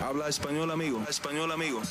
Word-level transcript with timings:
Habla 0.00 0.28
español, 0.28 0.70
amigo. 0.70 1.02
Español, 1.08 1.52
amigo. 1.52 1.82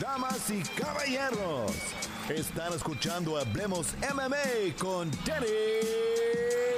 Damas 0.00 0.48
y 0.50 0.62
caballeros, 0.80 1.72
están 2.28 2.72
escuchando 2.72 3.36
Hablemos 3.36 3.94
MMA 4.14 4.76
con 4.78 5.10
Danny 5.24 5.46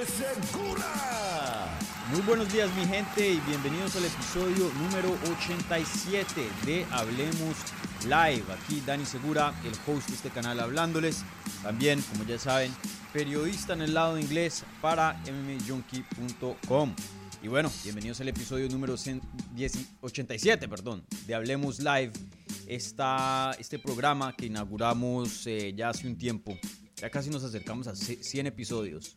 Segura. 0.07 1.67
Muy 2.11 2.21
buenos 2.21 2.51
días 2.51 2.69
mi 2.75 2.85
gente 2.85 3.29
y 3.29 3.39
bienvenidos 3.41 3.95
al 3.95 4.05
episodio 4.05 4.71
número 4.79 5.15
87 5.37 6.49
de 6.65 6.85
Hablemos 6.91 7.57
Live. 8.03 8.45
Aquí 8.51 8.81
Dani 8.85 9.05
Segura, 9.05 9.53
el 9.63 9.73
host 9.85 10.09
de 10.09 10.15
este 10.15 10.29
canal 10.31 10.59
hablándoles. 10.59 11.23
También, 11.61 12.01
como 12.01 12.23
ya 12.23 12.39
saben, 12.39 12.73
periodista 13.13 13.73
en 13.73 13.81
el 13.81 13.93
lado 13.93 14.15
de 14.15 14.21
inglés 14.21 14.63
para 14.81 15.13
mmjunkie.com. 15.31 16.95
Y 17.45 17.47
bueno, 17.47 17.71
bienvenidos 17.83 18.19
al 18.21 18.29
episodio 18.29 18.67
número 18.69 18.95
87 18.95 20.67
perdón, 20.67 21.05
de 21.27 21.35
Hablemos 21.35 21.77
Live. 21.77 22.11
Esta, 22.65 23.55
este 23.59 23.77
programa 23.77 24.35
que 24.35 24.47
inauguramos 24.47 25.45
eh, 25.45 25.71
ya 25.75 25.89
hace 25.89 26.07
un 26.07 26.17
tiempo. 26.17 26.57
Ya 26.95 27.11
casi 27.11 27.29
nos 27.29 27.43
acercamos 27.43 27.85
a 27.85 27.95
100 27.95 28.47
episodios. 28.47 29.15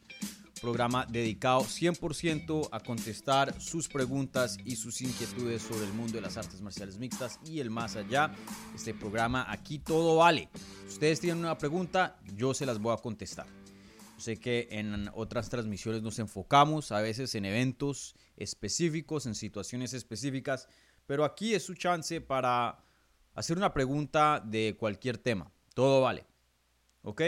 Programa 0.61 1.07
dedicado 1.07 1.63
100% 1.63 2.69
a 2.71 2.81
contestar 2.81 3.59
sus 3.63 3.89
preguntas 3.89 4.59
y 4.63 4.77
sus 4.77 5.01
inquietudes 5.01 5.63
sobre 5.63 5.87
el 5.87 5.95
mundo 5.95 6.13
de 6.13 6.21
las 6.21 6.37
artes 6.37 6.61
marciales 6.61 6.99
mixtas 6.99 7.41
y 7.47 7.61
el 7.61 7.71
más 7.71 7.97
allá. 7.97 8.31
Este 8.75 8.93
programa 8.93 9.47
aquí 9.49 9.79
todo 9.79 10.17
vale. 10.17 10.51
Si 10.87 10.93
ustedes 10.93 11.21
tienen 11.21 11.39
una 11.39 11.57
pregunta, 11.57 12.19
yo 12.37 12.53
se 12.53 12.67
las 12.67 12.79
voy 12.79 12.93
a 12.93 12.99
contestar. 12.99 13.47
Sé 14.19 14.37
que 14.37 14.67
en 14.73 15.09
otras 15.15 15.49
transmisiones 15.49 16.03
nos 16.03 16.19
enfocamos 16.19 16.91
a 16.91 17.01
veces 17.01 17.37
en 17.37 17.45
eventos 17.45 18.17
específicos, 18.39 19.27
en 19.27 19.35
situaciones 19.35 19.93
específicas, 19.93 20.69
pero 21.07 21.25
aquí 21.25 21.55
es 21.55 21.65
su 21.65 21.75
chance 21.75 22.21
para 22.21 22.85
hacer 23.35 23.57
una 23.57 23.73
pregunta 23.73 24.43
de 24.45 24.77
cualquier 24.79 25.19
tema. 25.19 25.53
Todo 25.75 26.01
vale. 26.01 26.27
¿Ok? 27.03 27.23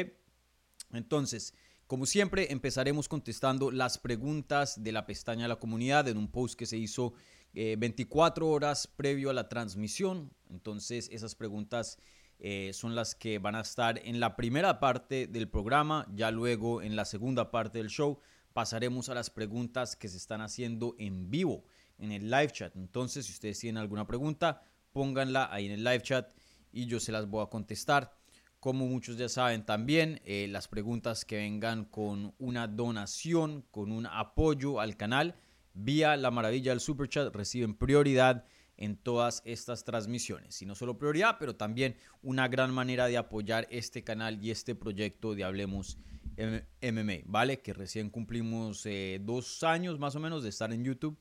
Entonces, 0.92 1.54
como 1.86 2.06
siempre, 2.06 2.52
empezaremos 2.52 3.08
contestando 3.08 3.70
las 3.70 3.98
preguntas 3.98 4.82
de 4.82 4.92
la 4.92 5.06
pestaña 5.06 5.42
de 5.42 5.48
la 5.48 5.58
comunidad 5.58 6.08
en 6.08 6.18
un 6.18 6.30
post 6.30 6.58
que 6.58 6.66
se 6.66 6.76
hizo 6.76 7.14
24 7.52 8.46
eh, 8.46 8.48
horas 8.48 8.86
previo 8.86 9.30
a 9.30 9.34
la 9.34 9.48
transmisión. 9.48 10.32
Entonces, 10.48 11.08
esas 11.12 11.34
preguntas 11.34 11.98
eh, 12.38 12.70
son 12.72 12.94
las 12.94 13.14
que 13.14 13.38
van 13.38 13.54
a 13.54 13.60
estar 13.60 14.00
en 14.04 14.20
la 14.20 14.36
primera 14.36 14.80
parte 14.80 15.26
del 15.26 15.48
programa, 15.48 16.06
ya 16.14 16.30
luego 16.30 16.80
en 16.80 16.96
la 16.96 17.04
segunda 17.04 17.50
parte 17.50 17.78
del 17.78 17.88
show 17.88 18.20
pasaremos 18.60 19.08
a 19.08 19.14
las 19.14 19.30
preguntas 19.30 19.96
que 19.96 20.06
se 20.06 20.18
están 20.18 20.42
haciendo 20.42 20.94
en 20.98 21.30
vivo 21.30 21.64
en 21.96 22.12
el 22.12 22.30
live 22.30 22.50
chat. 22.50 22.76
Entonces, 22.76 23.24
si 23.24 23.32
ustedes 23.32 23.58
tienen 23.58 23.80
alguna 23.80 24.06
pregunta, 24.06 24.60
pónganla 24.92 25.48
ahí 25.50 25.64
en 25.64 25.72
el 25.72 25.82
live 25.82 26.02
chat 26.02 26.30
y 26.70 26.84
yo 26.84 27.00
se 27.00 27.10
las 27.10 27.26
voy 27.26 27.42
a 27.42 27.46
contestar. 27.48 28.14
Como 28.58 28.86
muchos 28.86 29.16
ya 29.16 29.30
saben 29.30 29.64
también, 29.64 30.20
eh, 30.26 30.46
las 30.50 30.68
preguntas 30.68 31.24
que 31.24 31.36
vengan 31.36 31.86
con 31.86 32.34
una 32.36 32.68
donación, 32.68 33.64
con 33.70 33.92
un 33.92 34.04
apoyo 34.04 34.78
al 34.78 34.98
canal, 34.98 35.36
vía 35.72 36.18
la 36.18 36.30
maravilla 36.30 36.72
del 36.72 36.80
super 36.80 37.08
chat, 37.08 37.34
reciben 37.34 37.74
prioridad 37.74 38.44
en 38.76 38.98
todas 38.98 39.40
estas 39.46 39.84
transmisiones. 39.84 40.60
Y 40.60 40.66
no 40.66 40.74
solo 40.74 40.98
prioridad, 40.98 41.36
pero 41.38 41.56
también 41.56 41.96
una 42.20 42.46
gran 42.48 42.74
manera 42.74 43.06
de 43.06 43.16
apoyar 43.16 43.66
este 43.70 44.04
canal 44.04 44.44
y 44.44 44.50
este 44.50 44.74
proyecto 44.74 45.34
de 45.34 45.44
Hablemos 45.44 45.96
MMA, 46.40 47.22
¿vale? 47.26 47.60
Que 47.60 47.72
recién 47.72 48.10
cumplimos 48.10 48.84
eh, 48.86 49.20
dos 49.22 49.62
años 49.62 49.98
más 49.98 50.16
o 50.16 50.20
menos 50.20 50.42
de 50.42 50.48
estar 50.48 50.72
en 50.72 50.84
YouTube. 50.84 51.18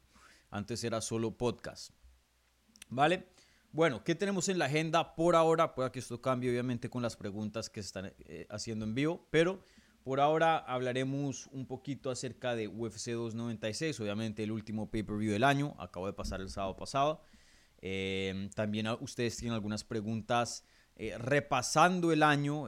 Antes 0.49 0.83
era 0.83 1.01
solo 1.01 1.37
podcast, 1.37 1.91
¿vale? 2.89 3.27
Bueno, 3.71 4.03
¿qué 4.03 4.15
tenemos 4.15 4.49
en 4.49 4.57
la 4.57 4.65
agenda 4.65 5.15
por 5.15 5.35
ahora? 5.35 5.75
Puede 5.75 5.91
que 5.91 5.99
esto 5.99 6.21
cambie 6.21 6.49
obviamente 6.49 6.89
con 6.89 7.03
las 7.03 7.15
preguntas 7.15 7.69
que 7.69 7.83
se 7.83 7.87
están 7.87 8.13
eh, 8.25 8.47
haciendo 8.49 8.85
en 8.85 8.95
vivo, 8.95 9.27
pero 9.29 9.63
por 10.03 10.19
ahora 10.19 10.57
hablaremos 10.57 11.47
un 11.51 11.67
poquito 11.67 12.09
acerca 12.09 12.55
de 12.55 12.67
UFC 12.67 13.11
296, 13.11 13.99
obviamente 13.99 14.43
el 14.43 14.51
último 14.51 14.89
pay-per-view 14.89 15.33
del 15.33 15.43
año, 15.43 15.75
acabo 15.77 16.07
de 16.07 16.13
pasar 16.13 16.41
el 16.41 16.49
sábado 16.49 16.77
pasado. 16.77 17.21
Eh, 17.81 18.49
también 18.55 18.87
ustedes 19.01 19.37
tienen 19.37 19.53
algunas 19.53 19.83
preguntas 19.83 20.65
repasando 21.19 22.11
el 22.11 22.23
año, 22.23 22.65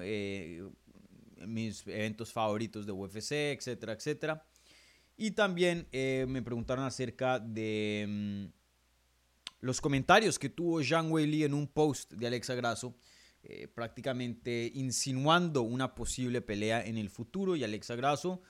mis 1.47 1.85
eventos 1.88 2.31
favoritos 2.31 2.85
de 2.85 2.91
UFC, 2.91 3.31
etcétera, 3.31 3.94
etcétera. 3.94 4.46
Y 5.18 5.31
también 5.31 5.88
me 5.91 6.41
preguntaron 6.41 6.85
acerca 6.85 7.40
de 7.40 8.06
mm, 8.07 8.46
los 9.59 9.80
comentarios 9.80 10.40
que 10.40 10.50
tuvo 10.50 10.81
Jean 10.81 11.12
Wei 11.12 11.44
en 11.44 11.53
un 11.53 11.68
post 11.68 12.13
de 12.13 12.28
Alexa 12.28 12.56
Grasso, 12.56 12.96
prácticamente 13.74 14.72
insinuando 14.75 15.63
una 15.63 15.96
posible 15.96 16.41
pelea 16.41 16.85
en 16.85 16.97
el 16.97 17.09
futuro 17.09 17.56
y 17.56 17.63
Alexa 17.63 17.96
Grasso 17.96 18.41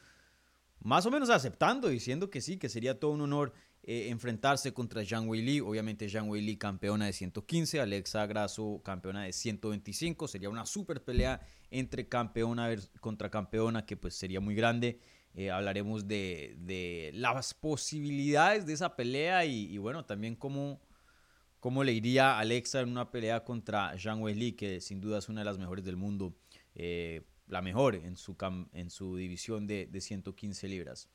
más 0.83 1.05
o 1.05 1.11
menos 1.11 1.29
aceptando, 1.29 1.87
diciendo 1.87 2.29
que 2.29 2.41
sí, 2.41 2.57
que 2.57 2.69
sería 2.69 2.99
todo 2.99 3.11
un 3.11 3.21
honor 3.21 3.53
eh, 3.83 4.09
enfrentarse 4.09 4.73
contra 4.73 5.03
Zhang 5.03 5.27
Weili. 5.27 5.59
Obviamente 5.59 6.07
Zhang 6.07 6.29
Weili 6.29 6.57
campeona 6.57 7.05
de 7.05 7.13
115, 7.13 7.81
Alexa 7.81 8.25
Grasso 8.27 8.81
campeona 8.83 9.23
de 9.23 9.33
125. 9.33 10.27
Sería 10.27 10.49
una 10.49 10.65
super 10.65 11.03
pelea 11.03 11.41
entre 11.71 12.07
campeona 12.07 12.69
contra 12.99 13.29
campeona 13.29 13.85
que 13.85 13.97
pues 13.97 14.15
sería 14.15 14.39
muy 14.39 14.55
grande. 14.55 14.99
Eh, 15.33 15.49
hablaremos 15.49 16.07
de, 16.07 17.11
las 17.13 17.53
posibilidades 17.53 18.65
de 18.65 18.73
esa 18.73 18.95
pelea 18.95 19.45
y, 19.45 19.77
bueno, 19.77 20.05
también 20.05 20.35
cómo, 20.35 20.81
cómo, 21.59 21.83
le 21.83 21.93
iría 21.93 22.37
Alexa 22.37 22.81
en 22.81 22.89
una 22.89 23.11
pelea 23.11 23.43
contra 23.45 23.97
Zhang 23.97 24.21
Weili, 24.21 24.53
que 24.53 24.81
sin 24.81 24.99
duda 24.99 25.19
es 25.19 25.29
una 25.29 25.41
de 25.41 25.45
las 25.45 25.57
mejores 25.57 25.85
del 25.85 25.95
mundo. 25.95 26.35
Eh, 26.75 27.21
la 27.51 27.61
mejor 27.61 27.95
en 27.95 28.15
su, 28.15 28.35
en 28.73 28.89
su 28.89 29.17
división 29.17 29.67
de, 29.67 29.89
115 29.99 30.67
libras. 30.67 31.09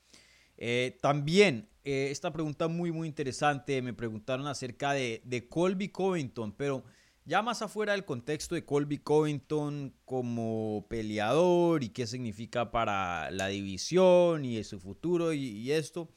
Eh, 0.59 0.99
también, 1.01 1.69
eh, 1.85 2.09
esta 2.11 2.33
pregunta 2.33 2.69
muy, 2.69 2.93
muy 2.93 3.09
interesante, 3.09 3.83
me 3.83 3.95
preguntaron 3.95 4.47
acerca 4.47 4.93
de, 4.93 5.47
Colby 5.49 5.89
Covington, 5.89 6.53
pero 6.53 6.85
ya 7.25 7.43
más 7.43 7.63
afuera 7.63 7.93
del 7.93 8.05
contexto 8.05 8.55
de 8.55 8.65
Colby 8.65 8.99
Covington 8.99 9.95
como 10.05 10.87
peleador 10.89 11.83
y 11.83 11.89
qué 11.89 12.07
significa 12.07 12.71
para 12.71 13.31
la 13.31 13.49
división 13.49 14.45
y 14.45 14.63
su 14.63 14.79
futuro 14.79 15.33
y, 15.33 15.73
esto. 15.73 16.09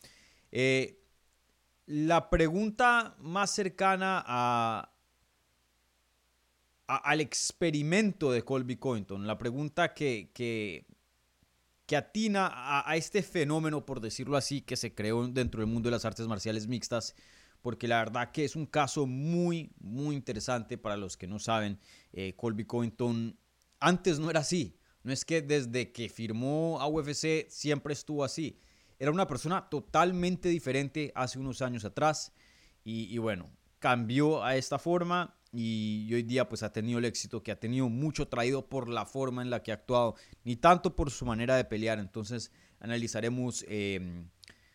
Eh, 0.52 1.02
la 1.86 2.30
pregunta 2.30 3.16
más 3.20 3.52
cercana 3.52 4.24
a, 4.28 4.92
al 6.90 7.22
experimento 7.22 8.32
de 8.32 8.44
Colby 8.44 8.78
Covington, 8.78 9.28
la 9.28 9.38
pregunta 9.38 9.94
que, 9.94 10.32
que, 10.34 10.88
atina 11.96 12.50
a, 12.88 12.96
este 12.96 13.22
fenómeno, 13.22 13.86
por 13.86 14.02
decirlo 14.02 14.38
así, 14.38 14.62
que 14.62 14.76
se 14.76 14.96
creó 14.96 15.28
dentro 15.28 15.62
del 15.62 15.70
mundo 15.70 15.88
de 15.88 15.92
las 15.92 16.06
artes 16.06 16.28
marciales 16.28 16.68
mixtas, 16.68 17.16
porque 17.62 17.88
la 17.88 18.00
verdad 18.00 18.32
que 18.32 18.44
es 18.44 18.56
un 18.56 18.66
caso 18.66 19.06
muy, 19.06 19.72
muy 19.80 20.16
interesante 20.16 20.80
para 20.80 20.98
los 20.98 21.16
que 21.16 21.28
no 21.28 21.38
saben. 21.38 21.80
Eh, 22.12 22.34
Colby 22.36 22.66
Covington 22.66 23.38
antes 23.80 24.18
no 24.18 24.32
era 24.32 24.40
así, 24.40 24.76
no 25.04 25.14
es 25.14 25.26
que 25.26 25.44
desde 25.44 25.92
que 25.92 26.10
firmó 26.10 26.80
a 26.82 26.88
UFC 26.88 27.48
siempre 27.50 27.94
estuvo 27.94 28.24
así. 28.24 28.60
Era 28.98 29.12
una 29.12 29.28
persona 29.28 29.70
totalmente 29.70 30.50
diferente 30.50 31.12
hace 31.14 31.38
unos 31.38 31.62
años 31.62 31.86
atrás 31.86 32.34
y 32.84 33.16
bueno, 33.20 33.52
cambió 33.78 34.44
a 34.44 34.56
esta 34.56 34.80
forma 34.80 35.39
y 35.52 36.14
hoy 36.14 36.24
día 36.24 36.48
pues 36.48 36.64
ha 36.64 36.72
tenido 36.72 37.00
el 37.00 37.06
éxito 37.06 37.42
que 37.42 37.52
ha 37.52 37.60
tenido 37.60 37.90
mucho 37.90 38.28
traído 38.28 38.68
por 38.68 38.88
la 38.88 39.06
forma 39.06 39.42
en 39.42 39.50
la 39.50 39.64
que 39.64 39.72
ha 39.72 39.76
actuado, 39.76 40.16
ni 40.44 40.56
tanto 40.56 40.96
por 40.96 41.10
su 41.12 41.26
manera 41.26 41.56
de 41.56 41.66
pelear. 41.66 42.00
Entonces 42.00 42.52
analizaremos 42.80 43.66
em, 43.68 44.30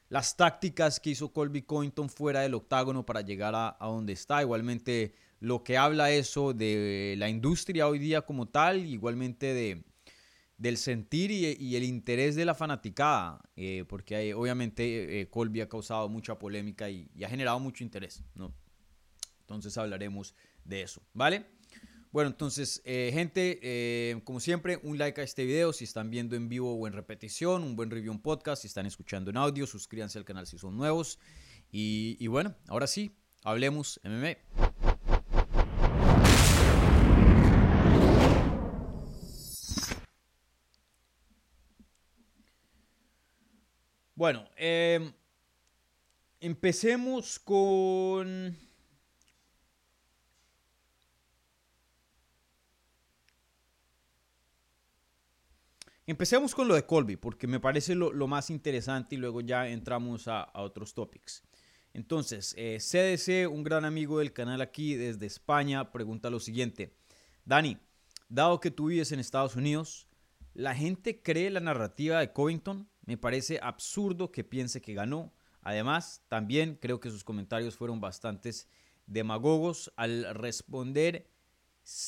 las 0.08 0.36
tácticas 0.36 0.98
que 0.98 1.10
hizo 1.10 1.32
Colby 1.32 1.62
Covington 1.62 2.08
fuera 2.08 2.40
del 2.40 2.54
octágono 2.54 3.06
para 3.06 3.20
llegar 3.20 3.54
a, 3.54 3.76
donde 3.80 4.12
está. 4.14 4.42
Igualmente 4.42 5.14
lo 5.40 5.62
que 5.62 5.76
habla 5.78 6.10
eso 6.10 6.52
de 6.52 7.14
la 7.18 7.28
industria 7.28 7.86
hoy 7.86 7.98
día 7.98 8.22
como 8.22 8.48
tal, 8.48 8.84
igualmente 8.84 9.54
de, 9.54 9.84
del 10.58 10.76
sentir 10.76 11.30
y, 11.30 11.76
el 11.76 11.84
interés 11.84 12.34
de 12.34 12.46
la 12.46 12.54
fanaticada, 12.54 13.40
eh, 13.54 13.84
porque 13.88 14.34
obviamente 14.34 15.20
eh, 15.20 15.28
Colby 15.28 15.60
ha 15.60 15.68
causado 15.68 16.08
mucha 16.08 16.36
polémica 16.36 16.90
y, 16.90 17.08
y 17.14 17.22
ha 17.22 17.28
generado 17.28 17.60
mucho 17.60 17.84
interés. 17.84 18.24
¿no? 18.34 18.52
Entonces 19.40 19.76
hablaremos 19.76 20.34
de 20.64 20.82
eso, 20.82 21.02
¿vale? 21.12 21.46
Bueno, 22.14 22.30
entonces, 22.30 22.80
eh, 22.84 23.10
gente, 23.12 23.58
eh, 23.60 24.20
como 24.22 24.38
siempre, 24.38 24.78
un 24.84 24.98
like 24.98 25.20
a 25.20 25.24
este 25.24 25.44
video 25.44 25.72
si 25.72 25.82
están 25.82 26.10
viendo 26.10 26.36
en 26.36 26.48
vivo 26.48 26.72
o 26.72 26.86
en 26.86 26.92
repetición, 26.92 27.64
un 27.64 27.74
buen 27.74 27.90
review 27.90 28.12
en 28.12 28.20
podcast, 28.20 28.62
si 28.62 28.68
están 28.68 28.86
escuchando 28.86 29.30
en 29.30 29.36
audio, 29.36 29.66
suscríbanse 29.66 30.18
al 30.18 30.24
canal 30.24 30.46
si 30.46 30.56
son 30.56 30.76
nuevos. 30.76 31.18
Y, 31.72 32.24
bueno, 32.28 32.54
ahora 32.68 32.86
sí, 32.86 33.16
hablemos 33.42 34.00
MMA. 34.04 34.36
Bueno, 44.14 44.48
eh, 44.56 45.12
empecemos 46.38 47.40
con... 47.40 48.56
Empecemos 56.06 56.54
con 56.54 56.68
lo 56.68 56.74
de 56.74 56.84
Colby, 56.84 57.16
porque 57.16 57.46
me 57.46 57.60
parece 57.60 57.94
lo, 57.94 58.26
más 58.26 58.50
interesante 58.50 59.14
y 59.14 59.18
luego 59.18 59.40
ya 59.40 59.68
entramos 59.68 60.28
a, 60.28 60.50
otros 60.54 60.92
topics. 60.92 61.42
Entonces, 61.94 62.54
CDC, 62.54 63.28
eh, 63.28 63.46
un 63.46 63.62
gran 63.62 63.86
amigo 63.86 64.18
del 64.18 64.34
canal 64.34 64.60
aquí 64.60 64.96
desde 64.96 65.24
España, 65.24 65.92
pregunta 65.92 66.28
lo 66.28 66.40
siguiente. 66.40 66.94
Dani, 67.46 67.78
dado 68.28 68.60
que 68.60 68.70
tú 68.70 68.86
vives 68.86 69.12
en 69.12 69.20
Estados 69.20 69.56
Unidos, 69.56 70.08
¿la 70.52 70.74
gente 70.74 71.22
cree 71.22 71.48
la 71.50 71.60
narrativa 71.60 72.20
de 72.20 72.32
Covington? 72.32 72.86
Me 73.06 73.16
parece 73.16 73.58
absurdo 73.62 74.30
que 74.30 74.44
piense 74.44 74.82
que 74.82 74.92
ganó. 74.92 75.32
Además, 75.62 76.22
también 76.28 76.76
creo 76.80 77.00
que 77.00 77.10
sus 77.10 77.24
comentarios 77.24 77.76
fueron 77.76 78.00
bastantes 78.00 78.68
demagogos 79.06 79.90
al 79.96 80.34
responder 80.34 81.30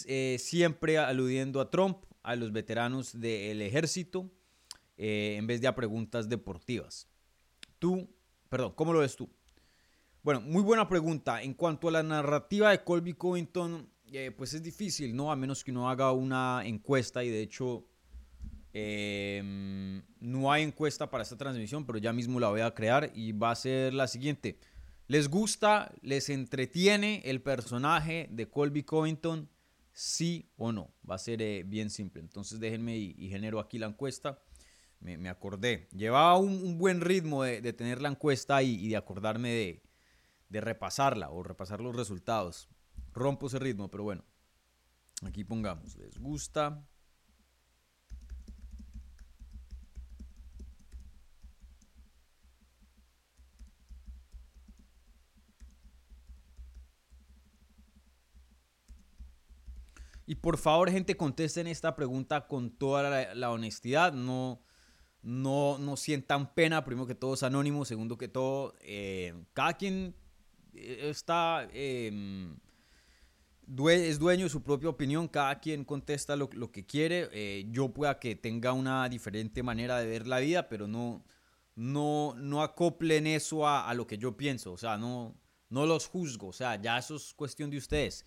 eh, 0.07 0.37
siempre 0.39 0.99
aludiendo 0.99 1.61
a 1.61 1.71
Trump, 1.71 1.99
a 2.27 2.35
los 2.35 2.51
veteranos 2.51 3.19
del 3.19 3.63
ejército, 3.63 4.29
eh, 4.97 5.37
en 5.39 5.47
vez 5.47 5.61
de 5.61 5.69
a 5.69 5.77
preguntas 5.77 6.29
deportivas. 6.29 7.09
Tú, 7.79 8.11
perdón, 8.49 8.73
¿cómo 8.75 8.93
lo 8.93 8.99
ves 8.99 9.15
tú? 9.15 9.31
Bueno, 10.25 10.41
muy 10.41 10.63
buena 10.63 10.89
pregunta. 10.89 11.41
En 11.41 11.55
cuanto 11.55 11.87
a 11.87 11.93
la 11.93 12.03
narrativa 12.03 12.71
de 12.71 12.83
Colby 12.83 13.15
Covington, 13.15 13.89
eh, 14.13 14.33
pues 14.37 14.55
es 14.55 14.63
difícil, 14.63 15.15
¿no? 15.15 15.31
A 15.31 15.37
menos 15.37 15.63
que 15.63 15.71
uno 15.71 15.89
haga 15.89 16.11
una 16.11 16.63
encuesta 16.65 17.23
y 17.23 17.31
de 17.31 17.43
hecho 17.43 17.87
em, 18.73 20.03
no 20.19 20.51
hay 20.51 20.65
encuesta 20.65 21.09
para 21.09 21.23
esta 21.23 21.37
transmisión, 21.37 21.87
pero 21.87 21.99
ya 21.99 22.13
mismo 22.13 22.41
la 22.41 22.49
voy 22.49 22.61
a 22.61 22.75
crear 22.75 23.13
y 23.15 23.31
va 23.31 23.53
a 23.53 23.55
ser 23.55 23.95
la 23.95 24.09
siguiente. 24.09 24.59
¿Les 25.07 25.29
gusta, 25.29 25.93
les 26.03 26.29
entretiene 26.29 27.23
el 27.25 27.41
personaje 27.41 28.27
de 28.33 28.49
Colby 28.49 28.83
Covington? 28.83 29.49
Sí 29.97 30.53
o 30.59 30.73
no. 30.73 30.93
Va 31.09 31.15
a 31.15 31.19
ser 31.19 31.41
eh, 31.41 31.63
bien 31.65 31.89
simple. 31.89 32.21
Entonces 32.21 32.61
déjenme 32.61 32.99
y, 32.99 33.29
genero 33.31 33.59
aquí 33.59 33.79
la 33.79 33.87
encuesta. 33.87 34.39
Me, 35.01 35.29
acordé. 35.29 35.89
Llevaba 35.93 36.37
un, 36.37 36.79
buen 36.79 37.01
ritmo 37.01 37.45
de, 37.45 37.73
tener 37.73 38.03
la 38.03 38.11
encuesta 38.11 38.63
y, 38.63 38.89
de 38.89 38.97
acordarme 38.97 39.81
de, 40.51 40.61
repasarla 40.61 41.31
o 41.31 41.43
repasar 41.43 41.81
los 41.81 41.97
resultados. 41.97 42.69
Rompo 43.15 43.47
ese 43.47 43.59
ritmo, 43.59 43.91
pero 43.91 44.05
bueno. 44.05 44.25
Aquí 45.23 45.45
pongamos, 45.45 45.97
¿les 45.97 46.19
gusta? 46.19 46.87
Y 60.27 60.35
por 60.35 60.59
favor, 60.59 60.91
gente, 60.91 61.17
contesten 61.17 61.69
esta 61.69 61.95
pregunta 61.95 62.49
con 62.49 62.71
toda 62.71 63.35
la, 63.35 63.51
honestidad. 63.51 64.13
No, 64.13 64.61
no, 65.23 65.79
no 65.79 65.97
sientan 65.97 66.53
pena. 66.53 66.85
Primero 66.85 67.07
que 67.07 67.15
todo 67.15 67.35
es 67.35 67.45
anónimo. 67.45 67.85
Segundo 67.85 68.19
que 68.19 68.27
todo, 68.27 68.75
eh, 68.81 69.35
cada 69.55 69.75
quien 69.75 70.15
eh, 70.75 71.09
está... 71.11 71.69
Em, 71.73 72.57
es 73.89 74.19
dueño 74.21 74.45
de 74.45 74.51
su 74.51 74.63
propia 74.63 74.89
opinión, 74.89 75.27
cada 75.27 75.59
quien 75.59 75.85
contesta 75.85 76.37
lo, 76.37 76.49
que 76.49 76.87
quiere. 76.87 77.29
Eh, 77.33 77.67
yo 77.71 77.93
pueda 77.93 78.19
que 78.21 78.37
tenga 78.37 78.73
una 78.73 79.09
diferente 79.09 79.63
manera 79.63 79.99
de 79.99 80.07
ver 80.07 80.27
la 80.27 80.39
vida, 80.39 80.69
pero 80.69 80.87
no, 80.87 81.25
no, 81.75 82.35
no 82.37 82.63
acoplen 82.63 83.27
eso 83.27 83.67
a, 83.67 83.89
a, 83.89 83.95
lo 83.95 84.07
que 84.07 84.19
yo 84.19 84.37
pienso. 84.37 84.73
O 84.73 84.77
sea, 84.77 84.97
no, 84.97 85.35
no 85.69 85.87
los 85.87 86.07
juzgo. 86.07 86.49
O 86.49 86.53
sea, 86.53 86.81
ya 86.81 86.99
eso 86.99 87.17
es 87.17 87.35
cuestión 87.35 87.71
de 87.71 87.79
ustedes. 87.79 88.25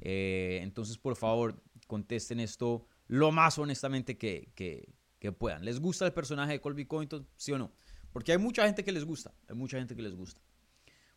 Eh, 0.00 0.60
entonces, 0.62 0.98
por 0.98 1.16
favor, 1.16 1.62
contesten 1.86 2.40
esto 2.40 2.86
lo 3.06 3.32
más 3.32 3.58
honestamente 3.58 4.16
que, 4.16 4.50
que, 4.54 5.32
puedan. 5.32 5.64
¿Les 5.64 5.80
gusta 5.80 6.06
el 6.06 6.12
personaje 6.12 6.52
de 6.52 6.60
Colby 6.60 6.86
Covington? 6.86 7.26
¿Sí 7.36 7.52
o 7.52 7.58
no? 7.58 7.72
Porque 8.12 8.32
hay 8.32 8.38
mucha 8.38 8.64
gente 8.64 8.84
que 8.84 8.92
les 8.92 9.04
gusta. 9.04 9.32
Hay 9.48 9.56
mucha 9.56 9.78
gente 9.78 9.94
que 9.94 10.02
les 10.02 10.14
gusta. 10.14 10.40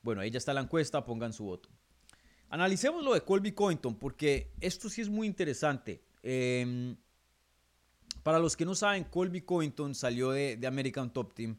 Bueno, 0.01 0.21
ahí 0.21 0.29
ya 0.29 0.37
está 0.37 0.53
la 0.53 0.61
encuesta, 0.61 1.05
pongan 1.05 1.31
su 1.33 1.45
voto. 1.45 1.69
Analicemos 2.49 3.03
lo 3.03 3.13
de 3.13 3.21
Colby 3.21 3.53
Covington, 3.53 3.95
porque 3.95 4.51
esto 4.59 4.89
sí 4.89 5.01
es 5.01 5.09
muy 5.09 5.25
interesante. 5.25 6.03
Em, 6.21 6.95
para 8.21 8.39
los 8.39 8.55
que 8.55 8.65
no 8.65 8.75
saben, 8.75 9.05
Colby 9.05 9.41
Covington 9.41 9.95
salió 9.95 10.31
de, 10.31 10.57
de, 10.57 10.67
American 10.67 11.11
Top 11.11 11.33
Team. 11.33 11.57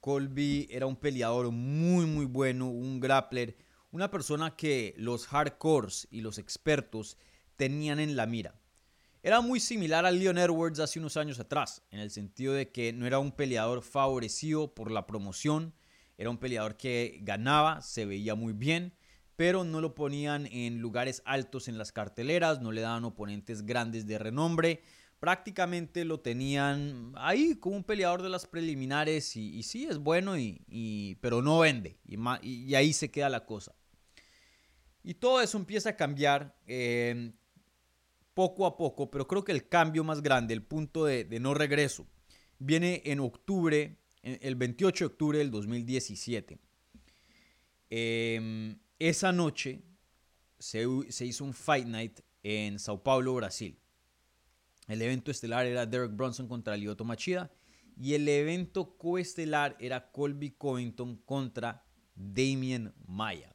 Colby 0.00 0.68
era 0.70 0.86
un 0.86 0.96
peleador 0.96 1.50
muy, 1.50 2.06
muy 2.06 2.24
bueno, 2.24 2.68
un 2.68 2.98
grappler, 2.98 3.56
una 3.92 4.10
persona 4.10 4.56
que 4.56 4.94
los 4.96 5.26
hardcores 5.26 6.08
y 6.10 6.22
los 6.22 6.38
expertos 6.38 7.18
tenían 7.56 8.00
en 8.00 8.16
la 8.16 8.26
mira. 8.26 8.58
Era 9.22 9.40
muy 9.40 9.60
similar 9.60 10.04
a 10.04 10.10
Leon 10.10 10.38
Edwards 10.38 10.80
hace 10.80 10.98
unos 10.98 11.16
años 11.16 11.38
atrás, 11.38 11.82
en 11.90 12.00
el 12.00 12.10
sentido 12.10 12.54
de 12.54 12.72
que 12.72 12.92
no 12.92 13.06
era 13.06 13.20
un 13.20 13.30
peleador 13.30 13.82
favorecido 13.82 14.74
por 14.74 14.90
la 14.90 15.06
promoción, 15.06 15.74
era 16.18 16.30
un 16.30 16.38
peleador 16.38 16.76
que 16.76 17.20
ganaba, 17.22 17.82
se 17.82 18.06
veía 18.06 18.34
muy 18.34 18.52
bien, 18.52 18.94
pero 19.36 19.62
no 19.62 19.80
lo 19.80 19.94
ponían 19.94 20.46
en 20.46 20.78
lugares 20.78 21.22
altos 21.24 21.68
en 21.68 21.78
las 21.78 21.92
carteleras, 21.92 22.60
no 22.60 22.72
le 22.72 22.80
daban 22.80 23.04
oponentes 23.04 23.64
grandes 23.64 24.06
de 24.06 24.18
renombre, 24.18 24.82
prácticamente 25.20 26.04
lo 26.04 26.18
tenían 26.18 27.12
ahí 27.16 27.56
como 27.56 27.76
un 27.76 27.84
peleador 27.84 28.22
de 28.22 28.28
las 28.28 28.46
preliminares 28.46 29.36
y, 29.36 29.62
sí 29.62 29.84
es 29.84 29.98
bueno, 29.98 30.36
y, 30.36 31.16
pero 31.20 31.42
no 31.42 31.60
vende, 31.60 31.98
y 32.04 32.74
ahí 32.74 32.92
se 32.92 33.10
queda 33.10 33.28
la 33.28 33.44
cosa. 33.46 33.72
Y 35.04 35.14
todo 35.14 35.40
eso 35.40 35.58
empieza 35.58 35.90
a 35.90 35.96
cambiar 35.96 36.56
eh, 36.66 37.32
poco 38.34 38.66
a 38.66 38.76
poco, 38.76 39.10
pero 39.10 39.26
creo 39.26 39.44
que 39.44 39.52
el 39.52 39.68
cambio 39.68 40.04
más 40.04 40.22
grande, 40.22 40.54
el 40.54 40.62
punto 40.62 41.04
de, 41.04 41.26
no 41.40 41.54
regreso, 41.54 42.06
viene 42.58 43.02
en 43.04 43.20
octubre, 43.20 43.98
el 44.22 44.54
28 44.54 45.04
de 45.04 45.06
octubre 45.06 45.38
del 45.38 45.50
2017. 45.50 46.58
Em, 47.90 48.78
esa 48.98 49.32
noche 49.32 49.82
se, 50.58 50.86
hizo 51.26 51.44
un 51.44 51.52
Fight 51.52 51.86
Night 51.86 52.20
en 52.42 52.78
Sao 52.78 53.02
Paulo, 53.02 53.34
Brasil. 53.34 53.78
El 54.88 55.02
evento 55.02 55.30
estelar 55.30 55.66
era 55.66 55.86
Derek 55.86 56.14
Bronson 56.14 56.48
contra 56.48 56.76
Lyoto 56.76 57.04
Machida 57.04 57.50
y 57.96 58.14
el 58.14 58.28
evento 58.28 58.96
coestelar 58.96 59.76
era 59.78 60.10
Colby 60.10 60.52
Covington 60.52 61.16
contra 61.16 61.84
Damien 62.14 62.92
Maya. 63.06 63.54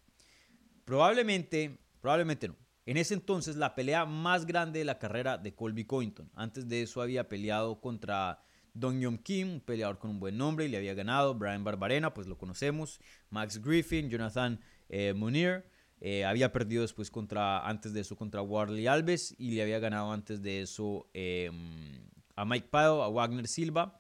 Probablemente, 0.88 1.82
probablemente 2.00 2.48
no. 2.48 2.56
En 2.86 2.96
ese 2.96 3.14
entonces 3.14 3.58
la 3.58 3.76
pelea 3.76 4.06
más 4.06 4.46
grande 4.46 4.80
de 4.80 4.86
la 4.86 4.98
carrera 4.98 5.38
de 5.38 5.54
Colby 5.54 5.84
Covington. 5.84 6.32
Antes 6.34 6.70
de 6.70 6.82
eso 6.82 7.02
había 7.02 7.28
peleado 7.28 7.82
contra 7.82 8.40
Dong 8.74 8.98
Yom 9.02 9.18
Kim, 9.18 9.56
un 9.56 9.60
peleador 9.60 10.00
con 10.00 10.12
un 10.12 10.22
buen 10.22 10.38
nombre 10.38 10.64
y 10.64 10.70
le 10.70 10.78
había 10.78 10.94
ganado. 10.94 11.36
Brian 11.36 11.66
Barbarena, 11.66 12.14
pues 12.14 12.26
lo 12.28 12.38
conocemos. 12.38 13.02
Max 13.30 13.62
Griffin, 13.62 14.10
Jonathan 14.10 14.62
eh, 14.88 15.14
Munir. 15.14 15.66
Eh, 16.00 16.24
había 16.24 16.54
perdido 16.54 16.84
después 16.84 17.12
contra, 17.12 17.68
antes 17.68 17.92
de 17.92 18.00
eso 18.00 18.16
contra 18.16 18.42
Warley 18.42 18.88
Alves 18.88 19.36
y 19.38 19.52
le 19.52 19.64
había 19.64 19.80
ganado 19.80 20.14
antes 20.14 20.42
de 20.42 20.62
eso 20.62 21.10
em, 21.14 22.00
a 22.38 22.46
Mike 22.46 22.70
Pado, 22.72 23.04
a 23.04 23.10
Wagner 23.10 23.50
Silva 23.50 24.00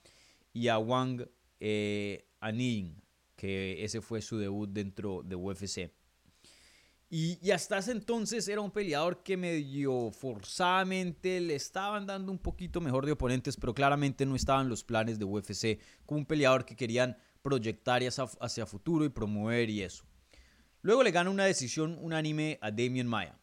y 0.53 0.69
a 0.69 0.77
Wang 0.77 1.27
eh, 1.59 2.29
Aning, 2.39 2.95
que 3.35 3.83
ese 3.83 3.99
fue 3.99 4.21
su 4.21 4.37
debut 4.37 4.69
dentro 4.69 5.21
de 5.21 5.35
UFC. 5.35 5.96
Y, 7.09 7.51
hasta 7.51 7.77
ese 7.77 7.93
entonces 7.93 8.47
era 8.49 8.59
un 8.59 8.71
peleador 8.71 9.23
que 9.23 9.37
medio 9.37 10.11
forzadamente 10.11 11.39
le 11.39 11.55
estaban 11.55 12.05
dando 12.05 12.33
un 12.33 12.37
poquito 12.37 12.81
mejor 12.81 13.05
de 13.05 13.13
oponentes, 13.13 13.55
pero 13.55 13.73
claramente 13.73 14.25
no 14.25 14.35
estaban 14.35 14.67
los 14.67 14.83
planes 14.83 15.17
de 15.17 15.23
UFC 15.23 15.79
como 16.05 16.19
un 16.19 16.25
peleador 16.25 16.65
que 16.65 16.75
querían 16.75 17.17
proyectar 17.41 18.03
hacia, 18.03 18.25
hacia 18.41 18.65
futuro 18.65 19.05
y 19.05 19.09
promover 19.09 19.69
y 19.69 19.83
eso. 19.83 20.03
Luego 20.81 21.01
le 21.01 21.11
gana 21.11 21.29
una 21.29 21.45
decisión 21.45 21.97
unánime 22.01 22.59
a 22.61 22.71
Damien 22.71 23.07
Maya 23.07 23.39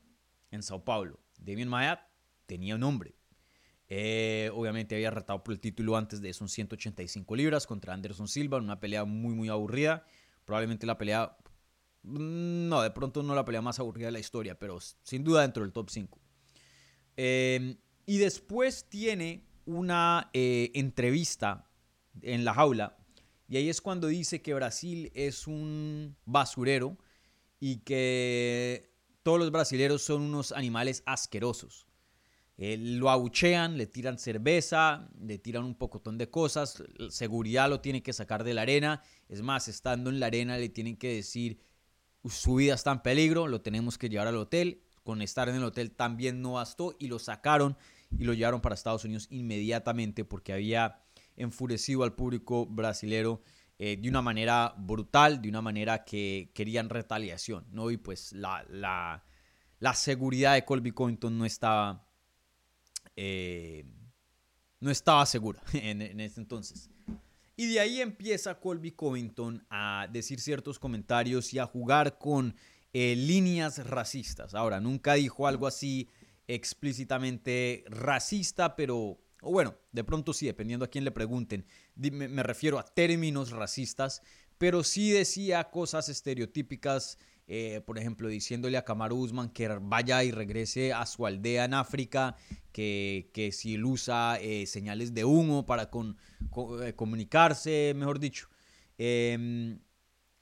en 0.51 0.63
Sao 0.63 0.85
Paulo. 0.85 1.21
Damien 1.39 1.69
Maya 1.69 2.07
tenía 2.47 2.75
un 2.75 2.83
nombre. 2.83 3.15
Eh, 3.89 4.51
obviamente 4.55 4.95
había 4.95 5.11
retado 5.11 5.43
por 5.43 5.53
el 5.53 5.61
título 5.61 5.97
antes 5.97 6.21
de 6.21 6.31
eso 6.31 6.47
185 6.49 7.37
libras 7.37 7.67
contra 7.67 7.93
Anderson 7.93 8.29
Silva 8.29 8.59
en 8.59 8.65
una 8.65 8.81
pelea 8.81 9.05
muy 9.05 9.35
muy 9.35 9.49
aburrida. 9.49 10.07
Probablemente 10.45 10.87
la 10.87 10.99
pelea 10.99 11.37
no, 12.05 12.83
de 12.83 12.91
pronto 12.91 13.23
no 13.23 13.35
la 13.35 13.45
pelea 13.45 13.63
más 13.63 13.81
aburrida 13.81 14.07
de 14.07 14.13
la 14.13 14.19
historia, 14.19 14.59
pero 14.59 14.79
sin 15.03 15.25
duda 15.25 15.43
dentro 15.43 15.63
del 15.63 15.73
top 15.73 15.91
5. 15.91 16.19
Em, 17.17 17.77
y 18.07 18.19
después 18.19 18.87
tiene 18.89 19.45
una 19.65 20.31
eh, 20.33 20.71
entrevista 20.75 21.71
en 22.23 22.45
la 22.45 22.55
jaula, 22.55 22.99
y 23.49 23.57
ahí 23.57 23.69
es 23.69 23.81
cuando 23.81 24.09
dice 24.09 24.43
que 24.43 24.55
Brasil 24.55 25.11
es 25.15 25.47
un 25.47 26.17
basurero 26.25 26.97
y 27.61 27.79
que 27.79 28.91
todos 29.23 29.39
los 29.39 29.51
brasileros 29.51 30.03
son 30.03 30.23
unos 30.23 30.53
animales 30.53 31.03
asquerosos. 31.07 31.87
eh, 32.57 32.77
lo 32.79 33.11
abuchean, 33.11 33.77
le 33.77 33.87
tiran 33.87 34.19
cerveza, 34.19 35.09
le 35.21 35.39
tiran 35.39 35.65
un 35.65 35.75
pocotón 35.75 36.19
de 36.19 36.31
cosas, 36.31 36.85
seguridad 37.11 37.69
lo 37.69 37.81
tiene 37.81 38.03
que 38.03 38.13
sacar 38.13 38.45
de 38.45 38.55
la 38.55 38.63
arena, 38.63 39.03
es 39.29 39.43
más, 39.43 39.67
estando 39.69 40.11
en 40.11 40.21
la 40.21 40.27
arena 40.27 40.57
le 40.57 40.69
tienen 40.69 40.97
que 40.97 41.15
decir 41.15 41.59
su 42.29 42.57
vida 42.57 42.75
está 42.75 42.93
en 42.93 43.01
peligro, 43.01 43.49
lo 43.49 43.61
tenemos 43.61 43.99
que 43.99 44.09
llevar 44.09 44.29
al 44.29 44.37
hotel, 44.37 44.83
con 45.03 45.21
estar 45.23 45.49
en 45.49 45.57
el 45.57 45.65
hotel 45.65 45.93
también 45.93 46.41
no 46.41 46.55
bastó 46.55 46.97
y 46.99 47.09
lo 47.09 47.19
sacaron 47.19 47.77
y 48.19 48.25
lo 48.25 48.33
llevaron 48.33 48.61
para 48.61 48.75
Estados 48.75 49.05
Unidos 49.05 49.27
inmediatamente 49.31 50.25
porque 50.25 50.53
había 50.53 51.03
enfurecido 51.37 52.05
al 52.05 52.15
público 52.15 52.67
brasilero 52.67 53.43
eh, 53.79 53.99
de 54.01 54.09
una 54.09 54.23
manera 54.23 54.75
brutal, 54.79 55.43
de 55.43 55.49
una 55.49 55.61
manera 55.61 56.05
que 56.05 56.51
querían 56.55 56.89
retaliación, 56.89 57.67
¿no? 57.71 57.91
Y 57.91 57.97
pues 57.97 58.33
la, 58.33 58.65
la, 58.71 59.95
seguridad 59.95 60.55
de 60.55 60.65
Colby 60.65 60.93
Covington 60.93 61.37
no 61.37 61.45
estaba, 61.45 62.07
eh, 63.17 63.85
no 64.81 64.91
estaba 64.91 65.27
segura 65.27 65.61
en, 65.73 66.03
en 66.03 66.21
ese 66.21 66.41
entonces. 66.41 66.89
Y 67.57 67.73
de 67.73 67.81
ahí 67.81 68.01
empieza 68.01 68.59
Colby 68.59 68.93
Covington 68.93 69.65
a 69.71 70.09
decir 70.11 70.41
ciertos 70.41 70.79
comentarios 70.79 71.55
y 71.55 71.59
a 71.59 71.67
jugar 71.67 72.19
con 72.19 72.57
eh, 72.93 73.15
líneas 73.17 73.87
racistas. 73.87 74.55
Ahora, 74.55 74.81
nunca 74.81 75.15
dijo 75.15 75.47
algo 75.47 75.67
así 75.67 76.09
explícitamente 76.49 77.85
racista, 77.89 78.75
pero, 78.77 79.21
o 79.41 79.53
bueno, 79.53 79.77
de 79.93 80.05
pronto 80.05 80.33
sí, 80.33 80.47
dependiendo 80.47 80.85
a 80.85 80.89
quién 80.89 81.05
le 81.05 81.13
pregunten. 81.13 81.65
Me, 81.95 82.29
me 82.29 82.43
refiero 82.43 82.79
a 82.79 82.85
términos 82.85 83.51
racistas, 83.51 84.23
pero 84.59 84.83
sí 84.83 85.11
decía 85.11 85.71
cosas 85.71 86.09
estereotípicas. 86.09 87.19
Eh, 87.47 87.83
por 87.85 87.99
ejemplo, 87.99 88.29
diciéndole 88.29 88.79
a 88.79 88.85
Kamaru 88.85 89.17
Usman 89.17 89.51
que 89.51 89.69
vaya 89.69 90.25
y 90.25 90.31
regrese 90.31 90.95
a 90.95 91.05
su 91.05 91.27
aldea 91.27 91.67
en 91.67 91.75
África, 91.75 92.37
que, 92.73 93.31
que 93.35 93.53
si 93.53 93.75
él 93.75 93.85
usa 93.85 94.39
eh, 94.41 94.67
señales 94.67 95.13
de 95.13 95.27
humo 95.27 95.67
para 95.67 95.91
con, 95.91 96.17
eh, 96.83 96.95
comunicarse, 96.95 97.93
mejor 97.97 98.19
dicho. 98.19 98.49
Em, 98.97 99.79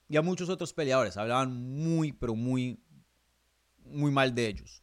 y 0.09 0.16
a 0.16 0.23
muchos 0.23 0.49
otros 0.49 0.73
peleadores 0.73 1.16
hablaban 1.16 1.75
muy, 1.75 2.12
pero 2.12 2.37
muy, 2.37 2.78
muy 3.85 4.12
mal 4.12 4.35
de 4.35 4.47
ellos. 4.47 4.82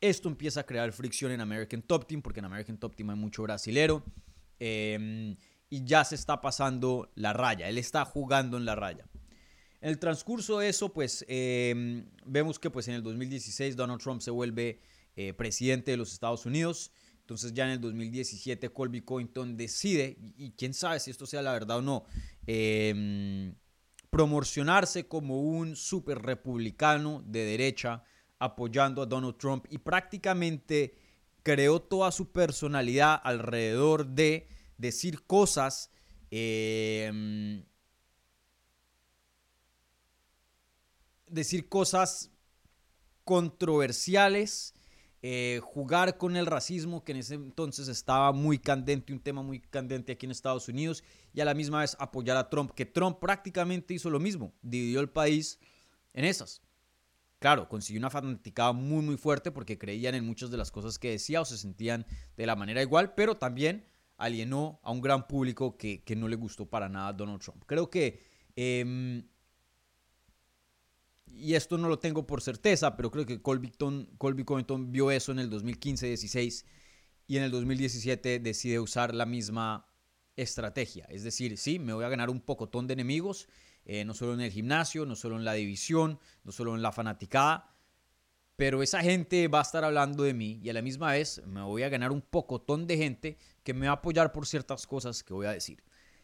Esto 0.00 0.30
empieza 0.30 0.60
a 0.60 0.66
crear 0.66 0.90
fricción 0.92 1.30
en 1.30 1.42
American 1.42 1.82
Top 1.82 2.06
Team, 2.06 2.22
porque 2.22 2.40
en 2.40 2.46
American 2.46 2.78
Top 2.78 2.96
Team 2.96 3.10
hay 3.10 3.16
mucho 3.16 3.42
brasilero. 3.42 4.02
Em, 4.58 5.36
y 5.68 5.84
ya 5.84 6.04
se 6.04 6.14
está 6.14 6.40
pasando 6.40 7.10
la 7.14 7.34
raya. 7.34 7.68
Él 7.68 7.76
está 7.76 8.04
jugando 8.06 8.56
en 8.56 8.64
la 8.64 8.74
raya. 8.76 9.06
En 9.80 9.88
el 9.88 9.98
transcurso 9.98 10.58
de 10.58 10.68
eso, 10.68 10.92
pues 10.92 11.24
em, 11.28 12.04
vemos 12.26 12.58
que 12.58 12.70
pues, 12.70 12.88
en 12.88 12.94
el 12.94 13.02
2016 13.02 13.76
Donald 13.76 14.00
Trump 14.00 14.20
se 14.20 14.30
vuelve 14.30 14.80
eh, 15.16 15.32
presidente 15.32 15.90
de 15.90 15.96
los 15.96 16.12
Estados 16.12 16.44
Unidos. 16.46 16.92
Entonces 17.20 17.54
ya 17.54 17.64
en 17.64 17.70
el 17.70 17.80
2017 17.80 18.70
Colby 18.70 19.02
Covington 19.02 19.56
decide, 19.56 20.18
y, 20.36 20.50
quién 20.50 20.74
sabe 20.74 20.98
si 21.00 21.10
esto 21.10 21.26
sea 21.26 21.42
la 21.42 21.52
verdad 21.52 21.78
o 21.78 21.82
no, 21.82 22.04
em, 22.46 23.54
promocionarse 24.10 25.06
como 25.06 25.40
un 25.40 25.76
super 25.76 26.18
republicano 26.18 27.22
de 27.24 27.44
derecha 27.44 28.02
apoyando 28.40 29.00
a 29.00 29.06
Donald 29.06 29.36
Trump 29.36 29.66
y 29.70 29.78
prácticamente 29.78 30.94
creó 31.42 31.80
toda 31.80 32.10
su 32.10 32.32
personalidad 32.32 33.20
alrededor 33.22 34.06
de 34.06 34.48
decir 34.76 35.22
cosas 35.22 35.90
em, 36.30 37.62
decir 41.30 41.68
cosas 41.68 42.30
controversiales, 43.24 44.74
eh, 45.22 45.60
jugar 45.62 46.16
con 46.16 46.36
el 46.36 46.46
racismo 46.46 47.04
que 47.04 47.12
en 47.12 47.18
ese 47.18 47.34
entonces 47.34 47.88
estaba 47.88 48.32
muy 48.32 48.58
candente, 48.58 49.12
un 49.12 49.20
tema 49.20 49.42
muy 49.42 49.60
candente 49.60 50.12
aquí 50.12 50.26
en 50.26 50.32
Estados 50.32 50.68
Unidos, 50.68 51.04
y 51.32 51.40
a 51.40 51.44
la 51.44 51.54
misma 51.54 51.80
vez 51.80 51.96
apoyar 51.98 52.36
a 52.36 52.48
Trump, 52.48 52.72
que 52.72 52.86
Trump 52.86 53.18
prácticamente 53.18 53.94
hizo 53.94 54.10
lo 54.10 54.18
mismo, 54.18 54.52
dividió 54.62 55.00
el 55.00 55.10
país 55.10 55.58
en 56.14 56.24
esas. 56.24 56.62
Claro, 57.38 57.68
consiguió 57.68 58.00
una 58.00 58.10
fanaticada 58.10 58.72
muy 58.72 59.02
muy 59.02 59.16
fuerte 59.16 59.50
porque 59.50 59.78
creían 59.78 60.14
en 60.14 60.26
muchas 60.26 60.50
de 60.50 60.58
las 60.58 60.70
cosas 60.70 60.98
que 60.98 61.10
decía 61.10 61.40
o 61.40 61.44
se 61.46 61.56
sentían 61.56 62.06
de 62.36 62.46
la 62.46 62.54
manera 62.54 62.82
igual, 62.82 63.14
pero 63.14 63.36
también 63.36 63.86
alienó 64.18 64.78
a 64.82 64.90
un 64.90 65.00
gran 65.00 65.26
público 65.26 65.78
que, 65.78 66.02
no 66.16 66.28
le 66.28 66.36
gustó 66.36 66.68
para 66.68 66.90
nada 66.90 67.14
Donald 67.14 67.40
Trump. 67.40 67.64
Creo 67.66 67.88
que, 67.88 68.22
em, 68.56 69.26
y 71.32 71.54
esto 71.54 71.78
no 71.78 71.88
lo 71.88 71.98
tengo 71.98 72.26
por 72.26 72.42
certeza, 72.42 72.96
pero 72.96 73.10
creo 73.10 73.26
que 73.26 73.40
Colby, 73.40 73.72
Covington 74.18 74.92
vio 74.92 75.10
eso 75.10 75.32
en 75.32 75.38
el 75.38 75.50
2015-16 75.50 76.64
y 77.26 77.36
en 77.36 77.44
el 77.44 77.50
2017 77.50 78.40
decide 78.40 78.80
usar 78.80 79.14
la 79.14 79.26
misma 79.26 79.86
estrategia. 80.36 81.06
Es 81.08 81.22
decir, 81.22 81.56
sí, 81.58 81.78
me 81.78 81.92
voy 81.92 82.04
a 82.04 82.08
ganar 82.08 82.30
un 82.30 82.40
pocotón 82.40 82.86
de 82.86 82.94
enemigos, 82.94 83.48
eh, 83.84 84.04
no 84.04 84.14
solo 84.14 84.34
en 84.34 84.40
el 84.40 84.50
gimnasio, 84.50 85.06
no 85.06 85.16
solo 85.16 85.36
en 85.36 85.44
la 85.44 85.54
división, 85.54 86.18
no 86.44 86.52
solo 86.52 86.74
en 86.74 86.82
la 86.82 86.92
fanaticada, 86.92 87.74
pero 88.56 88.82
esa 88.82 89.00
gente 89.00 89.48
va 89.48 89.60
a 89.60 89.62
estar 89.62 89.84
hablando 89.84 90.22
de 90.22 90.34
mí 90.34 90.60
y 90.62 90.68
a 90.68 90.74
la 90.74 90.82
misma 90.82 91.12
vez 91.12 91.40
me 91.46 91.62
voy 91.62 91.82
a 91.82 91.88
ganar 91.88 92.12
un 92.12 92.20
pocotón 92.20 92.86
de 92.86 92.98
gente 92.98 93.38
que 93.62 93.72
me 93.72 93.86
va 93.86 93.92
a 93.92 93.96
apoyar 93.96 94.32
por 94.32 94.46
ciertas 94.46 94.86
cosas 94.86 95.22
que 95.22 95.32
voy 95.32 95.46
a 95.46 95.52
decir. 95.52 95.82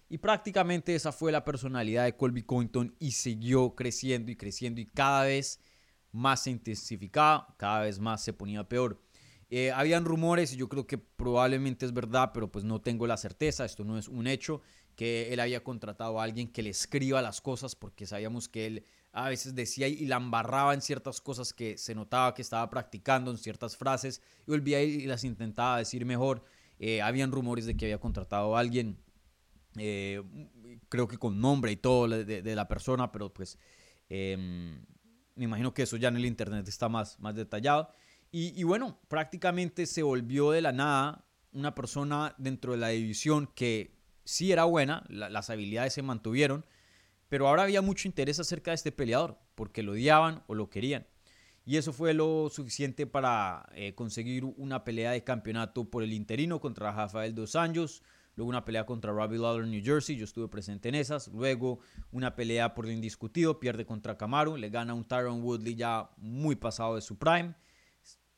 Y 0.08 0.18
prácticamente 0.18 0.94
esa 0.94 1.12
fue 1.12 1.32
la 1.32 1.44
personalidad 1.44 2.04
de 2.04 2.16
Colby 2.16 2.42
Covington 2.42 2.94
y 2.98 3.12
siguió 3.12 3.74
creciendo 3.74 4.30
y 4.30 4.36
creciendo 4.36 4.80
y 4.80 4.86
cada 4.86 5.24
vez 5.24 5.60
más 6.12 6.44
se 6.44 6.50
intensificaba, 6.50 7.54
cada 7.58 7.80
vez 7.80 7.98
más 7.98 8.22
se 8.22 8.32
ponía 8.32 8.68
peor. 8.68 9.02
Eh, 9.48 9.70
habían 9.70 10.04
rumores 10.04 10.52
y 10.52 10.56
yo 10.56 10.68
creo 10.68 10.86
que 10.86 10.98
probablemente 10.98 11.86
es 11.86 11.92
verdad, 11.92 12.30
pero 12.34 12.50
pues 12.50 12.64
no 12.64 12.80
tengo 12.80 13.06
la 13.06 13.16
certeza, 13.16 13.64
esto 13.64 13.84
no 13.84 13.96
es 13.96 14.08
un 14.08 14.26
hecho, 14.26 14.60
que 14.96 15.32
él 15.32 15.40
había 15.40 15.62
contratado 15.62 16.18
a 16.18 16.24
alguien 16.24 16.48
que 16.48 16.62
le 16.62 16.70
escriba 16.70 17.22
las 17.22 17.40
cosas 17.40 17.76
porque 17.76 18.06
sabíamos 18.06 18.48
que 18.48 18.66
él 18.66 18.84
a 19.12 19.28
veces 19.28 19.54
decía 19.54 19.88
y 19.88 20.06
la 20.06 20.16
embarraba 20.16 20.74
en 20.74 20.82
ciertas 20.82 21.20
cosas 21.20 21.52
que 21.52 21.78
se 21.78 21.94
notaba 21.94 22.34
que 22.34 22.42
estaba 22.42 22.68
practicando, 22.70 23.30
en 23.30 23.38
ciertas 23.38 23.76
frases, 23.76 24.20
y 24.46 24.50
volvía 24.50 24.82
y 24.82 25.06
las 25.06 25.24
intentaba 25.24 25.78
decir 25.78 26.04
mejor. 26.04 26.44
Eh, 26.78 27.00
habían 27.00 27.32
rumores 27.32 27.66
de 27.66 27.76
que 27.76 27.86
había 27.86 27.98
contratado 27.98 28.56
a 28.56 28.60
alguien, 28.60 28.98
eh, 29.78 30.22
creo 30.88 31.08
que 31.08 31.18
con 31.18 31.40
nombre 31.40 31.72
y 31.72 31.76
todo 31.76 32.08
de, 32.08 32.54
la 32.54 32.68
persona, 32.68 33.12
pero 33.12 33.32
pues 33.32 33.58
em, 34.08 34.80
me 35.34 35.44
imagino 35.44 35.74
que 35.74 35.82
eso 35.82 35.96
ya 35.96 36.08
en 36.08 36.16
el 36.16 36.26
internet 36.26 36.66
está 36.68 36.88
más, 36.88 37.18
más 37.20 37.34
detallado. 37.34 37.90
Y, 38.32 38.64
bueno, 38.64 39.00
prácticamente 39.08 39.86
se 39.86 40.02
volvió 40.02 40.50
de 40.50 40.60
la 40.60 40.72
nada 40.72 41.24
una 41.52 41.74
persona 41.74 42.34
dentro 42.36 42.72
de 42.72 42.78
la 42.78 42.88
división 42.88 43.46
que 43.54 43.96
sí 44.24 44.52
era 44.52 44.64
buena, 44.64 45.04
las 45.08 45.48
habilidades 45.48 45.94
se 45.94 46.02
mantuvieron, 46.02 46.66
pero 47.30 47.48
ahora 47.48 47.62
había 47.62 47.80
mucho 47.80 48.08
interés 48.08 48.38
acerca 48.38 48.72
de 48.72 48.74
este 48.74 48.92
peleador, 48.92 49.38
porque 49.54 49.82
lo 49.82 49.92
odiaban 49.92 50.42
o 50.48 50.54
lo 50.54 50.68
querían. 50.68 51.06
Y 51.64 51.78
eso 51.78 51.92
fue 51.92 52.14
lo 52.14 52.48
suficiente 52.48 53.06
para 53.06 53.66
eh, 53.74 53.94
conseguir 53.94 54.44
una 54.44 54.84
pelea 54.84 55.10
de 55.10 55.24
campeonato 55.24 55.90
por 55.90 56.04
el 56.04 56.12
interino 56.12 56.60
contra 56.60 56.92
Rafael 56.92 57.34
Dos 57.34 57.56
Anjos. 57.56 58.04
Luego 58.36 58.50
una 58.50 58.64
pelea 58.64 58.86
contra 58.86 59.12
Robbie 59.12 59.38
Lawler 59.38 59.64
en 59.64 59.70
New 59.70 59.82
Jersey, 59.82 60.16
yo 60.16 60.24
estuve 60.24 60.48
presente 60.48 60.88
en 60.88 60.94
esas. 60.94 61.28
Luego 61.28 61.80
una 62.12 62.36
pelea 62.36 62.74
por 62.74 62.84
lo 62.84 62.92
indiscutido, 62.92 63.58
pierde 63.58 63.84
contra 63.84 64.16
Camaro, 64.16 64.56
le 64.56 64.68
gana 64.68 64.94
un 64.94 65.04
Tyron 65.04 65.42
Woodley 65.42 65.74
ya 65.74 66.10
muy 66.18 66.54
pasado 66.54 66.94
de 66.94 67.00
su 67.00 67.18
prime. 67.18 67.54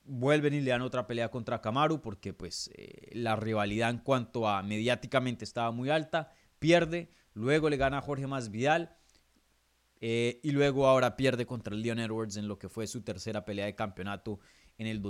Vuelven 0.04 0.54
y 0.54 0.60
le 0.60 0.70
dan 0.70 0.82
otra 0.82 1.06
pelea 1.06 1.30
contra 1.30 1.60
Camaro 1.60 2.00
porque 2.00 2.32
pues 2.32 2.70
eh, 2.74 3.10
la 3.12 3.36
rivalidad 3.36 3.90
en 3.90 3.98
cuanto 3.98 4.48
a 4.48 4.62
mediáticamente 4.62 5.44
estaba 5.44 5.70
muy 5.72 5.90
alta. 5.90 6.32
Pierde, 6.58 7.10
Luego 7.38 7.70
le 7.70 7.76
gana 7.76 7.98
a 7.98 8.02
Jorge 8.02 8.26
Masvidal. 8.26 8.96
Eh, 10.00 10.40
y 10.42 10.50
luego 10.50 10.86
ahora 10.86 11.16
pierde 11.16 11.46
contra 11.46 11.74
Leon 11.74 11.98
Edwards 12.00 12.36
en 12.36 12.48
lo 12.48 12.58
que 12.58 12.68
fue 12.68 12.86
su 12.86 13.02
tercera 13.02 13.44
pelea 13.44 13.66
de 13.66 13.74
campeonato 13.74 14.38
en 14.76 14.86
el 14.86 15.00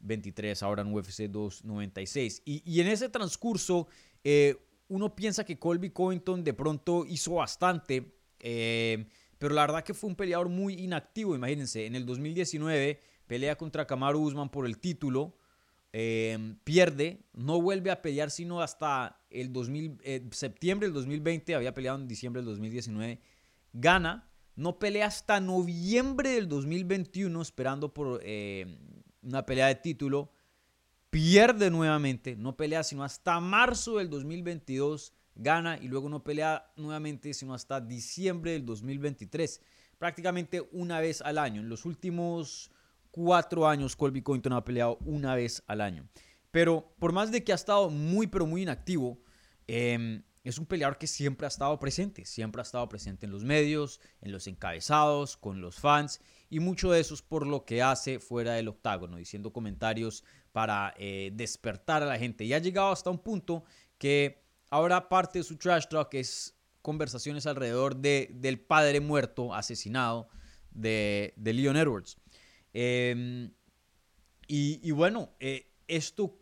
2023, 0.00 0.62
ahora 0.62 0.82
en 0.82 0.92
UFC 0.92 1.22
296. 1.28 2.42
Y, 2.44 2.62
y 2.64 2.80
en 2.80 2.88
ese 2.88 3.08
transcurso, 3.08 3.88
eh, 4.24 4.56
uno 4.88 5.14
piensa 5.14 5.44
que 5.44 5.58
Colby 5.58 5.90
Covington 5.90 6.42
de 6.42 6.54
pronto 6.54 7.04
hizo 7.06 7.34
bastante, 7.34 8.12
eh, 8.40 9.06
pero 9.38 9.54
la 9.54 9.62
verdad 9.62 9.84
que 9.84 9.94
fue 9.94 10.10
un 10.10 10.16
peleador 10.16 10.48
muy 10.48 10.74
inactivo, 10.74 11.34
imagínense. 11.34 11.86
En 11.86 11.94
el 11.94 12.04
2019 12.04 13.00
pelea 13.26 13.56
contra 13.56 13.86
Kamaru 13.86 14.20
Usman 14.20 14.50
por 14.50 14.66
el 14.66 14.78
título. 14.78 15.36
Em, 15.92 16.56
pierde, 16.62 17.24
no 17.32 17.60
vuelve 17.60 17.90
a 17.90 18.00
pelear 18.00 18.30
sino 18.30 18.60
hasta 18.60 19.20
el 19.28 19.52
2000, 19.52 19.98
eh, 20.04 20.28
septiembre 20.30 20.86
del 20.86 20.94
2020, 20.94 21.54
había 21.56 21.74
peleado 21.74 21.98
en 21.98 22.06
diciembre 22.06 22.42
del 22.42 22.46
2019, 22.50 23.20
gana, 23.72 24.30
no 24.54 24.78
pelea 24.78 25.06
hasta 25.06 25.40
noviembre 25.40 26.30
del 26.30 26.48
2021 26.48 27.42
esperando 27.42 27.92
por 27.92 28.20
eh, 28.22 28.78
una 29.22 29.44
pelea 29.46 29.66
de 29.66 29.76
título, 29.76 30.32
pierde 31.10 31.70
nuevamente, 31.70 32.36
no 32.36 32.56
pelea 32.56 32.82
sino 32.82 33.04
hasta 33.04 33.40
marzo 33.40 33.98
del 33.98 34.08
2022, 34.10 35.12
gana 35.34 35.78
y 35.78 35.88
luego 35.88 36.08
no 36.08 36.22
pelea 36.22 36.72
nuevamente 36.76 37.34
sino 37.34 37.54
hasta 37.54 37.80
diciembre 37.80 38.52
del 38.52 38.64
2023, 38.64 39.60
prácticamente 39.98 40.68
una 40.72 41.00
vez 41.00 41.20
al 41.22 41.38
año. 41.38 41.60
En 41.60 41.68
los 41.68 41.84
últimos 41.84 42.70
cuatro 43.10 43.68
años 43.68 43.96
Colby 43.96 44.22
Covington 44.22 44.52
ha 44.52 44.64
peleado 44.64 44.98
una 45.04 45.34
vez 45.34 45.62
al 45.66 45.80
año. 45.80 46.08
Pero 46.50 46.94
por 46.98 47.12
más 47.12 47.30
de 47.30 47.44
que 47.44 47.52
ha 47.52 47.56
estado 47.56 47.90
muy, 47.90 48.26
pero 48.26 48.46
muy 48.46 48.62
inactivo, 48.62 49.20
em, 49.66 50.22
es 50.42 50.58
un 50.58 50.66
peleador 50.66 50.98
que 50.98 51.06
siempre 51.06 51.46
ha 51.46 51.48
estado 51.48 51.78
presente, 51.78 52.24
siempre 52.24 52.60
ha 52.60 52.62
estado 52.62 52.88
presente 52.88 53.26
en 53.26 53.32
los 53.32 53.44
medios, 53.44 54.00
en 54.20 54.32
los 54.32 54.46
encabezados, 54.46 55.36
con 55.36 55.60
los 55.60 55.76
fans, 55.76 56.20
y 56.48 56.60
mucho 56.60 56.90
de 56.90 57.00
eso 57.00 57.14
es 57.14 57.22
por 57.22 57.46
lo 57.46 57.64
que 57.64 57.82
hace 57.82 58.18
fuera 58.18 58.54
del 58.54 58.68
octágono, 58.68 59.16
diciendo 59.16 59.52
comentarios 59.52 60.24
para 60.52 60.94
eh, 60.96 61.30
despertar 61.34 62.02
a 62.02 62.06
la 62.06 62.18
gente. 62.18 62.44
Y 62.44 62.54
ha 62.54 62.58
llegado 62.58 62.90
hasta 62.90 63.10
un 63.10 63.18
punto 63.18 63.64
que 63.98 64.42
ahora 64.70 65.08
parte 65.08 65.40
de 65.40 65.44
su 65.44 65.56
trash 65.56 65.86
talk 65.88 66.14
es 66.14 66.56
conversaciones 66.82 67.46
alrededor 67.46 67.96
de, 67.96 68.30
del 68.32 68.58
padre 68.58 69.00
muerto, 69.00 69.54
asesinado, 69.54 70.28
de, 70.70 71.34
de 71.36 71.52
Leon 71.52 71.76
Edwards. 71.76 72.16
Em, 72.72 73.52
y, 74.52 74.90
bueno, 74.90 75.30
eh, 75.38 75.70
esto 75.86 76.36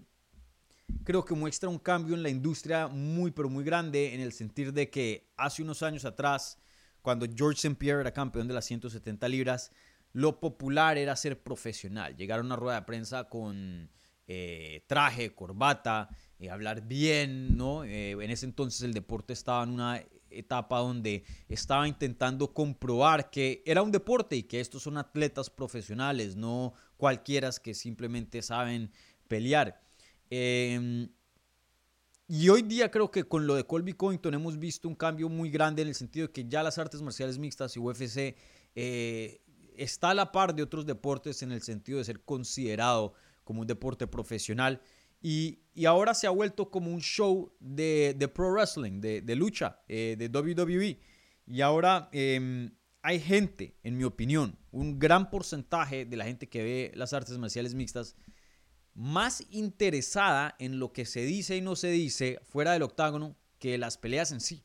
creo 1.04 1.24
que 1.24 1.34
muestra 1.34 1.68
un 1.68 1.78
cambio 1.78 2.14
en 2.14 2.22
la 2.22 2.28
industria 2.28 2.88
muy, 2.88 3.30
pero 3.30 3.48
muy 3.48 3.64
grande 3.64 4.14
en 4.14 4.20
el 4.20 4.32
sentido 4.32 4.72
de 4.72 4.90
que 4.90 5.32
hace 5.36 5.62
unos 5.62 5.82
años 5.82 6.04
atrás, 6.04 6.58
cuando 7.02 7.26
George 7.34 7.56
St. 7.56 7.76
Pierre 7.76 8.00
era 8.00 8.12
campeón 8.12 8.48
de 8.48 8.54
las 8.54 8.66
170 8.66 9.28
libras, 9.28 9.72
lo 10.12 10.40
popular 10.40 10.98
era 10.98 11.16
ser 11.16 11.42
profesional, 11.42 12.16
llegar 12.16 12.40
a 12.40 12.42
una 12.42 12.56
rueda 12.56 12.80
de 12.80 12.86
prensa 12.86 13.24
con 13.24 13.90
eh, 14.26 14.84
traje, 14.86 15.34
corbata, 15.34 16.08
eh, 16.38 16.50
hablar 16.50 16.82
bien, 16.86 17.56
¿no? 17.56 17.84
en 17.84 18.30
ese 18.30 18.46
entonces 18.46 18.82
el 18.82 18.92
deporte 18.92 19.32
estaba 19.32 19.62
en 19.62 19.70
una 19.70 20.02
etapa 20.30 20.78
donde 20.78 21.24
estaba 21.48 21.88
intentando 21.88 22.52
comprobar 22.52 23.30
que 23.30 23.62
era 23.66 23.82
un 23.82 23.90
deporte 23.90 24.36
y 24.36 24.42
que 24.42 24.60
estos 24.60 24.82
son 24.82 24.98
atletas 24.98 25.50
profesionales, 25.50 26.36
no 26.36 26.74
cualquiera 26.96 27.50
que 27.62 27.74
simplemente 27.74 28.42
saben 28.42 28.90
pelear. 29.26 29.80
Em, 30.30 31.08
y 32.26 32.48
hoy 32.50 32.62
día 32.62 32.90
creo 32.90 33.10
que 33.10 33.24
con 33.24 33.46
lo 33.46 33.54
de 33.54 33.64
Colby 33.64 33.94
Covington 33.94 34.34
hemos 34.34 34.58
visto 34.58 34.86
un 34.88 34.94
cambio 34.94 35.28
muy 35.28 35.50
grande 35.50 35.82
en 35.82 35.88
el 35.88 35.94
sentido 35.94 36.26
de 36.26 36.32
que 36.32 36.46
ya 36.46 36.62
las 36.62 36.78
artes 36.78 37.00
marciales 37.00 37.38
mixtas 37.38 37.74
y 37.76 37.80
UFC 37.80 38.36
eh, 38.74 39.40
está 39.76 40.10
a 40.10 40.14
la 40.14 40.30
par 40.30 40.54
de 40.54 40.62
otros 40.62 40.84
deportes 40.84 41.42
en 41.42 41.52
el 41.52 41.62
sentido 41.62 41.98
de 41.98 42.04
ser 42.04 42.20
considerado 42.20 43.14
como 43.44 43.62
un 43.62 43.66
deporte 43.66 44.06
profesional. 44.06 44.82
Y, 45.20 45.60
ahora 45.86 46.12
se 46.12 46.26
ha 46.26 46.30
vuelto 46.30 46.70
como 46.70 46.92
un 46.92 47.00
show 47.00 47.52
de, 47.60 48.30
pro 48.34 48.52
wrestling, 48.52 49.00
de, 49.00 49.36
lucha, 49.36 49.80
eh, 49.88 50.16
de 50.18 50.28
WWE. 50.28 51.00
Y 51.46 51.60
ahora 51.62 52.08
em, 52.12 52.70
hay 53.02 53.20
gente, 53.20 53.74
en 53.82 53.96
mi 53.96 54.04
opinión, 54.04 54.58
un 54.70 54.98
gran 54.98 55.30
porcentaje 55.30 56.04
de 56.04 56.16
la 56.16 56.24
gente 56.24 56.48
que 56.48 56.62
ve 56.62 56.92
las 56.94 57.12
artes 57.12 57.38
marciales 57.38 57.74
mixtas, 57.74 58.16
más 58.98 59.44
interesada 59.50 60.56
en 60.58 60.80
lo 60.80 60.92
que 60.92 61.06
se 61.06 61.20
dice 61.20 61.56
y 61.56 61.60
no 61.60 61.76
se 61.76 61.88
dice 61.88 62.40
fuera 62.42 62.72
del 62.72 62.82
octágono 62.82 63.36
que 63.60 63.78
las 63.78 63.96
peleas 63.96 64.32
en 64.32 64.40
sí. 64.40 64.64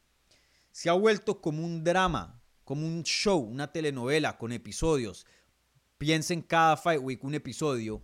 Se 0.72 0.90
ha 0.90 0.94
vuelto 0.94 1.40
como 1.40 1.64
un 1.64 1.84
drama, 1.84 2.42
como 2.64 2.88
un 2.88 3.04
show, 3.04 3.38
una 3.38 3.72
telenovela 3.72 4.40
con 4.40 4.52
episodios. 4.52 5.28
Piensen 6.00 6.42
cada 6.42 6.78
Fight 6.78 7.00
Week 7.00 7.24
un 7.24 7.36
episodio. 7.36 8.04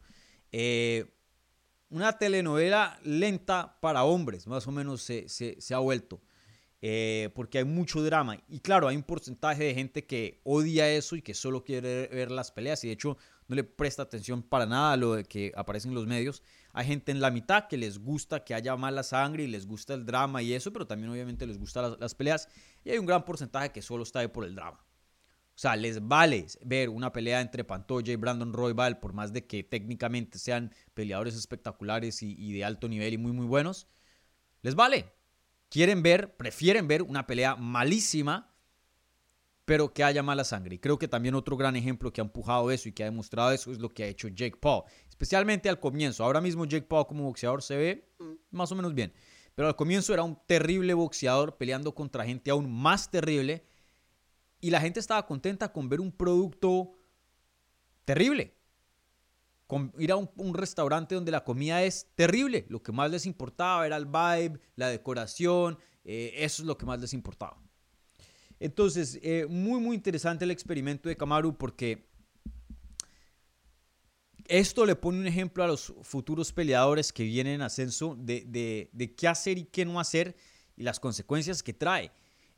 Eh, 0.52 1.12
una 1.90 2.16
telenovela 2.20 3.00
lenta 3.04 3.80
para 3.82 4.04
hombres, 4.04 4.46
más 4.46 4.68
o 4.68 4.72
menos 4.72 5.02
se, 5.02 5.74
ha 5.74 5.80
vuelto. 5.80 6.22
Eh, 6.80 7.32
porque 7.34 7.58
hay 7.58 7.66
mucho 7.66 8.04
drama. 8.04 8.38
Y 8.48 8.60
claro, 8.60 8.88
hay 8.88 8.96
un 8.96 9.04
porcentaje 9.04 9.64
de 9.64 9.74
gente 9.74 10.06
que 10.06 10.42
odia 10.44 10.92
eso 10.92 11.16
y 11.16 11.24
que 11.24 11.34
solo 11.34 11.64
quiere 11.64 12.06
ver 12.10 12.30
las 12.30 12.52
peleas 12.52 12.84
y 12.84 12.88
de 12.88 12.94
hecho 12.94 13.18
no 13.50 13.56
le 13.56 13.64
presta 13.64 14.04
atención 14.04 14.44
para 14.44 14.68
nada 14.68 14.94
a 14.94 14.98
lo 14.98 15.16
de 15.16 15.26
que 15.26 15.52
aparece 15.56 15.88
en 15.88 15.96
los 15.96 16.06
medios. 16.06 16.44
Hay 16.72 16.86
gente 16.86 17.12
en 17.12 17.20
la 17.20 17.32
mitad 17.32 17.68
que 17.68 17.78
les 17.78 17.98
gusta 17.98 18.44
que 18.44 18.54
haya 18.54 18.76
mala 18.78 19.02
sangre 19.02 19.44
y 19.44 19.48
les 19.48 19.66
gusta 19.66 19.96
el 19.96 20.06
drama 20.06 20.44
y 20.44 20.54
eso, 20.54 20.72
pero 20.72 20.86
también 20.86 21.12
obviamente 21.12 21.48
les 21.48 21.58
gustan 21.58 21.96
las, 22.00 22.14
peleas. 22.14 22.48
Y 22.84 22.92
hay 22.92 23.00
un 23.00 23.08
gran 23.08 23.26
porcentaje 23.26 23.72
que 23.72 23.82
solo 23.82 24.04
está 24.04 24.20
ahí 24.20 24.28
por 24.28 24.46
el 24.46 24.54
drama. 24.54 24.78
O 24.78 25.62
sea, 25.62 25.76
les 25.76 26.08
vale 26.08 26.46
ver 26.64 26.90
una 26.90 27.12
pelea 27.12 27.42
entre 27.42 27.64
Pantoya 27.64 28.14
y 28.14 28.18
Brandon 28.18 28.54
Royval, 28.54 29.00
por 29.00 29.14
más 29.14 29.34
de 29.34 29.48
que 29.48 29.64
técnicamente 29.64 30.38
sean 30.38 30.72
peleadores 30.94 31.36
espectaculares 31.36 32.22
y, 32.22 32.54
de 32.54 32.64
alto 32.64 32.88
nivel 32.88 33.16
y 33.16 33.18
muy, 33.18 33.32
muy 33.32 33.48
buenos. 33.48 33.88
Les 34.62 34.76
vale. 34.76 35.12
Quieren 35.70 36.02
ver, 36.04 36.38
prefieren 36.38 36.88
ver 36.88 37.02
una 37.02 37.28
pelea 37.28 37.56
malísima, 37.56 38.49
pero 39.70 39.94
que 39.94 40.04
haya 40.04 40.24
mala 40.24 40.44
sangre. 40.44 40.74
Y 40.74 40.80
creo 40.80 40.98
que 40.98 41.08
también 41.08 41.36
otro 41.36 41.56
gran 41.56 41.76
ejemplo 41.76 42.12
que 42.12 42.22
ha 42.22 42.24
empujado 42.24 42.72
eso 42.72 42.90
y 42.90 42.92
que 42.92 43.04
ha 43.04 43.06
demostrado 43.06 43.52
eso 43.52 43.72
es 43.72 43.78
lo 43.78 43.90
que 43.90 44.04
ha 44.04 44.08
hecho 44.08 44.28
Jake 44.28 44.58
Paul. 44.60 44.82
Especialmente 45.08 45.70
al 45.70 45.80
comienzo. 45.80 46.24
Ahora 46.24 46.42
mismo 46.42 46.66
Jake 46.66 46.88
Paul 46.88 47.06
como 47.06 47.26
boxeador 47.26 47.62
se 47.62 47.78
ve 47.78 48.10
mm, 48.18 48.34
más 48.50 48.72
o 48.72 48.76
menos 48.76 48.96
bien. 48.96 49.14
Pero 49.54 49.68
al 49.68 49.76
comienzo 49.76 50.12
era 50.12 50.24
un 50.24 50.40
terrible 50.48 50.96
boxeador 50.96 51.56
peleando 51.56 51.94
contra 51.94 52.26
gente 52.26 52.50
aún 52.50 52.68
más 52.68 53.12
terrible 53.12 53.64
y 54.60 54.72
la 54.72 54.82
gente 54.82 55.00
estaba 55.00 55.28
contenta 55.28 55.72
con 55.72 55.88
ver 55.88 56.02
un 56.02 56.14
producto 56.14 56.94
terrible. 58.06 58.58
Con 59.68 59.94
ir 60.00 60.12
a 60.12 60.16
un, 60.16 60.56
restaurante 60.56 61.14
donde 61.14 61.32
la 61.32 61.44
comida 61.44 61.84
es 61.84 62.08
terrible. 62.16 62.66
Lo 62.70 62.82
que 62.82 62.92
más 62.92 63.12
les 63.12 63.28
importaba 63.28 63.86
era 63.86 63.98
el 63.98 64.08
vibe, 64.08 64.60
la 64.76 64.88
decoración. 64.88 65.78
Eh, 66.04 66.34
eso 66.38 66.64
es 66.64 66.66
lo 66.66 66.76
que 66.76 66.88
más 66.88 67.00
les 67.00 67.14
importaba. 67.14 67.62
Entonces, 68.60 69.20
eh, 69.22 69.46
muy, 69.50 69.80
muy 69.80 69.96
interesante 69.96 70.46
el 70.46 70.52
experimento 70.52 71.08
de 71.08 71.16
Kamaru 71.16 71.58
porque 71.58 72.10
esto 74.50 74.86
le 74.86 74.96
pone 74.96 75.20
un 75.20 75.28
ejemplo 75.28 75.64
a 75.64 75.68
los 75.68 75.94
futuros 76.02 76.52
peleadores 76.52 77.14
que 77.14 77.24
vienen 77.24 77.54
en 77.56 77.62
ascenso 77.62 78.16
de, 78.20 78.90
de, 78.92 79.16
qué 79.16 79.28
hacer 79.28 79.60
y 79.60 79.66
qué 79.66 79.86
no 79.86 80.00
hacer 80.00 80.36
y 80.76 80.84
las 80.84 81.00
consecuencias 81.00 81.62
que 81.62 81.74
trae. 81.74 82.12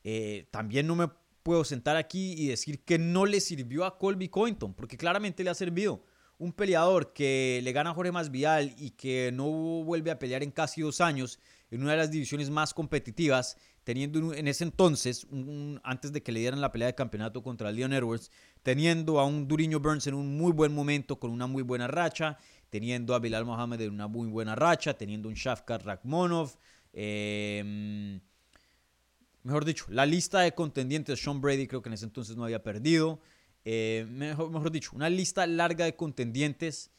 Eh, 0.03 0.47
también 0.51 0.87
no 0.87 0.95
me 0.95 1.09
puedo 1.43 1.63
sentar 1.63 1.97
aquí 1.97 2.33
y 2.37 2.47
decir 2.47 2.83
que 2.83 2.97
no 2.97 3.25
le 3.25 3.41
sirvió 3.41 3.85
a 3.85 3.97
Colby 3.97 4.29
Covington, 4.29 4.73
porque 4.73 4.97
claramente 4.97 5.43
le 5.43 5.49
ha 5.49 5.55
servido. 5.55 6.03
Un 6.37 6.53
peleador 6.53 7.13
que 7.13 7.59
le 7.61 7.71
gana 7.71 7.91
a 7.91 7.93
Jorge 7.93 8.11
Masvidal 8.11 8.73
y 8.77 8.91
que 8.91 9.31
no 9.31 9.45
vuelve 9.83 10.09
a 10.11 10.17
pelear 10.17 10.41
en 10.43 10.51
casi 10.51 10.81
dos 10.81 11.01
años 11.01 11.39
en 11.69 11.81
una 11.81 11.91
de 11.91 11.97
las 11.97 12.11
divisiones 12.11 12.49
más 12.49 12.73
competitivas, 12.73 13.57
teniendo 13.83 14.33
en 14.33 14.47
ese 14.47 14.63
entonces, 14.63 15.27
antes 15.83 16.11
de 16.11 16.21
que 16.21 16.31
le 16.31 16.39
dieran 16.39 16.61
la 16.61 16.71
pelea 16.71 16.87
de 16.87 16.95
campeonato 16.95 17.41
contra 17.41 17.71
Leon 17.71 17.93
Edwards, 17.93 18.31
teniendo 18.63 19.19
a 19.19 19.25
un 19.25 19.47
Duriño 19.47 19.79
Burns 19.79 20.07
en 20.07 20.13
un 20.13 20.37
muy 20.37 20.51
buen 20.51 20.73
momento, 20.73 21.19
con 21.19 21.31
una 21.31 21.47
muy 21.47 21.63
buena 21.63 21.87
racha, 21.87 22.37
teniendo 22.69 23.15
a 23.15 23.19
Bilal 23.19 23.45
Mohamed 23.45 23.81
en 23.81 23.91
una 23.91 24.07
muy 24.07 24.27
buena 24.27 24.55
racha, 24.55 24.93
teniendo 24.93 25.29
un 25.29 25.35
Shafkar 25.35 25.83
Rakhmonov, 25.85 26.55
eh, 26.93 28.19
mejor 29.43 29.65
dicho, 29.65 29.85
la 29.89 30.05
lista 30.05 30.41
de 30.41 30.53
contendientes, 30.53 31.19
Sean 31.21 31.41
Brady 31.41 31.67
creo 31.67 31.81
que 31.81 31.89
en 31.89 31.93
ese 31.93 32.05
entonces 32.05 32.35
no 32.35 32.43
había 32.43 32.63
perdido. 32.63 33.21
Eh, 33.63 34.07
mejor, 34.09 34.71
dicho, 34.71 34.91
una 34.93 35.09
lista 35.09 35.45
larga 35.45 35.85
de 35.85 35.95
contendientes 35.95 36.91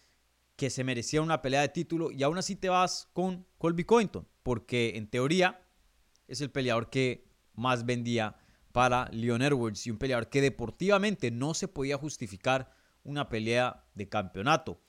que 0.56 0.70
se 0.70 0.84
merecía 0.84 1.22
una 1.22 1.42
pelea 1.42 1.62
de 1.62 1.68
título 1.68 2.10
y 2.10 2.22
aún 2.22 2.38
así 2.38 2.56
te 2.56 2.68
vas 2.68 3.08
con 3.12 3.46
Colby 3.58 3.84
Covington, 3.84 4.28
porque 4.42 4.96
en 4.96 5.08
teoría 5.08 5.60
es 6.32 6.40
el 6.40 6.50
peleador 6.50 6.88
que 6.90 7.24
más 7.54 7.84
vendía 7.84 8.36
para 8.72 9.08
Leon 9.12 9.42
Edwards 9.42 9.86
y 9.86 9.90
un 9.90 9.98
peleador 9.98 10.28
que 10.30 10.40
deportivamente 10.40 11.30
no 11.30 11.52
se 11.52 11.68
podía 11.68 11.98
justificar 11.98 12.72
una 13.04 13.28
pelea 13.28 13.84
de 13.94 14.08
campeonato. 14.08 14.80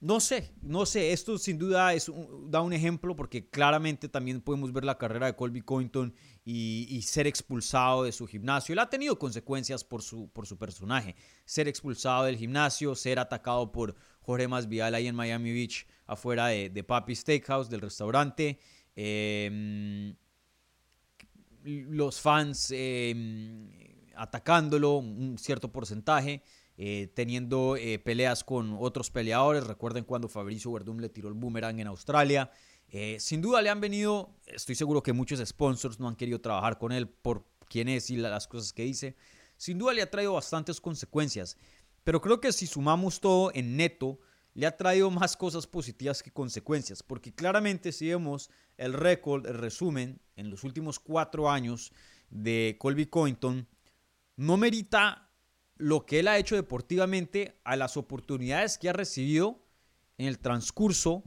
No 0.00 0.20
sé, 0.20 0.54
no 0.62 0.86
sé, 0.86 1.12
esto 1.12 1.38
sin 1.38 1.58
duda 1.58 1.92
es 1.92 2.10
da 2.44 2.62
un 2.62 2.72
ejemplo 2.72 3.16
porque 3.16 3.50
claramente 3.50 4.08
también 4.08 4.40
podemos 4.40 4.72
ver 4.72 4.84
la 4.84 4.96
carrera 4.96 5.26
de 5.26 5.34
Colby 5.34 5.60
Covington 5.60 6.14
y, 6.44 7.02
ser 7.02 7.26
expulsado 7.26 8.04
de 8.04 8.12
su 8.12 8.26
gimnasio. 8.26 8.72
Él 8.72 8.78
ha 8.78 8.88
tenido 8.88 9.18
consecuencias 9.18 9.82
por 9.82 10.02
su, 10.02 10.30
por 10.30 10.46
su 10.46 10.56
personaje. 10.56 11.16
Ser 11.44 11.66
expulsado 11.66 12.24
del 12.24 12.36
gimnasio, 12.36 12.94
ser 12.94 13.18
atacado 13.18 13.72
por 13.72 13.96
Jorge 14.20 14.46
Masvidal 14.46 14.94
ahí 14.94 15.08
en 15.08 15.16
Miami 15.16 15.52
Beach, 15.52 15.86
afuera 16.06 16.46
de, 16.46 16.70
de 16.70 16.84
Papi 16.84 17.16
Steakhouse, 17.16 17.68
del 17.68 17.80
restaurante. 17.80 18.60
Em, 19.00 20.16
los 21.62 22.20
fans 22.20 22.72
em, 22.72 23.70
atacándolo, 24.16 24.96
un 24.96 25.38
cierto 25.38 25.70
porcentaje. 25.70 26.42
Eh, 26.80 27.10
teniendo 27.12 27.74
eh, 27.74 27.98
peleas 27.98 28.44
con 28.44 28.76
otros 28.78 29.10
peleadores. 29.10 29.66
Recuerden 29.66 30.04
cuando 30.04 30.28
Fabricio 30.28 30.70
Verdum 30.70 31.00
le 31.00 31.08
tiró 31.08 31.26
el 31.26 31.34
boomerang 31.34 31.80
en 31.80 31.88
Australia. 31.88 32.52
Eh, 32.88 33.16
sin 33.18 33.42
duda 33.42 33.60
le 33.60 33.68
han 33.68 33.80
venido, 33.80 34.36
estoy 34.46 34.76
seguro 34.76 35.02
que 35.02 35.12
muchos 35.12 35.40
sponsors 35.44 35.98
no 35.98 36.06
han 36.06 36.14
querido 36.14 36.40
trabajar 36.40 36.78
con 36.78 36.92
él 36.92 37.08
por 37.08 37.44
quién 37.68 37.88
es 37.88 38.10
y 38.10 38.16
las 38.16 38.46
cosas 38.46 38.72
que 38.72 38.84
dice. 38.84 39.16
Sin 39.56 39.76
duda 39.76 39.92
le 39.92 40.02
ha 40.02 40.10
traído 40.10 40.34
bastantes 40.34 40.80
consecuencias. 40.80 41.56
Pero 42.04 42.20
creo 42.20 42.40
que 42.40 42.52
si 42.52 42.68
sumamos 42.68 43.20
todo 43.20 43.50
en 43.54 43.76
neto, 43.76 44.20
le 44.58 44.66
ha 44.66 44.76
traído 44.76 45.08
más 45.08 45.36
cosas 45.36 45.68
positivas 45.68 46.20
que 46.20 46.32
consecuencias. 46.32 47.04
Porque 47.04 47.32
claramente 47.32 47.92
si 47.92 48.08
vemos 48.08 48.50
el 48.76 48.92
récord, 48.92 49.46
el 49.46 49.56
resumen 49.56 50.20
en 50.34 50.50
los 50.50 50.64
últimos 50.64 50.98
cuatro 50.98 51.48
años 51.48 51.92
de 52.28 52.74
Colby 52.80 53.06
Covington, 53.06 53.68
no 54.34 54.56
merita 54.56 55.30
lo 55.76 56.04
que 56.04 56.18
él 56.18 56.26
ha 56.26 56.38
hecho 56.38 56.56
deportivamente 56.56 57.60
a 57.62 57.76
las 57.76 57.96
oportunidades 57.96 58.78
que 58.78 58.88
ha 58.88 58.92
recibido 58.92 59.64
en 60.16 60.26
el 60.26 60.40
transcurso 60.40 61.22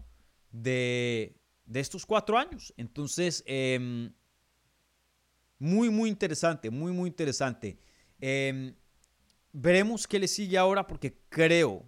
de, 0.52 1.39
estos 1.74 2.06
cuatro 2.06 2.38
años. 2.38 2.74
Entonces, 2.76 3.46
em, 3.48 4.12
muy, 5.58 5.89
muy 5.89 6.10
interesante, 6.10 6.70
muy, 6.70 6.91
muy 6.91 7.08
interesante. 7.08 7.80
Em, 8.20 8.76
veremos 9.54 10.06
qué 10.06 10.20
le 10.20 10.28
sigue 10.28 10.58
ahora 10.58 10.86
porque 10.86 11.17
creo, 11.30 11.86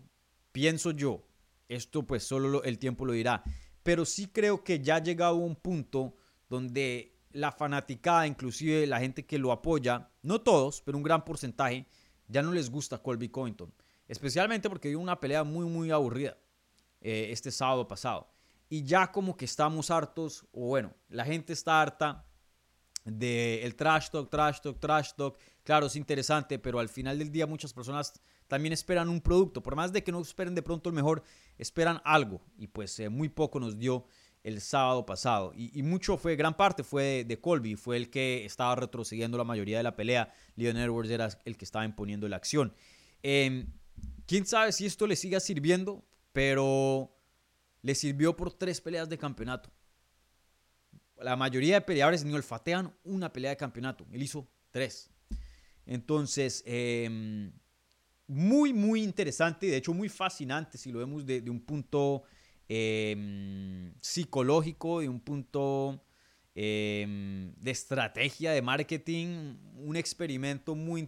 pienso 0.54 0.92
yo, 0.92 1.28
esto 1.76 2.04
pues 2.04 2.24
solo 2.24 2.64
el 2.64 2.80
tiempo 2.80 3.06
lo 3.06 3.14
dirá, 3.14 3.44
pero 3.84 4.06
sí 4.06 4.28
creo 4.28 4.64
que 4.64 4.80
ya 4.80 4.96
ha 4.96 5.04
llegado 5.04 5.36
un 5.36 5.56
punto 5.56 6.16
donde 6.50 7.14
la 7.32 7.52
fanaticada, 7.52 8.28
inclusive 8.28 8.88
la 8.88 9.00
gente 9.00 9.26
que 9.26 9.40
lo 9.40 9.52
apoya, 9.52 10.10
no 10.22 10.42
todos, 10.42 10.82
pero 10.82 10.98
un 10.98 11.04
gran 11.04 11.26
porcentaje, 11.26 11.88
ya 12.28 12.42
no 12.42 12.52
les 12.52 12.70
gusta 12.70 13.00
Colby 13.00 13.30
Covington. 13.30 13.74
Especialmente 14.08 14.70
porque 14.70 14.90
dio 14.90 15.00
una 15.00 15.20
pelea 15.20 15.44
muy, 15.44 15.66
muy 15.66 15.92
aburrida 15.92 16.38
eh, 17.02 17.30
este 17.32 17.52
sábado 17.52 17.88
pasado. 17.88 18.30
Y 18.70 18.84
ya 18.84 19.12
como 19.12 19.36
que 19.36 19.46
estamos 19.46 19.92
hartos, 19.92 20.46
o 20.52 20.68
bueno, 20.68 20.94
la 21.10 21.26
gente 21.26 21.54
está 21.54 21.82
harta 21.82 22.26
del 23.04 23.64
el 23.64 23.76
trash 23.76 24.10
talk, 24.10 24.30
trash 24.30 24.62
talk, 24.62 24.80
trash 24.80 25.14
talk. 25.14 25.38
Claro, 25.64 25.88
es 25.88 25.96
interesante, 25.96 26.60
pero 26.60 26.80
al 26.80 26.90
final 26.90 27.18
del 27.20 27.32
día 27.32 27.48
muchas 27.48 27.74
personas 27.74 28.14
también 28.48 28.74
esperan 28.74 29.10
un 29.10 29.22
producto. 29.22 29.62
Por 29.62 29.76
más 29.76 29.92
de 29.94 30.04
que 30.04 30.12
no 30.12 30.22
esperen 30.22 30.56
de 30.56 30.62
pronto 30.62 30.90
el 30.90 30.96
mejor, 30.96 31.24
esperan 31.58 32.02
algo. 32.04 32.42
Y 32.58 32.68
pues 32.68 33.00
eh, 33.00 33.10
muy 33.10 33.30
poco 33.30 33.60
nos 33.60 33.78
dio 33.78 34.06
el 34.44 34.60
sábado 34.62 35.06
pasado. 35.06 35.54
Y, 35.56 35.82
mucho 35.84 36.18
fue, 36.18 36.36
gran 36.36 36.58
parte 36.58 36.84
fue 36.84 37.24
de, 37.26 37.40
Colby, 37.40 37.76
fue 37.76 37.98
el 37.98 38.10
que 38.10 38.46
estaba 38.46 38.76
retrocediendo 38.76 39.38
la 39.38 39.46
mayoría 39.46 39.78
de 39.78 39.84
la 39.84 39.96
pelea. 39.96 40.34
Leon 40.56 40.78
Edwards 40.78 41.10
era 41.10 41.30
el 41.46 41.58
que 41.58 41.66
estaba 41.66 41.86
imponiendo 41.86 42.28
la 42.28 42.36
acción. 42.36 42.74
Em, 43.22 43.68
Quién 44.26 44.46
sabe 44.46 44.72
si 44.72 44.86
esto 44.86 45.06
le 45.06 45.16
siga 45.16 45.40
sirviendo, 45.40 46.04
pero 46.32 47.14
le 47.82 47.96
sirvió 47.96 48.36
por 48.36 48.54
tres 48.54 48.80
peleas 48.80 49.10
de 49.10 49.18
campeonato. 49.18 49.70
La 51.18 51.36
mayoría 51.36 51.76
de 51.76 51.82
peleadores 51.82 52.24
ni 52.24 52.34
olfatean 52.34 52.94
una 53.04 53.32
pelea 53.32 53.52
de 53.52 53.58
campeonato. 53.58 54.06
Él 54.12 54.24
hizo 54.24 54.48
tres. 54.72 55.10
Entonces, 55.86 56.64
em, 56.66 57.52
muy, 58.28 58.74
muy 58.74 59.04
interesante, 59.04 59.68
de 59.68 59.78
hecho 59.78 59.94
muy 59.94 60.10
fascinante 60.10 60.78
si 60.78 60.92
lo 60.92 61.00
vemos 61.00 61.26
de, 61.26 61.44
un 61.50 61.60
punto 61.60 62.24
Em, 62.70 63.94
psicológico, 64.02 65.02
de 65.02 65.10
un 65.10 65.20
punto 65.20 66.02
em, 66.56 67.54
de 67.56 67.72
estrategia 67.72 68.52
de 68.52 68.62
marketing, 68.62 69.58
un 69.76 69.96
experimento 69.96 70.74
muy, 70.74 71.08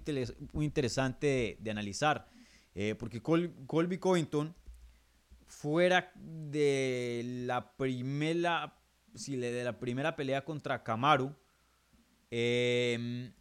muy 0.52 0.66
interesante 0.66 1.58
de, 1.60 1.72
analizar. 1.72 2.30
Eh, 2.76 2.94
porque 3.00 3.22
Colby 3.22 3.98
Covington, 3.98 4.54
fuera 5.48 6.12
de 6.16 7.22
la 7.46 7.76
primera, 7.78 8.78
si 9.14 9.38
de 9.38 9.64
la 9.64 9.80
primera 9.80 10.16
pelea 10.16 10.44
contra 10.44 10.84
Kamaru, 10.84 11.34
em, 12.30 13.32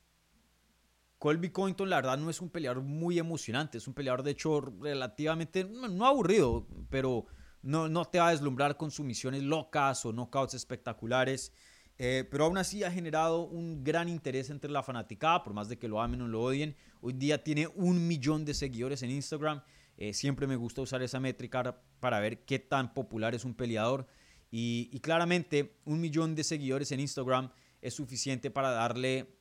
Colby 1.25 1.49
Covington 1.49 1.89
la 1.89 1.97
verdad 1.97 2.19
no 2.19 2.29
es 2.29 2.43
un 2.43 2.51
peleador 2.51 2.83
muy 2.83 3.19
emocionante, 3.19 3.79
es 3.79 3.89
un 3.89 3.95
peleador 3.95 4.23
de 4.23 4.33
hecho 4.33 4.61
relativamente, 4.61 5.65
no 5.65 6.05
aburrido, 6.05 6.69
pero 6.91 7.25
no, 7.63 8.05
te 8.05 8.19
va 8.19 8.29
a 8.29 8.33
deslumbrar 8.33 8.77
con 8.77 8.91
sumisiones 8.91 9.43
locas 9.43 10.05
o 10.05 10.13
knockouts 10.13 10.53
espectaculares. 10.53 11.51
Eh, 11.97 12.29
pero 12.31 12.45
aún 12.45 12.59
así 12.59 12.85
ha 12.85 12.91
generado 12.91 13.45
un 13.45 13.83
gran 13.83 14.11
interés 14.11 14.51
entre 14.51 14.71
la 14.71 14.83
fanaticada, 14.83 15.43
por 15.43 15.55
más 15.55 15.71
de 15.71 15.79
que 15.79 15.89
lo 15.89 16.03
amen 16.03 16.21
o 16.21 16.29
lo 16.29 16.43
odien. 16.43 16.77
Hoy 17.01 17.15
día 17.15 17.43
tiene 17.43 17.69
un 17.69 18.07
millón 18.07 18.45
de 18.45 18.53
seguidores 18.53 19.03
en 19.03 19.11
Instagram. 19.11 19.63
Eh, 19.97 20.13
siempre 20.13 20.47
me 20.47 20.57
gusta 20.57 20.83
usar 20.83 21.03
esa 21.03 21.21
métrica 21.21 21.81
para 22.01 22.21
ver 22.21 22.45
qué 22.45 22.59
tan 22.59 22.93
popular 22.93 23.35
es 23.35 23.47
un 23.47 23.55
peleador. 23.55 24.07
Y, 24.51 25.01
claramente 25.01 25.79
un 25.87 26.03
millón 26.03 26.35
de 26.35 26.45
seguidores 26.45 26.93
en 26.93 27.01
Instagram 27.01 27.51
es 27.81 27.95
suficiente 27.95 28.51
para 28.51 28.73
darle 28.73 29.34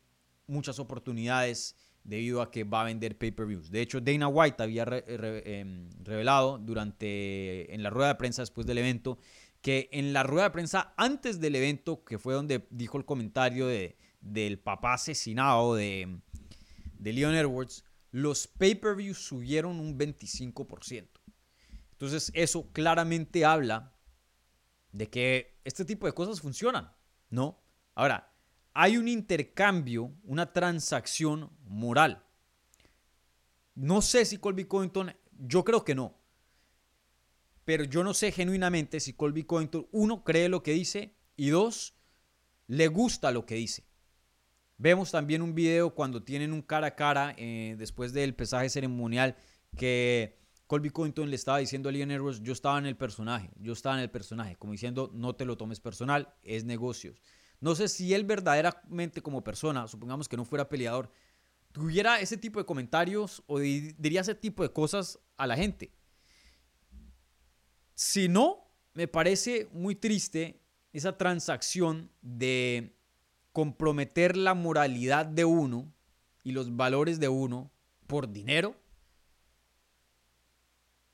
muchas 0.48 0.80
oportunidades 0.80 1.76
debido 2.04 2.42
a 2.42 2.52
que 2.52 2.64
va 2.64 2.82
a 2.82 2.86
vender 2.86 3.18
pay-per-views. 3.18 3.72
De 3.72 3.82
hecho, 3.82 4.02
Dana 4.02 4.28
White 4.28 4.62
había 4.62 4.86
em, 5.06 5.90
revelado 6.04 6.58
durante 6.58 7.74
en 7.74 7.82
la 7.82 7.90
rueda 7.90 8.10
de 8.10 8.16
prensa 8.16 8.42
después 8.42 8.68
del 8.68 8.78
evento 8.78 9.18
que 9.62 9.90
en 9.94 10.12
la 10.12 10.24
rueda 10.24 10.44
de 10.44 10.52
prensa 10.52 10.94
antes 10.98 11.40
del 11.40 11.56
evento, 11.56 12.04
que 12.04 12.20
fue 12.20 12.34
donde 12.34 12.68
dijo 12.70 12.98
el 12.98 13.06
comentario 13.06 13.66
de, 13.66 13.98
del 14.20 14.60
papá 14.60 14.96
asesinado 14.96 15.76
de, 15.76 16.20
de 17.00 17.14
Leon 17.14 17.34
Edwards, 17.34 17.86
los 18.12 18.46
pay-per-views 18.46 19.18
subieron 19.18 19.80
un 19.80 19.98
25%. 19.98 21.08
Entonces 21.94 22.30
eso 22.36 22.70
claramente 22.74 23.46
habla 23.46 23.94
de 24.92 25.10
que 25.10 25.62
este 25.64 25.86
tipo 25.86 26.08
de 26.08 26.14
cosas 26.14 26.42
funcionan, 26.42 26.92
¿no? 27.30 27.64
Ahora, 27.96 28.33
hay 28.74 28.98
un 28.98 29.08
intercambio, 29.08 30.12
una 30.24 30.52
transacción 30.52 31.52
moral. 31.66 32.24
No 33.76 34.02
sé 34.02 34.26
si 34.26 34.38
Colby 34.38 34.66
Covington, 34.66 35.16
yo 35.40 35.64
creo 35.64 35.84
que 35.84 35.96
no. 35.96 36.18
Pero 37.66 37.84
yo 37.84 38.04
no 38.04 38.14
sé 38.14 38.32
genuinamente 38.32 39.00
si 39.00 39.14
Colby 39.14 39.44
Covington, 39.44 39.88
uno, 39.92 40.24
cree 40.24 40.50
lo 40.50 40.64
que 40.64 40.74
dice 40.74 41.16
y 41.36 41.50
dos, 41.50 41.96
le 42.68 42.88
gusta 42.88 43.32
lo 43.32 43.46
que 43.46 43.56
dice. 43.56 43.86
Vemos 44.78 45.12
también 45.12 45.42
un 45.42 45.56
video 45.56 45.94
cuando 45.94 46.24
tienen 46.24 46.52
un 46.52 46.62
cara 46.62 46.88
a 46.88 46.96
cara 46.96 47.36
eh, 47.38 47.76
después 47.78 48.12
del 48.12 48.36
pesaje 48.36 48.70
ceremonial 48.70 49.38
que 49.78 50.38
Colby 50.68 50.90
Covington 50.90 51.30
le 51.30 51.36
estaba 51.36 51.60
diciendo 51.60 51.90
a 51.90 51.92
Leon 51.92 52.12
Edwards, 52.12 52.42
yo 52.42 52.54
estaba 52.54 52.80
en 52.80 52.86
el 52.86 52.98
personaje, 52.98 53.52
yo 53.60 53.74
estaba 53.74 53.96
en 53.96 54.02
el 54.02 54.10
personaje, 54.10 54.56
como 54.56 54.74
diciendo, 54.74 55.12
no 55.14 55.36
te 55.36 55.46
lo 55.46 55.58
tomes 55.58 55.80
personal, 55.80 56.34
es 56.42 56.66
negocios. 56.66 57.22
No 57.64 57.76
sé 57.76 57.88
si 57.88 58.14
él 58.14 58.26
verdaderamente 58.26 59.22
como 59.22 59.42
persona, 59.42 59.88
supongamos 59.88 60.28
que 60.28 60.36
no 60.36 60.44
fuera 60.44 60.68
peleador, 60.68 61.10
tuviera 61.72 62.20
ese 62.20 62.36
tipo 62.36 62.60
de 62.60 62.66
comentarios 62.66 63.42
o 63.48 63.58
diría 63.58 64.20
ese 64.20 64.36
tipo 64.36 64.64
de 64.64 64.74
cosas 64.74 65.18
a 65.38 65.48
la 65.48 65.56
gente. 65.56 65.90
Si 67.96 68.28
no, 68.28 68.68
me 68.94 69.08
parece 69.08 69.70
muy 69.72 69.96
triste 69.96 70.60
esa 70.92 71.18
transacción 71.18 72.12
de 72.22 72.98
comprometer 73.54 74.36
la 74.36 74.56
moralidad 74.56 75.26
de 75.26 75.46
uno 75.46 75.90
y 76.44 76.52
los 76.52 76.76
valores 76.76 77.18
de 77.22 77.30
uno 77.30 77.72
por 78.08 78.30
dinero. 78.30 78.76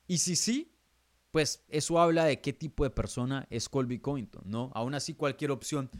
Y 0.07 0.17
si 0.17 0.35
sí, 0.35 0.71
pues 1.29 1.63
eso 1.67 1.99
habla 1.99 2.25
de 2.25 2.41
qué 2.41 2.53
tipo 2.53 2.85
de 2.85 2.89
persona 2.89 3.45
es 3.51 3.69
Colby 3.69 3.99
Covington, 3.99 4.41
¿no? 4.45 4.71
Aún 4.73 4.95
así, 4.95 5.13
cualquier 5.13 5.51
opción 5.51 5.91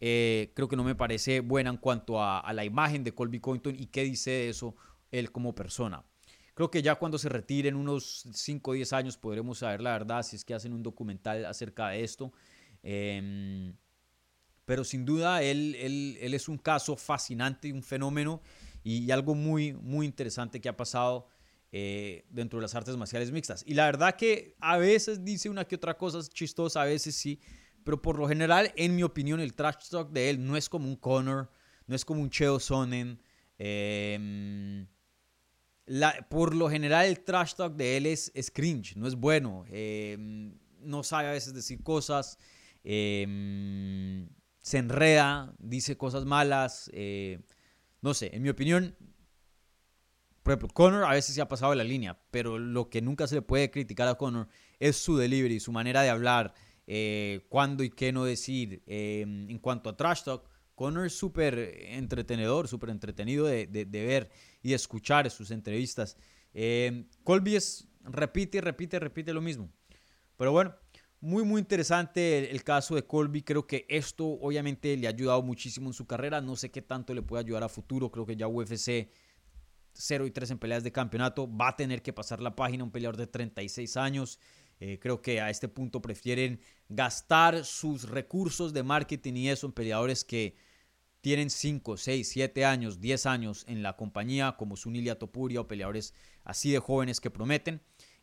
eh, 0.00 0.52
creo 0.54 0.68
que 0.68 0.76
no 0.76 0.84
me 0.84 0.94
parece 0.94 1.40
buena 1.40 1.70
en 1.70 1.76
cuanto 1.76 2.22
a, 2.22 2.50
la 2.52 2.64
imagen 2.64 3.04
de 3.04 3.12
Colby 3.12 3.40
Covington 3.40 3.74
y 3.78 3.86
qué 3.86 4.04
dice 4.04 4.30
de 4.30 4.48
eso 4.50 4.74
él 5.10 5.32
como 5.32 5.54
persona. 5.54 6.04
Creo 6.54 6.70
que 6.70 6.82
ya 6.82 6.96
cuando 6.96 7.18
se 7.18 7.28
retire 7.28 7.68
en 7.68 7.76
unos 7.76 8.26
5 8.32 8.70
o 8.70 8.74
10 8.74 8.92
años 8.92 9.16
podremos 9.16 9.58
saber 9.58 9.80
la 9.80 9.92
verdad 9.92 10.22
si 10.22 10.36
es 10.36 10.44
que 10.44 10.54
hacen 10.54 10.72
un 10.72 10.82
documental 10.82 11.46
acerca 11.46 11.88
de 11.88 12.02
esto. 12.02 12.32
Em, 12.82 13.74
pero 14.64 14.84
sin 14.84 15.04
duda 15.04 15.42
él, 15.42 15.74
él, 15.76 16.18
él, 16.20 16.34
es 16.34 16.48
un 16.48 16.58
caso 16.58 16.96
fascinante, 16.96 17.72
un 17.72 17.82
fenómeno 17.82 18.42
y, 18.84 19.10
algo 19.10 19.34
muy, 19.34 19.72
muy 19.74 20.06
interesante 20.06 20.60
que 20.60 20.68
ha 20.68 20.76
pasado 20.76 21.28
eh, 21.72 22.24
dentro 22.30 22.58
de 22.58 22.62
las 22.62 22.74
artes 22.74 22.96
marciales 22.96 23.30
mixtas. 23.30 23.62
Y 23.66 23.74
la 23.74 23.86
verdad 23.86 24.16
que 24.16 24.56
a 24.60 24.78
veces 24.78 25.24
dice 25.24 25.50
una 25.50 25.66
que 25.66 25.76
otra 25.76 25.96
cosa 25.96 26.20
chistosa, 26.28 26.82
a 26.82 26.86
veces 26.86 27.14
sí, 27.14 27.40
pero 27.88 28.02
por 28.02 28.18
lo 28.18 28.28
general, 28.28 28.70
en 28.76 28.94
mi 28.96 29.02
opinión, 29.02 29.40
el 29.40 29.54
trash 29.54 29.88
talk 29.88 30.10
de 30.10 30.28
él 30.28 30.46
no 30.46 30.58
es 30.58 30.68
como 30.68 30.86
un 30.86 30.96
Connor, 30.96 31.50
no 31.86 31.96
es 31.96 32.04
como 32.04 32.20
un 32.20 32.28
Cheo 32.28 32.60
Sonnen. 32.60 33.18
Em, 33.56 34.86
por 36.28 36.54
lo 36.54 36.68
general, 36.68 37.06
el 37.06 37.20
trash 37.20 37.54
talk 37.54 37.76
de 37.76 37.96
él 37.96 38.04
es, 38.04 38.30
cringe, 38.52 38.94
no 38.94 39.06
es 39.06 39.14
bueno. 39.14 39.64
Em, 39.70 40.58
no 40.80 41.02
sabe 41.02 41.28
a 41.28 41.30
veces 41.30 41.54
decir 41.54 41.82
cosas. 41.82 42.36
Em, 42.84 44.28
se 44.60 44.76
enreda, 44.76 45.54
dice 45.58 45.96
cosas 45.96 46.26
malas. 46.26 46.90
Eh, 46.92 47.40
no 48.02 48.12
sé, 48.12 48.36
en 48.36 48.42
mi 48.42 48.50
opinión, 48.50 48.98
por 50.42 50.52
ejemplo, 50.52 50.68
Connor 50.74 51.04
a 51.04 51.14
veces 51.14 51.34
se 51.34 51.40
ha 51.40 51.48
pasado 51.48 51.70
de 51.70 51.76
la 51.76 51.84
línea, 51.84 52.20
pero 52.30 52.58
lo 52.58 52.90
que 52.90 53.00
nunca 53.00 53.26
se 53.26 53.36
le 53.36 53.40
puede 53.40 53.70
criticar 53.70 54.08
a 54.08 54.16
Connor 54.16 54.46
es 54.78 54.96
su 54.96 55.16
delivery, 55.16 55.58
su 55.58 55.72
manera 55.72 56.02
de 56.02 56.10
hablar, 56.10 56.52
eh, 56.90 57.44
cuándo 57.50 57.84
y 57.84 57.90
qué 57.90 58.12
no 58.12 58.24
decir. 58.24 58.82
Em, 58.86 59.50
en 59.50 59.58
cuanto 59.58 59.90
a 59.90 59.96
Trash 59.96 60.22
Talk, 60.22 60.48
Connor 60.74 61.04
es 61.04 61.12
súper 61.12 61.58
entretenedor, 61.82 62.66
súper 62.66 62.88
entretenido 62.88 63.44
de, 63.44 63.66
ver 63.92 64.30
y 64.62 64.70
de 64.70 64.74
escuchar 64.74 65.30
sus 65.30 65.50
entrevistas. 65.50 66.16
Em, 66.54 67.06
Colby 67.24 67.56
es, 67.56 67.86
repite, 68.04 68.62
repite, 68.62 68.98
repite 68.98 69.34
lo 69.34 69.42
mismo. 69.42 69.70
Pero 70.38 70.52
bueno, 70.52 70.74
muy, 71.20 71.44
muy 71.44 71.60
interesante 71.60 72.50
el, 72.50 72.64
caso 72.64 72.94
de 72.94 73.04
Colby. 73.04 73.42
Creo 73.42 73.66
que 73.66 73.84
esto 73.90 74.24
obviamente 74.26 74.96
le 74.96 75.08
ha 75.08 75.10
ayudado 75.10 75.42
muchísimo 75.42 75.90
en 75.90 75.92
su 75.92 76.06
carrera. 76.06 76.40
No 76.40 76.56
sé 76.56 76.70
qué 76.70 76.80
tanto 76.80 77.12
le 77.12 77.20
puede 77.20 77.44
ayudar 77.44 77.64
a 77.64 77.68
futuro. 77.68 78.10
Creo 78.10 78.24
que 78.24 78.36
ya 78.36 78.48
UFC 78.48 79.10
0 79.92 80.26
y 80.26 80.30
3 80.30 80.52
en 80.52 80.58
peleas 80.58 80.84
de 80.84 80.92
campeonato. 80.92 81.54
Va 81.54 81.68
a 81.68 81.76
tener 81.76 82.00
que 82.00 82.14
pasar 82.14 82.40
la 82.40 82.56
página 82.56 82.82
un 82.82 82.92
peleador 82.92 83.18
de 83.18 83.26
36 83.26 83.96
años. 83.98 84.38
Eh, 84.80 84.98
creo 85.00 85.20
que 85.22 85.40
a 85.40 85.50
este 85.50 85.68
punto 85.68 86.00
prefieren 86.00 86.60
gastar 86.88 87.64
sus 87.64 88.08
recursos 88.08 88.72
de 88.72 88.82
marketing 88.82 89.34
y 89.34 89.48
eso 89.50 89.66
en 89.66 89.72
peleadores 89.72 90.24
que 90.24 90.54
tienen 91.20 91.50
5, 91.50 91.96
6, 91.96 92.28
7 92.28 92.64
años, 92.64 93.00
10 93.00 93.26
años 93.26 93.64
en 93.68 93.82
la 93.82 93.96
compañía, 93.96 94.56
como 94.56 94.76
Sunilia 94.76 95.18
Topuria 95.18 95.60
o 95.60 95.68
peleadores 95.68 96.14
así 96.44 96.70
de 96.70 96.78
jóvenes 96.78 97.20
que 97.20 97.30
prometen. 97.30 97.80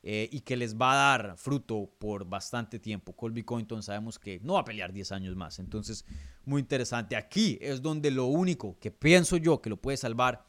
Eh, 0.08 0.30
y 0.32 0.41
que 0.41 0.56
les 0.56 0.76
va 0.76 0.91
a 0.91 1.18
dar 1.18 1.36
fruto 1.36 1.89
por 1.98 2.26
bastante 2.26 2.78
tiempo. 2.78 3.13
Colby 3.13 3.41
Cointon 3.41 3.82
sabemos 3.82 4.20
que 4.20 4.39
no 4.41 4.54
va 4.54 4.60
a 4.60 4.63
pelear 4.63 4.94
10 4.94 5.12
años 5.12 5.36
más. 5.36 5.58
Entonces, 5.58 6.06
muy 6.46 6.62
interesante. 6.62 7.15
Aquí 7.15 7.58
es 7.60 7.82
donde 7.82 8.12
lo 8.12 8.28
único 8.28 8.78
que 8.80 8.91
pienso 8.91 9.38
yo 9.38 9.63
que 9.63 9.72
lo 9.72 9.82
puede 9.82 9.98
salvar 9.98 10.46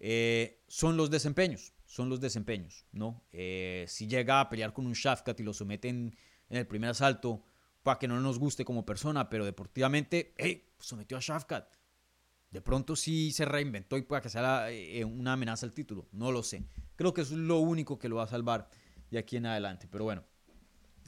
eh, 0.00 0.62
son 0.66 0.96
los 0.96 1.10
desempeños. 1.10 1.74
Son 1.96 2.10
los 2.10 2.20
desempeños, 2.20 2.84
¿no? 2.92 3.24
Eh, 3.32 3.86
si 3.88 4.06
llega 4.06 4.38
a 4.38 4.50
pelear 4.50 4.74
con 4.74 4.86
un 4.86 4.92
Shafkat 4.92 5.40
y 5.40 5.42
lo 5.42 5.54
someten 5.54 6.14
en 6.50 6.58
el 6.58 6.66
primer 6.66 6.90
asalto, 6.90 7.42
para 7.82 7.98
que 7.98 8.06
no 8.06 8.20
nos 8.20 8.38
guste 8.38 8.66
como 8.66 8.84
persona, 8.84 9.30
pero 9.30 9.46
deportivamente, 9.46 10.34
hey, 10.36 10.68
sometió 10.78 11.16
a 11.16 11.20
Shafkat. 11.20 11.74
De 12.50 12.60
pronto 12.60 12.96
sí 12.96 13.32
se 13.32 13.46
reinventó 13.46 13.96
y 13.96 14.02
pueda 14.02 14.20
que 14.20 14.28
sea 14.28 14.68
una 15.06 15.32
amenaza 15.32 15.64
al 15.64 15.72
título. 15.72 16.06
No 16.12 16.30
lo 16.32 16.42
sé. 16.42 16.66
Creo 16.96 17.14
que 17.14 17.22
eso 17.22 17.32
es 17.32 17.40
lo 17.40 17.60
único 17.60 17.98
que 17.98 18.10
lo 18.10 18.16
va 18.16 18.24
a 18.24 18.28
salvar 18.28 18.68
de 19.10 19.16
aquí 19.16 19.38
en 19.38 19.46
adelante. 19.46 19.88
Pero 19.90 20.04
bueno, 20.04 20.22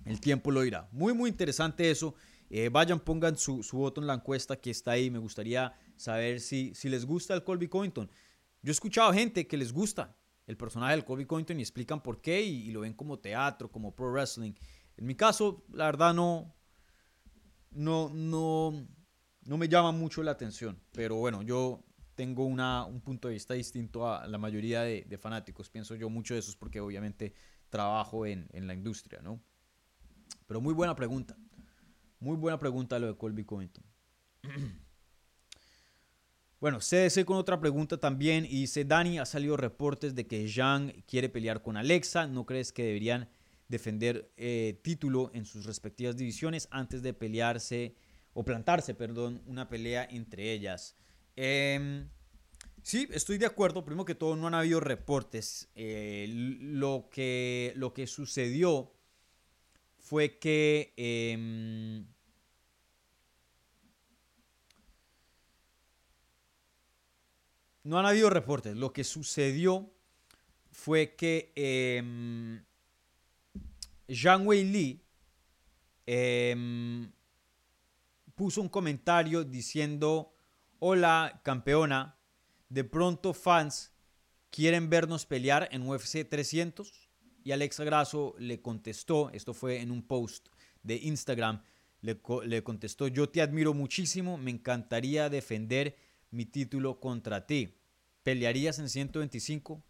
el 0.06 0.18
tiempo 0.22 0.50
lo 0.50 0.64
irá. 0.64 0.88
Muy, 0.90 1.12
muy 1.12 1.28
interesante 1.28 1.90
eso. 1.90 2.14
Eh, 2.48 2.70
vayan, 2.70 3.00
pongan 3.00 3.36
su, 3.36 3.62
voto 3.72 4.00
en 4.00 4.06
la 4.06 4.14
encuesta 4.14 4.56
que 4.56 4.70
está 4.70 4.92
ahí. 4.92 5.10
Me 5.10 5.18
gustaría 5.18 5.74
saber 5.96 6.40
si, 6.40 6.74
si 6.74 6.88
les 6.88 7.04
gusta 7.04 7.34
el 7.34 7.44
Colby 7.44 7.68
Covington. 7.68 8.10
Yo 8.62 8.70
he 8.70 8.72
escuchado 8.72 9.12
gente 9.12 9.46
que 9.46 9.58
les 9.58 9.70
gusta 9.70 10.16
el 10.48 10.56
personaje 10.56 10.96
del 10.96 11.04
Colby 11.04 11.26
Covington 11.26 11.58
y 11.60 11.62
explican 11.62 12.02
por 12.02 12.20
qué 12.20 12.42
y, 12.42 12.72
lo 12.72 12.80
ven 12.80 12.94
como 12.94 13.18
teatro, 13.18 13.70
como 13.70 13.94
pro 13.94 14.10
wrestling. 14.10 14.54
En 14.96 15.06
mi 15.06 15.14
caso, 15.14 15.64
la 15.72 15.84
verdad 15.84 16.12
no, 16.12 16.56
no, 17.70 18.10
no, 18.12 18.88
no 19.42 19.56
me 19.58 19.68
llama 19.68 19.92
mucho 19.92 20.22
la 20.24 20.32
atención. 20.32 20.80
Pero 20.92 21.16
bueno, 21.16 21.42
yo 21.42 21.84
tengo 22.14 22.46
una, 22.46 22.84
un 22.86 23.00
punto 23.00 23.28
de 23.28 23.34
vista 23.34 23.54
distinto 23.54 24.10
a 24.10 24.26
la 24.26 24.38
mayoría 24.38 24.80
de, 24.82 25.04
de 25.06 25.18
fanáticos. 25.18 25.68
Pienso 25.70 25.94
yo 25.94 26.08
mucho 26.10 26.34
de 26.34 26.40
eso 26.40 26.50
es 26.50 26.56
porque 26.56 26.80
obviamente 26.80 27.34
trabajo 27.68 28.26
en, 28.26 28.48
la 28.52 28.74
industria, 28.74 29.20
¿no? 29.22 29.40
Pero 30.46 30.60
muy 30.60 30.74
buena 30.74 30.96
pregunta. 30.96 31.36
Muy 32.20 32.36
buena 32.36 32.58
pregunta 32.58 32.98
lo 32.98 33.06
de 33.06 33.16
Colby 33.16 33.44
Covington. 33.44 33.84
Bueno, 36.60 36.78
CDC 36.80 37.24
con 37.24 37.36
otra 37.36 37.60
pregunta 37.60 37.98
también 37.98 38.44
y 38.44 38.60
dice, 38.60 38.84
Dani, 38.84 39.18
ha 39.18 39.26
salido 39.26 39.56
reportes 39.56 40.14
de 40.14 40.26
que 40.26 40.48
Jean 40.48 40.92
quiere 41.06 41.28
pelear 41.28 41.62
con 41.62 41.76
Alexa. 41.76 42.26
¿No 42.26 42.46
crees 42.46 42.72
que 42.72 42.84
deberían 42.84 43.28
defender 43.68 44.32
eh, 44.36 44.80
título 44.82 45.30
en 45.34 45.44
sus 45.44 45.66
respectivas 45.66 46.16
divisiones 46.16 46.68
antes 46.70 47.02
de 47.02 47.14
pelearse 47.14 47.94
o 48.32 48.44
plantarse, 48.44 48.94
perdón, 48.94 49.42
una 49.46 49.68
pelea 49.68 50.06
entre 50.10 50.52
ellas? 50.52 50.96
Eh, 51.36 52.06
Sí, 52.82 53.06
estoy 53.12 53.36
de 53.36 53.44
acuerdo. 53.44 53.84
Primero 53.84 54.06
que 54.06 54.14
todo, 54.14 54.34
no 54.34 54.46
han 54.46 54.54
habido 54.54 54.80
reportes. 54.80 55.68
Eh, 55.74 56.26
lo, 56.60 57.08
que, 57.10 57.72
lo 57.76 57.92
que 57.92 58.06
sucedió 58.06 58.94
fue 59.98 60.38
que... 60.38 60.94
no 67.88 67.98
han 67.98 68.04
habido 68.04 68.28
reportes. 68.28 68.76
Lo 68.76 68.92
que 68.92 69.02
sucedió 69.02 69.90
fue 70.70 71.14
que 71.16 71.52
eh, 71.56 72.60
Zhang 74.12 74.46
Wei 74.46 74.64
Li 74.64 75.02
em, 76.06 77.10
puso 78.34 78.60
un 78.60 78.68
comentario 78.68 79.42
diciendo, 79.42 80.34
hola 80.80 81.40
campeona, 81.42 82.18
de 82.68 82.84
pronto 82.84 83.32
fans 83.32 83.90
quieren 84.50 84.90
vernos 84.90 85.24
pelear 85.24 85.66
en 85.72 85.88
UFC 85.88 86.28
300 86.28 87.08
y 87.42 87.52
Alexa 87.52 87.84
Grasso 87.84 88.34
le 88.38 88.60
contestó, 88.60 89.30
esto 89.30 89.54
fue 89.54 89.80
en 89.80 89.90
un 89.90 90.02
post 90.02 90.48
de 90.82 90.96
Instagram, 90.96 91.62
le, 92.02 92.62
contestó, 92.62 93.08
yo 93.08 93.30
te 93.30 93.40
admiro 93.40 93.72
muchísimo, 93.72 94.36
me 94.36 94.50
encantaría 94.50 95.30
defender 95.30 95.96
mi 96.30 96.44
título 96.44 97.00
contra 97.00 97.46
ti. 97.46 97.74
¿Pelearías 98.22 98.78
en 98.78 98.88
125? 98.88 99.82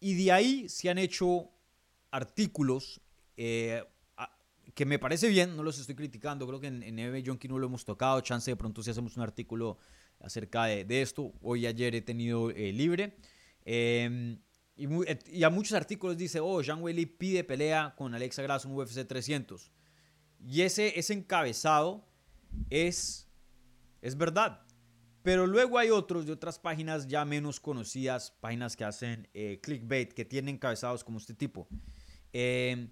Y 0.00 0.14
de 0.14 0.32
ahí 0.32 0.68
se 0.68 0.90
han 0.90 0.98
hecho 0.98 1.50
artículos 2.10 3.00
eh, 3.36 3.82
que 4.74 4.86
me 4.86 4.98
parece 4.98 5.28
bien, 5.28 5.56
no 5.56 5.62
los 5.62 5.78
estoy 5.78 5.94
criticando, 5.94 6.46
creo 6.46 6.60
que 6.60 6.66
en, 6.66 6.82
en 6.82 7.26
Junkie 7.26 7.48
no 7.48 7.58
lo 7.58 7.66
hemos 7.66 7.84
tocado, 7.84 8.20
chance 8.20 8.50
de 8.50 8.56
pronto 8.56 8.82
si 8.82 8.90
hacemos 8.90 9.16
un 9.16 9.22
artículo 9.22 9.78
acerca 10.20 10.64
de, 10.64 11.02
esto. 11.02 11.32
Hoy 11.42 11.66
ayer 11.66 11.94
he 11.94 12.02
tenido 12.02 12.50
eh, 12.50 12.72
libre. 12.72 13.16
Em, 13.64 14.40
y, 14.76 15.44
a 15.44 15.50
muchos 15.50 15.74
artículos 15.74 16.16
dice, 16.16 16.40
oh, 16.40 16.60
Jean 16.62 16.82
Weili 16.82 17.06
pide 17.06 17.44
pelea 17.44 17.94
con 17.96 18.14
Alexa 18.14 18.42
Grasso 18.42 18.68
en 18.68 18.74
UFC 18.74 19.06
300. 19.06 19.70
Y 20.46 20.62
ese, 20.62 20.98
ese 20.98 21.12
encabezado 21.12 22.04
es, 22.70 23.28
es 24.02 24.16
verdad. 24.16 24.63
Pero 25.24 25.46
luego 25.46 25.78
hay 25.78 25.88
otros 25.88 26.26
de 26.26 26.32
otras 26.32 26.58
páginas 26.58 27.08
ya 27.08 27.24
menos 27.24 27.58
conocidas, 27.58 28.30
páginas 28.40 28.76
que 28.76 28.84
hacen 28.84 29.26
eh, 29.32 29.58
clickbait, 29.62 30.12
que 30.12 30.26
tienen 30.26 30.56
encabezados 30.56 31.02
como 31.02 31.16
este 31.16 31.32
tipo. 31.32 31.66
Eh, 32.30 32.90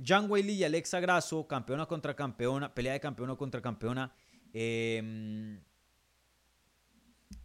Jean 0.00 0.28
Weili 0.28 0.54
y 0.54 0.64
Alexa 0.64 0.98
Grasso, 0.98 1.46
campeona 1.46 1.86
contra 1.86 2.16
campeona, 2.16 2.74
pelea 2.74 2.94
de 2.94 2.98
campeona 2.98 3.36
contra 3.36 3.62
campeona. 3.62 4.12
Em, 4.52 5.60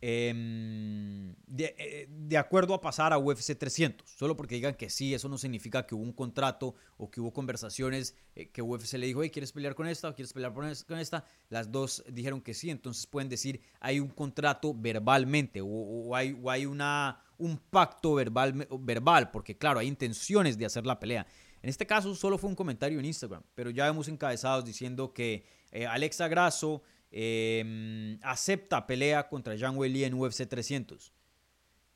eh, 0.02 1.36
de, 1.48 2.38
acuerdo 2.38 2.74
a 2.74 2.82
pasar 2.82 3.14
a 3.14 3.18
UFC 3.18 3.58
300. 3.58 4.10
Solo 4.10 4.36
porque 4.36 4.56
digan 4.56 4.76
que 4.76 4.90
sí, 4.90 5.14
eso 5.14 5.30
no 5.30 5.38
significa 5.38 5.86
que 5.86 5.96
hubo 5.96 6.04
un 6.04 6.12
contrato 6.12 6.76
o 6.98 7.10
que 7.10 7.22
hubo 7.22 7.32
conversaciones 7.32 8.16
eh, 8.36 8.50
que 8.50 8.62
UFC 8.62 8.94
le 8.94 9.08
dijo, 9.08 9.22
¿quieres 9.32 9.52
pelear 9.52 9.76
con 9.76 9.88
esta 9.88 10.10
o 10.10 10.16
quieres 10.16 10.34
pelear 10.34 10.54
con 10.54 11.00
esta? 11.00 11.26
Las 11.50 11.72
dos 11.72 12.04
dijeron 12.12 12.42
que 12.42 12.54
sí, 12.54 12.70
entonces 12.70 13.08
pueden 13.08 13.30
decir, 13.30 13.62
hay 13.80 14.00
un 14.00 14.10
contrato 14.10 14.74
verbalmente 14.74 15.62
o, 15.64 16.16
hay, 16.16 16.38
hay 16.50 16.66
una, 16.66 17.22
un 17.38 17.58
pacto 17.58 18.16
verbal, 18.16 18.68
verbal, 18.80 19.32
porque 19.32 19.58
claro, 19.58 19.80
hay 19.80 19.88
intenciones 19.88 20.58
de 20.58 20.66
hacer 20.66 20.86
la 20.86 21.00
pelea. 21.00 21.26
En 21.62 21.70
este 21.70 21.88
caso 21.88 22.14
solo 22.14 22.38
fue 22.38 22.50
un 22.50 22.58
comentario 22.58 23.00
en 23.00 23.06
Instagram, 23.06 23.44
pero 23.56 23.70
ya 23.70 23.86
vemos 23.86 24.10
encabezados 24.10 24.66
diciendo 24.66 25.14
que 25.14 25.46
eh, 25.72 25.88
Alexa 25.88 26.28
Grasso 26.28 26.84
Em, 27.16 28.18
acepta 28.24 28.88
pelea 28.88 29.30
contra 29.30 29.56
Jean 29.56 29.78
Weili 29.78 30.04
en 30.04 30.16
UFC 30.16 30.48
300. 30.48 31.14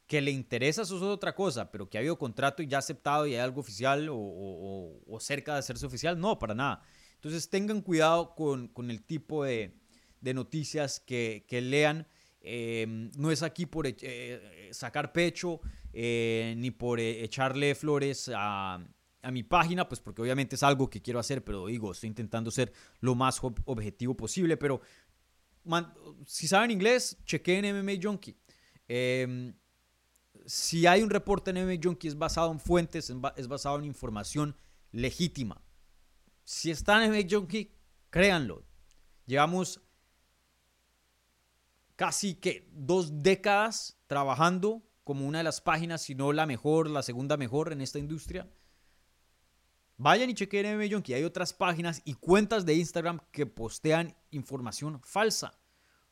Que 0.05 0.21
le 0.21 0.29
interesa, 0.29 0.83
eso 0.83 0.95
es 0.95 1.01
otra 1.01 1.33
cosa, 1.33 1.71
pero 1.71 1.89
que 1.89 1.97
ha 1.97 2.01
habido 2.01 2.19
contrato 2.19 2.61
y 2.61 2.67
ya 2.67 2.77
aceptado 2.77 3.25
y 3.25 3.33
hay 3.33 3.39
algo 3.39 3.59
oficial 3.59 4.07
o, 4.11 5.17
cerca 5.19 5.53
de 5.53 5.59
hacerse 5.59 5.87
oficial, 5.87 6.19
no, 6.19 6.37
para 6.37 6.53
nada. 6.53 6.83
Entonces 7.15 7.49
tengan 7.49 7.81
cuidado 7.81 8.35
con, 8.35 8.71
el 8.91 9.03
tipo 9.03 9.43
de, 9.43 9.73
noticias 10.21 10.99
que, 10.99 11.43
lean. 11.49 12.07
Em, 12.41 13.11
no 13.17 13.31
es 13.31 13.41
aquí 13.41 13.65
por 13.65 13.87
eh, 13.87 14.69
sacar 14.71 15.11
pecho 15.11 15.59
eh, 15.91 16.53
ni 16.57 16.69
por 16.69 16.99
eh, 16.99 17.23
echarle 17.23 17.73
flores 17.75 18.31
a, 18.33 18.79
a 19.27 19.31
mi 19.31 19.43
página, 19.43 19.87
pues 19.87 19.99
porque 19.99 20.21
obviamente 20.21 20.55
es 20.55 20.63
algo 20.63 20.89
que 20.89 21.01
quiero 21.01 21.19
hacer, 21.19 21.43
pero 21.43 21.67
digo, 21.67 21.91
estoy 21.91 22.07
intentando 22.07 22.49
ser 22.49 22.71
lo 23.01 23.13
más 23.13 23.41
objetivo 23.41 24.15
posible, 24.15 24.55
pero 24.55 24.81
si 26.25 26.47
saben 26.47 26.71
inglés, 26.71 27.17
chequeen 27.25 27.65
MMA 27.65 27.93
Junkie. 28.01 28.37
Em, 28.87 29.53
si 30.45 30.87
hay 30.87 31.03
un 31.03 31.09
reporte 31.09 31.51
en 31.51 31.57
MMA 31.57 31.79
Junkie 31.81 32.07
es 32.07 32.17
basado 32.17 32.51
en 32.51 32.59
fuentes, 32.59 33.11
es 33.35 33.47
basado 33.47 33.79
en 33.79 33.85
información 33.85 34.55
legítima. 34.91 35.61
Si 36.43 36.71
está 36.71 37.03
en 37.03 37.11
MMA 37.11 37.27
Junkie, 37.29 37.75
créanlo. 38.09 38.63
Llevamos 39.25 39.81
casi 41.97 42.35
que 42.35 42.69
dos 42.71 43.21
décadas 43.21 43.97
trabajando 44.07 44.83
como 45.03 45.25
una 45.25 45.39
de 45.39 45.43
las 45.43 45.61
páginas, 45.61 46.01
si 46.01 46.15
no 46.15 46.31
la 46.31 46.45
mejor, 46.45 46.89
la 46.89 47.03
segunda 47.03 47.37
mejor 47.37 47.73
en 47.73 47.81
esta 47.81 47.99
industria. 47.99 48.49
Vayan 49.99 50.29
y 50.29 50.35
chequen 50.35 50.77
MMA 50.77 50.85
Junkie. 50.91 51.15
Hay 51.15 51.23
otras 51.23 51.53
páginas 51.53 52.03
y 52.05 52.13
cuentas 52.13 52.65
de 52.67 52.75
Instagram 52.75 53.19
que 53.31 53.47
postean 53.47 54.15
información 54.29 55.01
falsa. 55.03 55.57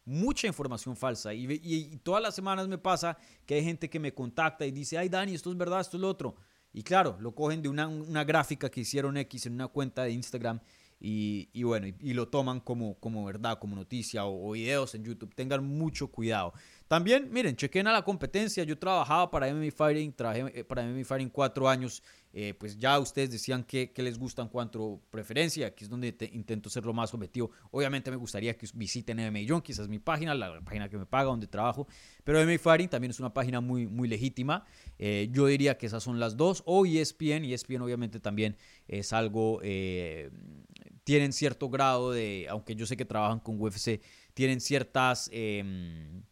Mucha 0.06 0.48
información 0.48 0.96
falsa. 0.96 1.36
Y, 1.36 1.98
todas 2.04 2.22
las 2.22 2.34
semanas 2.34 2.68
me 2.68 2.80
pasa 2.80 3.16
que 3.46 3.54
hay 3.54 3.64
gente 3.64 3.88
que 3.88 4.00
me 4.00 4.12
contacta 4.12 4.66
y 4.66 4.72
dice, 4.72 4.98
ay 4.98 5.08
Dani, 5.08 5.36
esto 5.36 5.52
es 5.52 5.58
verdad, 5.58 5.82
esto 5.82 5.98
es 5.98 6.02
lo 6.02 6.10
otro. 6.10 6.36
Y 6.74 6.82
claro, 6.82 7.16
lo 7.20 7.36
cogen 7.36 7.62
de 7.62 7.70
una, 7.70 8.24
gráfica 8.24 8.70
que 8.70 8.82
hicieron 8.82 9.18
X 9.18 9.46
en 9.46 9.54
una 9.54 9.68
cuenta 9.68 10.04
de 10.04 10.12
Instagram 10.12 10.60
y, 11.00 11.64
bueno, 11.64 11.86
y, 11.88 12.14
lo 12.14 12.28
toman 12.28 12.62
como, 12.62 13.00
como 13.00 13.24
verdad, 13.24 13.60
como 13.60 13.76
noticia 13.76 14.26
o, 14.26 14.52
videos 14.52 14.96
en 14.96 15.04
YouTube. 15.04 15.36
Tengan 15.36 15.64
mucho 15.64 16.08
cuidado. 16.08 16.54
También, 16.88 17.32
miren, 17.32 17.56
chequen 17.56 17.88
a 17.88 17.92
la 17.92 18.04
competencia. 18.04 18.64
Yo 18.64 18.78
trabajaba 18.78 19.32
para 19.32 19.52
MMA 19.52 19.72
Fighting, 19.72 20.14
trabajé 20.14 20.60
eh, 20.60 20.64
para 20.64 20.84
MMA 20.84 21.04
Fighting 21.04 21.30
cuatro 21.30 21.68
años. 21.68 22.04
Eh, 22.32 22.54
pues 22.54 22.78
ya 22.78 23.00
ustedes 23.00 23.32
decían 23.32 23.64
que, 23.64 23.92
les 23.96 24.20
gusta 24.20 24.44
en 24.44 24.50
cuanto 24.50 25.02
preferencia. 25.10 25.68
Aquí 25.68 25.86
es 25.86 25.90
donde 25.90 26.16
intento 26.32 26.70
ser 26.70 26.86
lo 26.86 26.94
más 26.94 27.12
objetivo. 27.14 27.50
Obviamente 27.72 28.12
me 28.12 28.18
gustaría 28.18 28.56
que 28.56 28.68
visiten 28.76 29.18
MMA 29.18 29.40
Junkies, 29.48 29.80
es 29.80 29.88
mi 29.88 29.98
página, 29.98 30.36
la, 30.36 30.62
página 30.62 30.88
que 30.88 30.98
me 30.98 31.08
paga, 31.08 31.26
donde 31.26 31.48
trabajo. 31.48 31.88
Pero 32.24 32.44
MMA 32.46 32.60
Fighting 32.60 32.90
también 32.90 33.10
es 33.10 33.20
una 33.20 33.34
página 33.34 33.62
muy, 33.62 33.88
muy 33.88 34.08
legítima. 34.08 34.64
Eh, 35.00 35.28
yo 35.32 35.48
diría 35.48 35.80
que 35.80 35.88
esas 35.88 36.04
son 36.04 36.20
las 36.20 36.38
dos. 36.38 36.62
O 36.68 36.86
ESPN. 36.86 37.46
ESPN 37.46 37.82
obviamente 37.82 38.20
también 38.20 38.58
es 38.88 39.12
algo... 39.12 39.60
tienen 41.04 41.34
cierto 41.34 41.70
grado 41.70 42.12
de, 42.12 42.46
aunque 42.48 42.76
yo 42.76 42.86
sé 42.86 42.96
que 42.96 43.06
trabajan 43.06 43.40
con 43.40 43.60
UFC, 43.60 44.02
tienen 44.34 44.60
ciertas 44.60 45.30
em, 45.32 46.24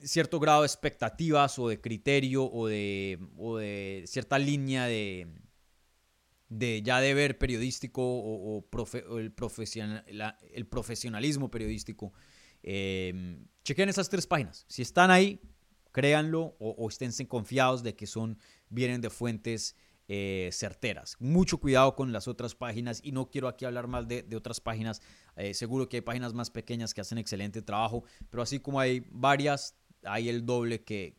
cierto 0.00 0.40
grado 0.40 0.62
de 0.62 0.66
expectativas 0.66 1.58
o 1.58 1.68
de 1.68 1.80
criterio 1.80 2.44
o 2.44 2.66
de, 2.66 3.18
de 3.58 4.04
cierta 4.06 4.38
línea 4.38 4.86
de, 4.86 5.28
de 6.48 6.82
ya 6.82 7.00
deber 7.00 7.38
periodístico 7.38 8.02
o, 8.02 8.64
el, 9.18 9.32
profesional, 9.32 10.04
el 10.52 10.66
profesionalismo 10.66 11.50
periodístico. 11.50 12.12
Eh, 12.62 13.38
chequen 13.64 13.88
esas 13.88 14.08
tres 14.08 14.26
páginas. 14.26 14.66
Si 14.68 14.82
están 14.82 15.10
ahí, 15.10 15.40
créanlo 15.92 16.56
o, 16.58 16.70
o 16.70 16.88
esténse 16.88 17.26
confiados 17.26 17.82
de 17.82 17.94
que 17.94 18.06
son, 18.06 18.38
vienen 18.68 19.00
de 19.00 19.10
fuentes 19.10 19.76
eh, 20.12 20.48
certeras. 20.50 21.16
Mucho 21.20 21.58
cuidado 21.58 21.94
con 21.94 22.12
las 22.12 22.26
otras 22.26 22.56
páginas 22.56 23.00
y 23.04 23.12
no 23.12 23.30
quiero 23.30 23.46
aquí 23.46 23.64
hablar 23.64 23.86
más 23.86 24.08
de, 24.08 24.26
otras 24.34 24.60
páginas. 24.60 25.00
Eh, 25.36 25.54
seguro 25.54 25.88
que 25.88 25.98
hay 25.98 26.00
páginas 26.00 26.34
más 26.34 26.50
pequeñas 26.50 26.92
que 26.92 27.00
hacen 27.00 27.16
excelente 27.18 27.62
trabajo, 27.62 28.02
pero 28.28 28.42
así 28.42 28.58
como 28.58 28.80
hay 28.80 29.06
varias, 29.12 29.76
hay 30.02 30.28
el 30.28 30.44
doble 30.44 30.82
que, 30.82 31.16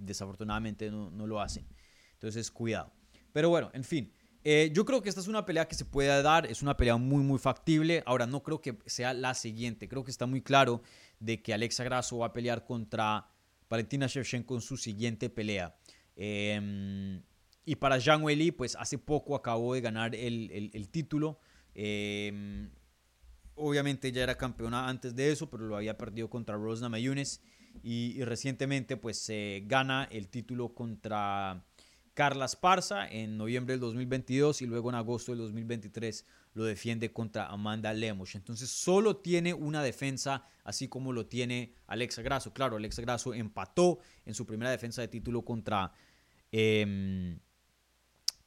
desafortunadamente 0.00 0.90
no, 0.90 1.26
lo 1.26 1.40
hacen. 1.40 1.66
Entonces, 2.12 2.50
cuidado. 2.50 2.92
Pero 3.32 3.48
bueno, 3.48 3.70
en 3.72 3.82
fin. 3.82 4.12
Eh, 4.44 4.72
yo 4.74 4.84
creo 4.84 5.00
que 5.00 5.08
esta 5.08 5.22
es 5.22 5.28
una 5.28 5.46
pelea 5.46 5.66
que 5.66 5.74
se 5.74 5.86
puede 5.86 6.22
dar, 6.22 6.44
es 6.44 6.60
una 6.60 6.76
pelea 6.76 6.98
muy, 6.98 7.22
muy 7.22 7.38
factible. 7.38 8.02
Ahora, 8.04 8.26
no 8.26 8.42
creo 8.42 8.60
que 8.60 8.76
sea 8.84 9.14
la 9.14 9.32
siguiente. 9.32 9.88
Creo 9.88 10.04
que 10.04 10.10
está 10.10 10.26
muy 10.26 10.42
claro 10.42 10.82
de 11.18 11.40
que 11.40 11.54
Alexa 11.54 11.82
Grasso 11.82 12.18
va 12.18 12.26
a 12.26 12.32
pelear 12.34 12.66
contra 12.66 13.26
Valentina 13.70 14.06
Shevchenko 14.06 14.54
en 14.54 14.60
su 14.60 14.76
siguiente 14.76 15.30
pelea. 15.30 15.78
Eh, 16.14 17.22
y 17.68 17.76
para 17.76 18.00
Zhang 18.00 18.22
Weili, 18.22 18.50
pues 18.50 18.76
hace 18.76 18.96
poco 18.96 19.36
acabó 19.36 19.74
de 19.74 19.82
ganar 19.82 20.14
el, 20.14 20.88
título. 20.90 21.38
Em, 21.74 22.70
obviamente 23.56 24.10
ya 24.10 24.22
era 24.22 24.38
campeona 24.38 24.88
antes 24.88 25.14
de 25.14 25.30
eso, 25.30 25.50
pero 25.50 25.66
lo 25.66 25.76
había 25.76 25.98
perdido 25.98 26.30
contra 26.30 26.56
Rosna 26.56 26.88
Mayunes. 26.88 27.42
Y, 27.82 28.24
recientemente 28.24 28.96
pues 28.96 29.18
se 29.18 29.64
gana 29.66 30.08
el 30.10 30.28
título 30.28 30.72
contra 30.72 31.62
Carla 32.14 32.46
Esparza 32.46 33.06
en 33.06 33.36
noviembre 33.36 33.74
del 33.74 33.80
2022 33.80 34.62
y 34.62 34.66
luego 34.66 34.88
en 34.88 34.94
agosto 34.94 35.32
del 35.32 35.40
2023 35.42 36.24
lo 36.54 36.64
defiende 36.64 37.12
contra 37.12 37.48
Amanda 37.48 37.92
Lemos. 37.92 38.34
Entonces 38.34 38.70
solo 38.70 39.18
tiene 39.18 39.52
una 39.52 39.82
defensa, 39.82 40.46
así 40.64 40.88
como 40.88 41.12
lo 41.12 41.26
tiene 41.26 41.74
Alexa 41.86 42.22
Grasso. 42.22 42.54
Claro, 42.54 42.78
Alexa 42.78 43.02
Grasso 43.02 43.34
empató 43.34 43.98
en 44.24 44.32
su 44.32 44.46
primera 44.46 44.70
defensa 44.70 45.02
de 45.02 45.08
título 45.08 45.44
contra... 45.44 45.92
Em, 46.50 47.38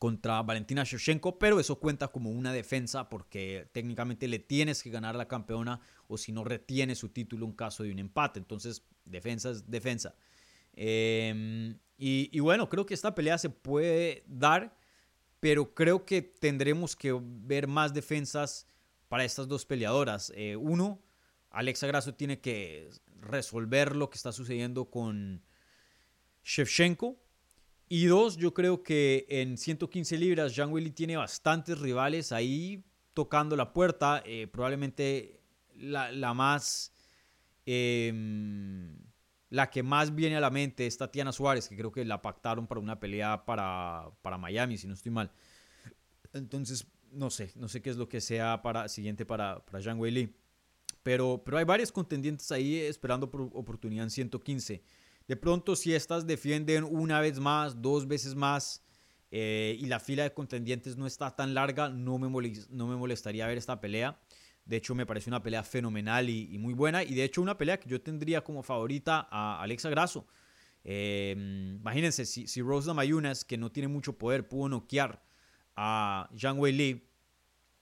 contra 0.01 0.41
Valentina 0.41 0.83
Shevchenko, 0.83 1.37
pero 1.37 1.59
eso 1.59 1.79
cuenta 1.79 2.07
como 2.07 2.31
una 2.31 2.51
defensa 2.51 3.07
porque 3.07 3.69
técnicamente 3.71 4.27
le 4.27 4.39
tienes 4.39 4.81
que 4.81 4.89
ganar 4.89 5.13
a 5.13 5.17
la 5.19 5.27
campeona 5.27 5.79
o 6.07 6.17
si 6.17 6.31
no 6.31 6.43
retiene 6.43 6.95
su 6.95 7.09
título 7.09 7.45
en 7.45 7.51
caso 7.51 7.83
de 7.83 7.91
un 7.91 7.99
empate. 7.99 8.39
Entonces, 8.39 8.83
defensa 9.05 9.51
es 9.51 9.69
defensa. 9.69 10.15
Em, 10.73 11.77
y, 11.99 12.39
bueno, 12.39 12.67
creo 12.67 12.83
que 12.83 12.95
esta 12.95 13.13
pelea 13.13 13.37
se 13.37 13.51
puede 13.51 14.23
dar, 14.25 14.75
pero 15.39 15.75
creo 15.75 16.03
que 16.03 16.23
tendremos 16.23 16.95
que 16.95 17.15
ver 17.21 17.67
más 17.67 17.93
defensas 17.93 18.65
para 19.07 19.23
estas 19.23 19.47
dos 19.47 19.67
peleadoras. 19.67 20.33
Eh, 20.35 20.55
uno, 20.55 20.99
Alexa 21.51 21.85
Grasso 21.85 22.15
tiene 22.15 22.41
que 22.41 22.89
resolver 23.19 23.95
lo 23.95 24.09
que 24.09 24.17
está 24.17 24.31
sucediendo 24.31 24.89
con 24.89 25.43
Shevchenko 26.43 27.20
y 27.93 28.05
dos, 28.05 28.37
yo 28.37 28.53
creo 28.53 28.83
que 28.83 29.25
en 29.27 29.57
115 29.57 30.17
libras, 30.17 30.55
Jean 30.55 30.71
Willy 30.71 30.91
tiene 30.91 31.17
bastantes 31.17 31.77
rivales 31.77 32.31
ahí 32.31 32.85
tocando 33.13 33.57
la 33.57 33.73
puerta. 33.73 34.23
Eh, 34.25 34.47
probablemente 34.47 35.41
la, 35.75 36.33
más. 36.33 36.93
Em, 37.65 38.97
la 39.49 39.69
que 39.69 39.83
más 39.83 40.15
viene 40.15 40.37
a 40.37 40.39
la 40.39 40.49
mente 40.49 40.87
es 40.87 40.97
Tatiana 40.97 41.33
Suárez, 41.33 41.67
que 41.67 41.75
creo 41.75 41.91
que 41.91 42.05
la 42.05 42.21
pactaron 42.21 42.65
para 42.65 42.79
una 42.79 42.97
pelea 42.97 43.43
para, 43.43 44.09
para 44.21 44.37
Miami, 44.37 44.77
si 44.77 44.87
no 44.87 44.93
estoy 44.93 45.11
mal. 45.11 45.29
Entonces, 46.31 46.87
no 47.11 47.29
sé, 47.29 47.51
no 47.57 47.67
sé 47.67 47.81
qué 47.81 47.89
es 47.89 47.97
lo 47.97 48.07
que 48.07 48.21
sea 48.21 48.61
para, 48.61 48.87
siguiente 48.87 49.25
para, 49.25 49.65
para 49.65 49.81
Jean 49.81 49.99
Weili. 49.99 50.33
Pero, 51.03 51.41
pero 51.43 51.57
hay 51.57 51.65
varios 51.65 51.91
contendientes 51.91 52.53
ahí 52.53 52.77
esperando 52.77 53.29
por 53.29 53.41
oportunidad 53.41 54.05
en 54.05 54.11
115. 54.11 54.81
De 55.27 55.35
pronto, 55.35 55.75
si 55.75 55.93
estas 55.93 56.27
defienden 56.27 56.83
una 56.83 57.19
vez 57.19 57.39
más, 57.39 57.81
dos 57.81 58.07
veces 58.07 58.35
más, 58.35 58.83
eh, 59.31 59.77
y 59.79 59.85
la 59.85 59.99
fila 59.99 60.23
de 60.23 60.33
contendientes 60.33 60.97
no 60.97 61.07
está 61.07 61.35
tan 61.35 61.53
larga, 61.53 61.89
no 61.89 62.17
me, 62.17 62.27
no 62.69 62.87
me 62.87 62.95
molestaría 62.95 63.47
ver 63.47 63.57
esta 63.57 63.79
pelea. 63.79 64.19
De 64.65 64.77
hecho, 64.77 64.93
me 64.93 65.05
parece 65.05 65.29
una 65.29 65.41
pelea 65.41 65.63
fenomenal 65.63 66.29
y, 66.29 66.57
muy 66.57 66.73
buena. 66.73 67.03
Y 67.03 67.15
de 67.15 67.23
hecho, 67.23 67.41
una 67.41 67.57
pelea 67.57 67.79
que 67.79 67.89
yo 67.89 68.01
tendría 68.01 68.43
como 68.43 68.61
favorita 68.61 69.27
a 69.31 69.61
Alexa 69.61 69.89
Grasso. 69.89 70.27
Eh, 70.83 71.33
imagínense, 71.79 72.25
si, 72.25 72.47
si 72.47 72.61
Mayunas, 72.61 73.45
que 73.45 73.57
no 73.57 73.71
tiene 73.71 73.87
mucho 73.87 74.17
poder, 74.17 74.47
pudo 74.47 74.69
noquear 74.69 75.23
a 75.75 76.29
Zhang 76.37 76.59
Wei 76.59 76.73
Li, 76.73 77.07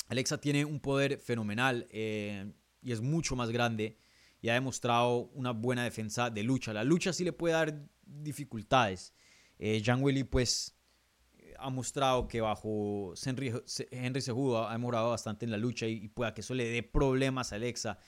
Alexa 0.09 0.39
tiene 0.39 0.65
un 0.65 0.79
poder 0.79 1.19
fenomenal 1.19 1.87
eh, 1.91 2.51
y 2.81 2.91
es 2.91 3.01
mucho 3.01 3.35
más 3.35 3.51
grande 3.51 3.97
y 4.41 4.49
ha 4.49 4.53
demostrado 4.53 5.29
una 5.33 5.51
buena 5.51 5.83
defensa 5.83 6.29
de 6.29 6.43
lucha. 6.43 6.73
La 6.73 6.83
lucha 6.83 7.13
sí 7.13 7.23
le 7.23 7.33
puede 7.33 7.53
dar 7.53 7.89
dificultades. 8.05 9.13
Eh, 9.57 9.81
Jean 9.81 10.01
Willy 10.01 10.23
pues 10.23 10.79
ha 11.57 11.69
mostrado 11.69 12.27
que 12.27 12.41
bajo 12.41 13.13
Henry, 13.23 13.53
Henry 13.91 14.21
Sejudo 14.21 14.67
ha 14.67 14.71
demorado 14.71 15.09
bastante 15.09 15.45
en 15.45 15.51
la 15.51 15.57
lucha 15.57 15.85
y, 15.87 16.07
pueda 16.07 16.33
que 16.33 16.41
eso 16.41 16.53
le 16.53 16.69
dé 16.69 16.83
problemas 16.83 17.51
a 17.51 17.55
Alexa. 17.55 17.99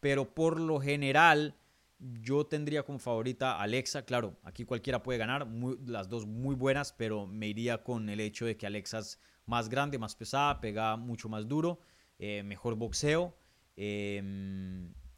Pero 0.00 0.34
por 0.34 0.60
lo 0.60 0.80
general 0.80 1.56
yo 1.98 2.46
tendría 2.46 2.84
como 2.84 2.98
favorita 2.98 3.56
a 3.56 3.62
Alexa. 3.62 4.04
Claro, 4.04 4.36
aquí 4.44 4.64
cualquiera 4.64 5.02
puede 5.02 5.18
ganar, 5.18 5.48
las 5.86 6.08
dos 6.08 6.26
muy 6.26 6.54
buenas, 6.54 6.92
pero 6.92 7.26
me 7.26 7.48
iría 7.48 7.82
con 7.82 8.08
el 8.08 8.20
hecho 8.20 8.44
de 8.46 8.56
que 8.56 8.66
Alexa 8.66 8.98
es 8.98 9.18
más 9.46 9.68
grande, 9.68 9.98
más 9.98 10.14
pesada, 10.14 10.60
pega 10.60 10.96
mucho 10.96 11.28
más 11.28 11.48
duro, 11.48 11.80
eh, 12.18 12.42
mejor 12.42 12.76
boxeo. 12.76 13.34
Eh, 13.76 14.22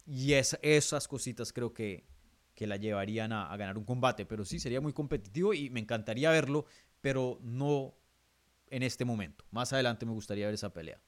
y 0.05 0.33
esas 0.33 1.07
cositas 1.07 1.53
creo 1.53 1.73
que, 1.73 2.05
que 2.55 2.67
la 2.67 2.77
llevarían 2.77 3.31
a, 3.33 3.55
ganar 3.57 3.77
un 3.77 3.85
combate. 3.85 4.25
Pero 4.25 4.45
sí, 4.45 4.59
sería 4.59 4.81
muy 4.81 4.93
competitivo 4.93 5.53
y 5.53 5.69
me 5.69 5.79
encantaría 5.79 6.31
verlo, 6.31 6.65
pero 7.01 7.39
no 7.41 7.95
en 8.69 8.83
este 8.83 9.05
momento. 9.05 9.45
Más 9.51 9.73
adelante 9.73 10.05
me 10.05 10.11
gustaría 10.11 10.45
ver 10.45 10.55
esa 10.55 10.71
pelea. 10.73 11.01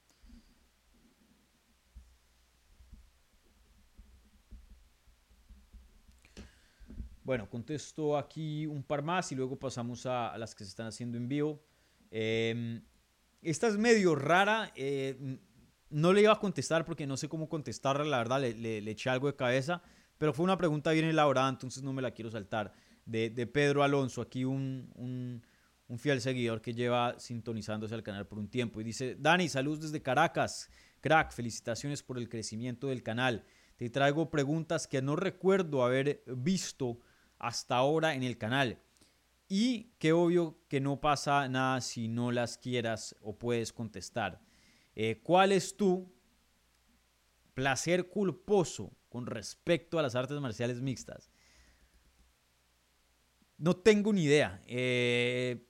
Bueno, 7.22 7.48
contesto 7.48 8.18
aquí 8.18 8.66
un 8.66 8.82
par 8.82 9.02
más 9.02 9.32
y 9.32 9.34
luego 9.34 9.58
pasamos 9.58 10.04
a, 10.04 10.36
las 10.36 10.54
que 10.54 10.62
se 10.64 10.70
están 10.70 10.88
haciendo 10.88 11.16
en 11.16 11.26
vivo. 11.26 11.64
Em, 12.10 12.82
esta 13.40 13.66
es 13.68 13.78
medio 13.78 14.14
rara. 14.14 14.70
Eh, 14.76 15.38
no 15.90 16.12
le 16.12 16.22
iba 16.22 16.32
a 16.32 16.38
contestar 16.38 16.84
porque 16.84 17.06
no 17.06 17.16
sé 17.16 17.28
cómo 17.28 17.48
contestarla, 17.48 18.04
la 18.04 18.18
verdad, 18.18 18.40
le, 18.40 18.78
eché 18.90 19.10
algo 19.10 19.26
de 19.26 19.36
cabeza, 19.36 19.82
pero 20.18 20.32
fue 20.32 20.44
una 20.44 20.56
pregunta 20.56 20.90
bien 20.92 21.06
elaborada, 21.06 21.48
entonces 21.48 21.82
no 21.82 21.92
me 21.92 22.02
la 22.02 22.12
quiero 22.12 22.30
saltar. 22.30 22.72
De, 23.04 23.30
Pedro 23.46 23.82
Alonso, 23.82 24.22
aquí 24.22 24.44
un, 24.44 24.90
un, 24.94 25.98
fiel 25.98 26.20
seguidor 26.20 26.60
que 26.60 26.74
lleva 26.74 27.18
sintonizándose 27.18 27.94
al 27.94 28.02
canal 28.02 28.26
por 28.26 28.38
un 28.38 28.48
tiempo. 28.48 28.80
Y 28.80 28.84
dice, 28.84 29.16
Dani, 29.18 29.48
saludos 29.48 29.82
desde 29.82 30.02
Caracas. 30.02 30.70
Crack, 31.00 31.32
felicitaciones 31.32 32.02
por 32.02 32.18
el 32.18 32.28
crecimiento 32.28 32.88
del 32.88 33.02
canal. 33.02 33.44
Te 33.76 33.90
traigo 33.90 34.30
preguntas 34.30 34.86
que 34.86 35.02
no 35.02 35.16
recuerdo 35.16 35.84
haber 35.84 36.22
visto 36.26 36.98
hasta 37.38 37.76
ahora 37.76 38.14
en 38.14 38.22
el 38.22 38.38
canal. 38.38 38.78
Y 39.48 39.92
que 39.98 40.12
obvio 40.12 40.58
que 40.68 40.80
no 40.80 41.00
pasa 41.00 41.48
nada 41.48 41.80
si 41.80 42.08
no 42.08 42.32
las 42.32 42.56
quieras 42.56 43.14
o 43.20 43.38
puedes 43.38 43.72
contestar. 43.72 44.40
Eh, 44.94 45.20
¿Cuál 45.22 45.52
es 45.52 45.76
tu 45.76 46.12
placer 47.54 48.08
culposo 48.08 48.92
con 49.08 49.26
respecto 49.26 49.98
a 49.98 50.02
las 50.02 50.14
artes 50.14 50.40
marciales 50.40 50.80
mixtas? 50.80 51.30
No 53.58 53.76
tengo 53.76 54.12
ni 54.12 54.24
idea. 54.24 54.62
Eh, 54.66 55.66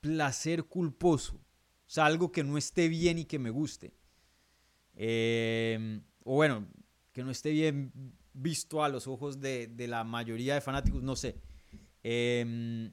placer 0.00 0.64
culposo. 0.64 1.36
O 1.36 1.88
sea, 1.88 2.06
algo 2.06 2.32
que 2.32 2.42
no 2.42 2.58
esté 2.58 2.88
bien 2.88 3.18
y 3.18 3.24
que 3.24 3.38
me 3.38 3.50
guste. 3.50 3.94
Eh, 4.94 6.00
o 6.24 6.34
bueno, 6.34 6.66
que 7.12 7.22
no 7.22 7.30
esté 7.30 7.50
bien 7.50 7.92
visto 8.32 8.82
a 8.82 8.88
los 8.88 9.06
ojos 9.06 9.40
de, 9.40 9.68
de 9.68 9.86
la 9.86 10.04
mayoría 10.04 10.54
de 10.54 10.60
fanáticos, 10.60 11.02
no 11.02 11.16
sé. 11.16 11.36
Em, 12.02 12.92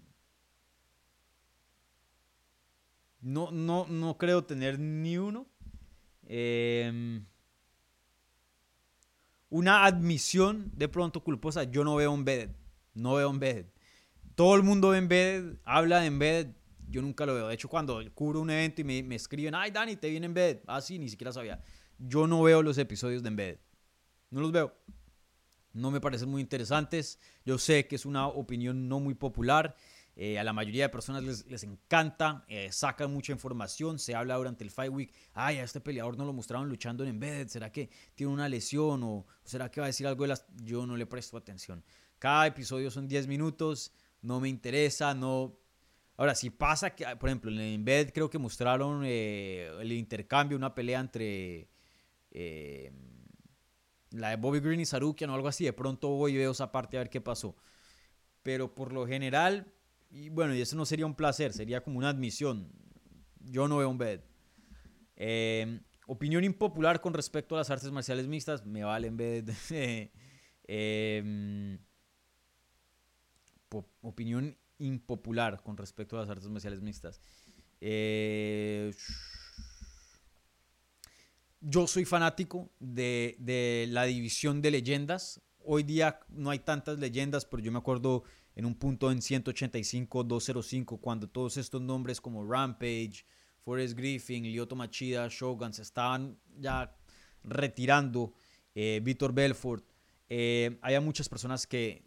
no, 3.23 3.51
no, 3.51 3.87
no 3.87 4.17
creo 4.17 4.43
tener 4.43 4.79
ni 4.79 5.17
uno. 5.17 5.47
Em, 6.25 7.25
una 9.49 9.85
admisión 9.85 10.71
de 10.75 10.87
pronto 10.87 11.23
culposa, 11.23 11.63
yo 11.63 11.83
no 11.83 11.95
veo 11.95 12.13
Embedded. 12.13 12.51
No 12.93 13.15
veo 13.15 13.29
Embedded. 13.29 13.67
Todo 14.35 14.55
el 14.55 14.63
mundo 14.63 14.89
ve 14.89 14.97
Embedded, 14.97 15.57
habla 15.63 16.01
de 16.01 16.07
Embedded. 16.07 16.53
Yo 16.89 17.01
nunca 17.01 17.25
lo 17.25 17.33
veo. 17.33 17.47
De 17.47 17.53
hecho, 17.53 17.69
cuando 17.69 18.01
cubro 18.13 18.41
un 18.41 18.49
evento 18.49 18.81
y 18.81 18.83
me, 18.83 19.01
me 19.03 19.15
escriben, 19.15 19.55
ay, 19.55 19.71
Dani, 19.71 19.95
te 19.95 20.09
viene 20.09 20.25
Embedded. 20.25 20.61
Ah, 20.67 20.81
sí, 20.81 20.99
ni 20.99 21.07
siquiera 21.07 21.31
sabía. 21.31 21.63
Yo 21.97 22.27
no 22.27 22.43
veo 22.43 22.61
los 22.61 22.77
episodios 22.77 23.23
de 23.23 23.29
Embedded. 23.29 23.59
No 24.31 24.41
los 24.41 24.51
veo. 24.51 24.75
No 25.71 25.91
me 25.91 26.01
parecen 26.01 26.29
muy 26.29 26.41
interesantes. 26.41 27.19
Yo 27.45 27.57
sé 27.57 27.87
que 27.87 27.95
es 27.95 28.05
una 28.05 28.27
opinión 28.27 28.89
no 28.89 28.99
muy 28.99 29.13
popular. 29.13 29.75
Eh, 30.15 30.37
a 30.37 30.43
la 30.43 30.53
mayoría 30.53 30.83
de 30.83 30.89
personas 30.89 31.23
les, 31.23 31.63
encanta, 31.63 32.45
eh, 32.47 32.71
sacan 32.71 33.11
mucha 33.11 33.31
información, 33.31 33.97
se 33.97 34.13
habla 34.13 34.35
durante 34.35 34.63
el 34.63 34.69
Fight 34.69 34.91
Week, 34.91 35.11
ay, 35.33 35.57
a 35.57 35.63
este 35.63 35.81
peleador 35.81 36.17
no 36.17 36.25
lo 36.25 36.33
mostraron 36.33 36.69
luchando 36.69 37.03
en 37.03 37.09
Embedded, 37.09 37.47
¿será 37.47 37.71
que 37.71 37.89
tiene 38.13 38.31
una 38.31 38.47
lesión 38.47 39.01
o 39.03 39.25
será 39.43 39.71
que 39.71 39.81
va 39.81 39.87
a 39.87 39.89
decir 39.89 40.05
algo 40.05 40.23
de 40.23 40.27
las... 40.27 40.45
Yo 40.61 40.85
no 40.85 40.97
le 40.97 41.07
presto 41.07 41.35
atención. 41.35 41.83
Cada 42.19 42.45
episodio 42.45 42.91
son 42.91 43.07
10 43.07 43.27
minutos, 43.27 43.91
no 44.21 44.39
me 44.39 44.49
interesa, 44.49 45.15
no... 45.15 45.57
Ahora, 46.15 46.35
si 46.35 46.51
pasa 46.51 46.93
que, 46.93 47.05
por 47.15 47.29
ejemplo, 47.29 47.49
en 47.49 47.59
Embedded 47.59 48.13
creo 48.13 48.29
que 48.29 48.37
mostraron 48.37 49.01
eh, 49.03 49.67
el 49.81 49.91
intercambio, 49.91 50.55
una 50.55 50.75
pelea 50.75 50.99
entre 50.99 51.69
la 54.11 54.29
de 54.29 54.35
Bobby 54.35 54.59
Green 54.59 54.79
y 54.79 54.85
Sarukian 54.85 55.31
o 55.31 55.33
algo 55.33 55.47
así, 55.47 55.65
de 55.65 55.73
pronto 55.73 56.09
voy 56.09 56.33
y 56.33 56.37
veo 56.37 56.51
esa 56.51 56.71
parte 56.71 56.97
a 56.97 56.99
ver 56.99 57.09
qué 57.09 57.19
pasó. 57.19 57.55
Pero 58.43 58.75
por 58.75 58.93
lo 58.93 59.07
general, 59.07 59.73
y 60.13 60.29
bueno, 60.29 60.53
y 60.53 60.61
eso 60.61 60.75
no 60.75 60.85
sería 60.85 61.07
un 61.07 61.15
placer, 61.15 61.53
sería 61.53 61.81
como 61.81 61.97
una 61.97 62.09
admisión. 62.09 62.71
Yo 63.39 63.67
no 63.67 63.77
veo 63.77 63.89
un 63.89 63.97
bed. 63.97 64.21
Em, 65.15 65.81
opinión 66.05 66.43
impopular 66.43 67.01
con 67.01 67.15
respecto 67.15 67.55
a 67.55 67.57
las 67.57 67.71
artes 67.71 67.89
marciales 67.91 68.27
mixtas, 68.27 68.63
me 68.63 68.83
valen 68.83 69.17
bed. 69.17 69.49
Em, 70.65 71.77
opinión 74.01 74.55
impopular 74.77 75.61
con 75.61 75.75
respecto 75.75 76.15
a 76.15 76.21
las 76.21 76.29
artes 76.29 76.47
marciales 76.47 76.79
mixtas. 76.79 77.19
Eh, 77.81 78.93
yo 81.59 81.85
soy 81.87 82.05
fanático 82.05 82.71
de, 82.79 83.35
de, 83.39 83.87
la 83.89 84.05
división 84.05 84.61
de 84.61 84.71
leyendas. 84.71 85.41
Hoy 85.65 85.83
día 85.83 86.19
no 86.29 86.49
hay 86.49 86.59
tantas 86.59 86.99
leyendas, 86.99 87.45
pero 87.45 87.61
yo 87.61 87.73
me 87.73 87.79
acuerdo 87.79 88.23
en 88.55 88.65
un 88.65 88.75
punto 88.75 89.11
en 89.11 89.21
185, 89.21 90.23
205, 90.23 90.97
cuando 90.97 91.27
todos 91.27 91.57
estos 91.57 91.81
nombres 91.81 92.21
como 92.21 92.45
Rampage, 92.45 93.25
Forrest 93.63 93.97
Griffin, 93.97 94.43
Lyoto 94.43 94.75
Machida, 94.75 95.27
Shogun 95.29 95.73
se 95.73 95.81
estaban 95.81 96.37
ya 96.57 96.95
retirando, 97.43 98.33
eh, 98.75 98.99
Víctor 99.03 99.33
Belfort, 99.33 99.85
eh, 100.29 100.77
había 100.81 101.01
muchas 101.01 101.29
personas 101.29 101.67
que, 101.67 102.05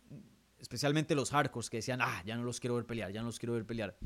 especialmente 0.59 1.15
los 1.15 1.31
hardcores, 1.31 1.71
que 1.71 1.79
decían, 1.79 2.01
ah, 2.03 2.23
ya 2.25 2.37
no 2.37 2.45
los 2.45 2.61
quiero 2.61 2.77
ver 2.77 2.87
pelear, 2.87 3.13
ya 3.13 3.21
no 3.21 3.27
los 3.27 3.39
quiero 3.39 3.55
ver 3.55 3.67
pelear. 3.67 3.97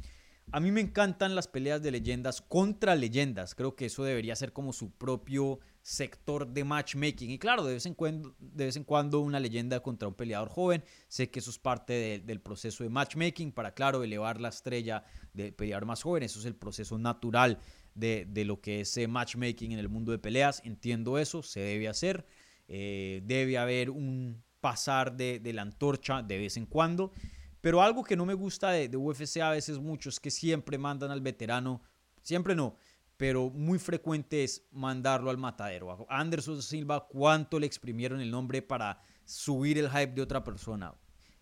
A 0.53 0.61
mí 0.61 0.73
me 0.73 0.81
encantan 0.81 1.35
las 1.35 1.47
peleas 1.47 1.81
de 1.81 1.93
leyendas 1.93 2.41
contra 2.43 2.97
leyendas. 2.97 3.55
Creo 3.55 3.77
que 3.77 3.87
eso 3.87 4.03
debería 4.03 4.35
ser 4.35 4.53
como 4.53 4.73
su 4.73 4.91
propio 4.91 5.61
sector 5.83 6.47
de 6.47 6.65
matchmaking. 6.65 7.31
Y 7.31 7.39
claro, 7.39 7.65
de 7.65 7.75
vez 7.75 7.87
en 7.87 7.95
cuando, 7.95 8.35
de 8.39 8.67
vez 8.67 8.77
en 8.77 8.85
cuando 8.85 9.21
una 9.21 9.41
leyenda 9.41 9.81
contra 9.81 10.09
un 10.09 10.15
peleador 10.15 10.49
joven. 10.49 10.85
Sé 11.09 11.31
que 11.31 11.39
eso 11.39 11.51
es 11.51 11.59
parte 11.59 12.21
del 12.25 12.41
proceso 12.41 12.85
de 12.85 12.91
matchmaking 12.91 13.53
para, 13.53 13.73
claro, 13.73 14.03
elevar 14.03 14.41
la 14.41 14.49
estrella 14.49 15.05
de 15.33 15.53
peleador 15.53 15.87
más 15.87 16.03
joven. 16.03 16.23
Eso 16.23 16.39
es 16.41 16.45
el 16.45 16.55
proceso 16.55 16.99
natural 16.99 17.59
de, 17.95 18.27
lo 18.45 18.61
que 18.61 18.81
es 18.81 19.09
matchmaking 19.09 19.73
en 19.73 19.79
el 19.79 19.89
mundo 19.89 20.13
de 20.13 20.19
peleas. 20.19 20.63
Entiendo 20.65 21.19
eso, 21.19 21.43
se 21.43 21.61
debe 21.61 21.89
hacer. 21.89 22.27
Eh, 22.69 23.23
debe 23.25 23.59
haber 23.59 23.91
un 23.91 24.43
pasar 24.61 25.17
de, 25.17 25.41
de 25.41 25.53
la 25.53 25.63
antorcha 25.63 26.23
de 26.23 26.39
vez 26.39 26.57
en 26.57 26.67
cuando. 26.67 27.13
Pero 27.61 27.83
algo 27.83 28.03
que 28.03 28.17
no 28.17 28.25
me 28.25 28.35
gusta 28.35 28.71
de, 28.71 28.97
UFC 28.97 29.39
a 29.39 29.51
veces 29.51 29.79
mucho 29.79 30.09
es 30.09 30.19
que 30.19 30.31
siempre 30.31 30.79
mandan 30.79 31.11
al 31.11 31.21
veterano, 31.21 31.83
siempre 32.23 32.55
no, 32.55 32.77
pero 33.21 33.51
muy 33.51 33.79
frecuente 33.79 34.43
es 34.45 34.67
mandarlo 34.73 35.29
al 35.29 35.37
matadero. 35.37 35.91
A 36.09 36.21
Anderson 36.21 36.63
Silva, 36.63 37.07
cuánto 37.07 37.61
le 37.61 37.67
exprimieron 37.67 38.19
el 38.23 38.31
nombre 38.31 38.63
para 38.63 38.99
subir 39.27 39.77
el 39.77 39.91
hype 39.91 40.15
de 40.15 40.23
otra 40.23 40.43
persona. 40.43 40.95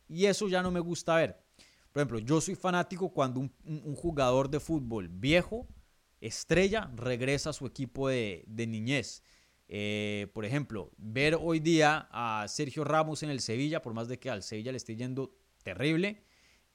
Y 0.09 0.25
eso 0.25 0.49
ya 0.49 0.61
no 0.61 0.73
me 0.73 0.81
gusta 0.81 1.15
ver. 1.15 1.41
Por 1.93 2.01
ejemplo, 2.01 2.19
yo 2.19 2.41
soy 2.41 2.57
fanático 2.57 3.13
cuando 3.13 3.39
un, 3.39 3.95
jugador 3.95 4.51
de 4.51 4.59
fútbol 4.59 5.09
viejo, 5.09 5.69
estrella, 6.21 6.91
regresa 6.97 7.51
a 7.51 7.53
su 7.53 7.65
equipo 7.65 8.09
de, 8.09 8.45
niñez. 8.49 9.23
Eh, 9.69 10.27
por 10.35 10.45
ejemplo, 10.45 10.91
ver 10.97 11.39
hoy 11.41 11.61
día 11.61 12.09
a 12.11 12.49
Sergio 12.49 12.83
Ramos 12.83 13.23
en 13.23 13.31
el 13.31 13.39
Sevilla, 13.39 13.83
por 13.83 13.95
más 13.95 14.09
de 14.09 14.19
que 14.19 14.31
al 14.31 14.43
Sevilla 14.43 14.73
le 14.73 14.79
esté 14.79 14.97
yendo 14.97 15.33
terrible. 15.63 16.25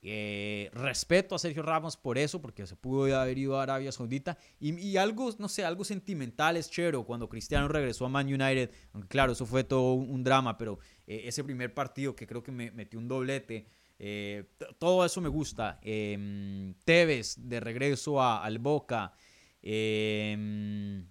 Eh, 0.05 0.69
respeto 0.73 1.33
a 1.33 1.39
Sergio 1.39 1.63
Ramos 1.63 1.95
por 1.95 2.17
eso, 2.17 2.41
porque 2.41 2.67
se 2.67 2.75
pudo 2.75 3.17
haber 3.17 3.37
ido 3.37 3.57
a 3.57 3.63
Arabia 3.63 3.91
Saudita. 3.93 4.37
Y, 4.59 4.97
algo, 4.97 5.33
no 5.39 5.47
sé, 5.47 5.63
algo 5.63 5.85
sentimental 5.85 6.57
es 6.57 6.69
chero 6.69 7.05
cuando 7.05 7.29
Cristiano 7.29 7.69
regresó 7.69 8.05
a 8.05 8.09
Man 8.09 8.27
United. 8.27 8.69
Aunque 8.91 9.07
claro, 9.07 9.31
eso 9.31 9.45
fue 9.45 9.63
todo 9.63 9.93
un, 9.93 10.23
drama, 10.23 10.57
pero 10.57 10.79
eh, 11.07 11.21
ese 11.25 11.43
primer 11.43 11.73
partido 11.73 12.15
que 12.15 12.27
creo 12.27 12.43
que 12.43 12.51
me 12.51 12.71
metió 12.71 12.99
un 12.99 13.07
doblete. 13.07 13.65
Eh, 13.97 14.43
todo 14.77 15.05
eso 15.05 15.21
me 15.21 15.29
gusta. 15.29 15.79
Em, 15.81 16.73
Tevez 16.83 17.35
de 17.37 17.61
regreso 17.61 18.21
a, 18.21 18.43
al 18.43 18.59
Boca. 18.59 19.13
Em, 19.61 21.07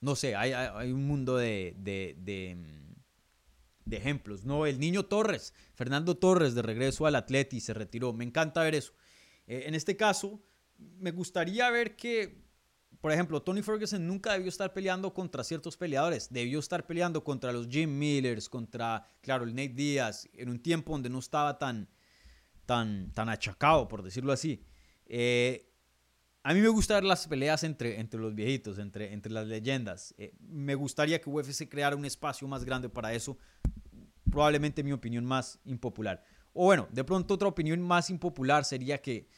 no 0.00 0.16
sé, 0.16 0.34
hay, 0.34 0.90
un 0.92 1.06
mundo 1.06 1.36
de 1.36 1.74
de 1.76 2.56
ejemplos. 3.90 4.44
No, 4.44 4.66
el 4.66 4.78
niño 4.78 5.04
Torres, 5.06 5.54
Fernando 5.74 6.16
Torres 6.16 6.54
de 6.54 6.62
regreso 6.62 7.06
al 7.06 7.16
Atleti, 7.16 7.60
se 7.60 7.74
retiró. 7.74 8.12
Me 8.12 8.24
encanta 8.24 8.62
ver 8.62 8.74
eso. 8.74 8.92
Eh, 9.46 9.64
en 9.66 9.74
este 9.74 9.96
caso, 9.96 10.42
me 10.78 11.10
gustaría 11.10 11.70
ver 11.70 11.96
que, 11.96 12.44
por 13.00 13.12
ejemplo, 13.12 13.42
Tony 13.42 13.62
Ferguson 13.62 14.06
nunca 14.06 14.32
debió 14.32 14.48
estar 14.48 14.72
peleando 14.72 15.12
contra 15.12 15.44
ciertos 15.44 15.76
peleadores. 15.76 16.32
Debió 16.32 16.58
estar 16.58 16.86
peleando 16.86 17.24
contra 17.24 17.52
los 17.52 17.68
Jim 17.68 17.98
Millers, 17.98 18.48
contra, 18.48 19.06
claro, 19.20 19.44
el 19.44 19.50
Nate 19.54 19.70
Díaz, 19.70 20.28
en 20.34 20.50
un 20.50 20.60
tiempo 20.60 20.92
donde 20.92 21.10
no 21.10 21.18
estaba 21.18 21.58
tan, 21.58 21.88
tan, 22.66 23.12
tan 23.12 23.28
achacado, 23.28 23.88
por 23.88 24.02
decirlo 24.02 24.32
así. 24.32 24.64
Eh, 25.06 25.69
a 26.42 26.54
mí 26.54 26.60
me 26.60 26.68
gusta 26.68 26.94
ver 26.94 27.04
las 27.04 27.26
peleas 27.26 27.64
entre, 27.64 28.00
entre 28.00 28.18
los 28.18 28.34
viejitos, 28.34 28.78
entre, 28.78 29.12
entre 29.12 29.30
las 29.30 29.46
leyendas. 29.46 30.14
Eh, 30.16 30.34
me 30.40 30.74
gustaría 30.74 31.20
que 31.20 31.28
UFC 31.28 31.68
creara 31.68 31.96
un 31.96 32.04
espacio 32.04 32.48
más 32.48 32.64
grande 32.64 32.88
para 32.88 33.12
eso. 33.12 33.36
Probablemente 34.30 34.82
mi 34.82 34.92
opinión 34.92 35.24
más 35.24 35.58
impopular. 35.64 36.24
O 36.52 36.64
bueno, 36.64 36.88
de 36.90 37.04
pronto 37.04 37.34
otra 37.34 37.48
opinión 37.48 37.80
más 37.82 38.08
impopular 38.10 38.64
sería 38.64 39.02
que 39.02 39.28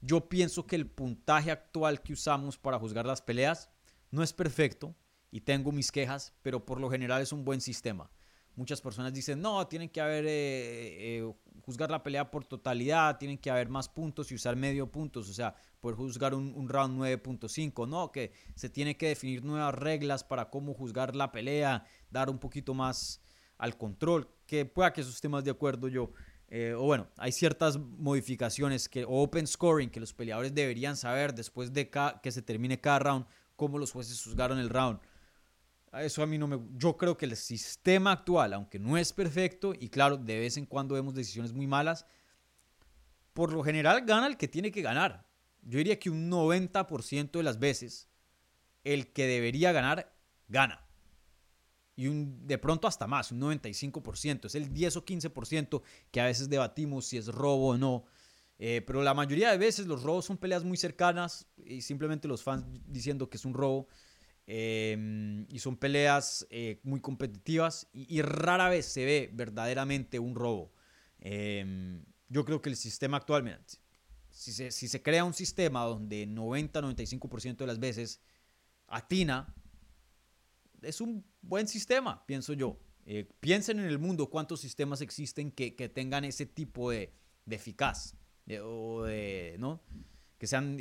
yo 0.00 0.28
pienso 0.28 0.66
que 0.66 0.76
el 0.76 0.86
puntaje 0.86 1.50
actual 1.50 2.02
que 2.02 2.12
usamos 2.12 2.56
para 2.56 2.78
juzgar 2.78 3.06
las 3.06 3.20
peleas 3.20 3.70
no 4.10 4.22
es 4.22 4.32
perfecto 4.32 4.94
y 5.30 5.42
tengo 5.42 5.72
mis 5.72 5.92
quejas, 5.92 6.32
pero 6.42 6.64
por 6.64 6.80
lo 6.80 6.90
general 6.90 7.20
es 7.20 7.32
un 7.32 7.44
buen 7.44 7.60
sistema. 7.60 8.10
Muchas 8.56 8.80
personas 8.80 9.12
dicen, 9.12 9.40
no, 9.40 9.66
tienen 9.66 9.90
que 9.90 10.00
haber, 10.00 10.24
eh, 10.24 11.18
eh, 11.18 11.32
juzgar 11.60 11.90
la 11.90 12.02
pelea 12.02 12.30
por 12.30 12.44
totalidad, 12.44 13.18
tienen 13.18 13.36
que 13.36 13.50
haber 13.50 13.68
más 13.68 13.86
puntos 13.88 14.32
y 14.32 14.34
usar 14.34 14.56
medio 14.56 14.90
puntos, 14.90 15.28
o 15.28 15.34
sea, 15.34 15.54
poder 15.80 15.96
juzgar 15.96 16.34
un, 16.34 16.68
round 16.68 16.98
9.5, 16.98 17.86
no, 17.86 18.10
que 18.10 18.32
se 18.54 18.70
tiene 18.70 18.96
que 18.96 19.08
definir 19.08 19.44
nuevas 19.44 19.74
reglas 19.74 20.24
para 20.24 20.48
cómo 20.48 20.72
juzgar 20.72 21.14
la 21.14 21.32
pelea, 21.32 21.84
dar 22.10 22.30
un 22.30 22.38
poquito 22.38 22.72
más 22.72 23.20
al 23.58 23.76
control, 23.76 24.28
que 24.46 24.64
pueda 24.64 24.92
que 24.92 25.02
eso 25.02 25.10
esté 25.10 25.28
más 25.28 25.44
de 25.44 25.50
acuerdo 25.50 25.88
yo. 25.88 26.12
Eh, 26.48 26.74
o 26.74 26.84
bueno, 26.84 27.08
hay 27.18 27.32
ciertas 27.32 27.76
modificaciones 27.76 28.88
que, 28.88 29.04
o 29.04 29.22
open 29.22 29.46
scoring 29.46 29.90
que 29.90 30.00
los 30.00 30.14
peleadores 30.14 30.54
deberían 30.54 30.96
saber 30.96 31.34
después 31.34 31.72
de 31.72 31.90
que 32.22 32.30
se 32.30 32.40
termine 32.40 32.80
cada 32.80 33.00
round, 33.00 33.26
cómo 33.56 33.78
los 33.78 33.92
jueces 33.92 34.22
juzgaron 34.22 34.58
el 34.58 34.70
round. 34.70 34.98
Eso 35.92 36.22
a 36.22 36.26
mí 36.26 36.36
no 36.38 36.46
me... 36.46 36.58
Yo 36.76 36.96
creo 36.96 37.16
que 37.16 37.26
el 37.26 37.36
sistema 37.36 38.12
actual, 38.12 38.52
aunque 38.52 38.78
no 38.78 38.98
es 38.98 39.12
perfecto, 39.12 39.72
y 39.78 39.88
claro, 39.88 40.16
de 40.16 40.38
vez 40.38 40.56
en 40.56 40.66
cuando 40.66 40.94
vemos 40.94 41.14
decisiones 41.14 41.52
muy 41.52 41.66
malas, 41.66 42.06
por 43.32 43.52
lo 43.52 43.62
general 43.62 44.04
gana 44.04 44.26
el 44.26 44.36
que 44.36 44.48
tiene 44.48 44.70
que 44.70 44.82
ganar. 44.82 45.26
Yo 45.62 45.78
diría 45.78 45.98
que 45.98 46.10
un 46.10 46.30
90% 46.30 47.32
de 47.32 47.42
las 47.42 47.58
veces 47.58 48.08
el 48.84 49.12
que 49.12 49.26
debería 49.26 49.72
ganar, 49.72 50.14
gana. 50.48 50.86
Y 51.96 52.08
un, 52.08 52.46
de 52.46 52.58
pronto 52.58 52.86
hasta 52.86 53.06
más, 53.06 53.32
un 53.32 53.40
95%. 53.40 54.46
Es 54.46 54.54
el 54.54 54.72
10 54.72 54.96
o 54.96 55.04
15% 55.04 55.82
que 56.10 56.20
a 56.20 56.26
veces 56.26 56.48
debatimos 56.48 57.06
si 57.06 57.16
es 57.16 57.26
robo 57.26 57.68
o 57.68 57.76
no. 57.76 58.04
Eh, 58.58 58.82
pero 58.86 59.02
la 59.02 59.12
mayoría 59.12 59.50
de 59.50 59.58
veces 59.58 59.86
los 59.86 60.02
robos 60.02 60.24
son 60.24 60.38
peleas 60.38 60.64
muy 60.64 60.76
cercanas 60.76 61.46
y 61.56 61.82
simplemente 61.82 62.28
los 62.28 62.42
fans 62.42 62.64
diciendo 62.86 63.28
que 63.28 63.36
es 63.36 63.44
un 63.44 63.54
robo. 63.54 63.88
Em, 64.48 65.44
y 65.50 65.58
son 65.58 65.76
peleas 65.76 66.46
eh, 66.50 66.78
muy 66.84 67.00
competitivas 67.00 67.88
y, 67.92 68.22
rara 68.22 68.68
vez 68.68 68.86
se 68.86 69.04
ve 69.04 69.30
verdaderamente 69.32 70.20
un 70.20 70.36
robo. 70.36 70.72
Em, 71.18 72.04
yo 72.28 72.44
creo 72.44 72.62
que 72.62 72.70
el 72.70 72.76
sistema 72.76 73.16
actual, 73.16 73.60
si 74.30 74.52
se, 74.52 74.70
si 74.70 74.86
se 74.86 75.02
crea 75.02 75.24
un 75.24 75.34
sistema 75.34 75.82
donde 75.82 76.28
90-95% 76.28 77.56
de 77.56 77.66
las 77.66 77.80
veces 77.80 78.20
atina, 78.86 79.52
es 80.82 81.00
un 81.00 81.24
buen 81.42 81.66
sistema, 81.66 82.24
pienso 82.24 82.52
yo. 82.52 82.78
Eh, 83.04 83.28
piensen 83.40 83.80
en 83.80 83.86
el 83.86 83.98
mundo 83.98 84.30
cuántos 84.30 84.60
sistemas 84.60 85.00
existen 85.00 85.50
que, 85.50 85.74
que 85.74 85.88
tengan 85.88 86.24
ese 86.24 86.46
tipo 86.46 86.90
de, 86.92 87.12
de 87.46 87.56
eficaz 87.56 88.14
o 88.62 89.02
de, 89.04 89.56
¿no? 89.58 89.82
Que 90.38 90.46
sean, 90.46 90.78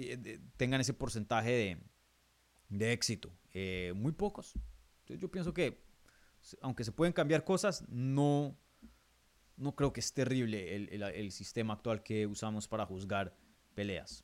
tengan 0.58 0.82
ese 0.82 0.94
porcentaje 0.94 1.50
de, 1.50 1.78
de 2.70 2.92
éxito. 2.92 3.32
Eh, 3.54 3.94
muy 3.96 4.12
pocos. 4.12 4.54
Yo 5.08 5.30
pienso 5.30 5.54
que, 5.54 5.82
aunque 6.62 6.84
se 6.84 6.92
pueden 6.92 7.14
cambiar 7.14 7.44
cosas, 7.44 7.84
no, 7.90 8.58
no 9.58 9.76
creo 9.76 9.94
que 9.94 10.00
es 10.00 10.14
terrible 10.14 10.76
el, 10.76 11.04
el, 11.04 11.32
sistema 11.32 11.74
actual 11.74 12.04
que 12.04 12.26
usamos 12.28 12.68
para 12.68 12.86
juzgar 12.86 13.36
peleas. 13.76 14.24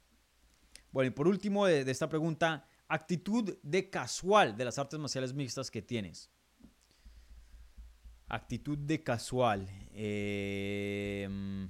Bueno, 0.92 1.10
y 1.10 1.12
por 1.12 1.28
último 1.28 1.66
de, 1.66 1.90
esta 1.90 2.10
pregunta, 2.10 2.66
actitud 2.88 3.58
de 3.62 3.90
casual 3.90 4.58
de 4.58 4.66
las 4.66 4.80
artes 4.80 5.00
marciales 5.00 5.34
mixtas 5.34 5.70
que 5.70 5.82
tienes. 5.82 6.30
Actitud 8.28 8.78
de 8.78 9.04
casual. 9.04 9.70
Eh, 9.94 11.70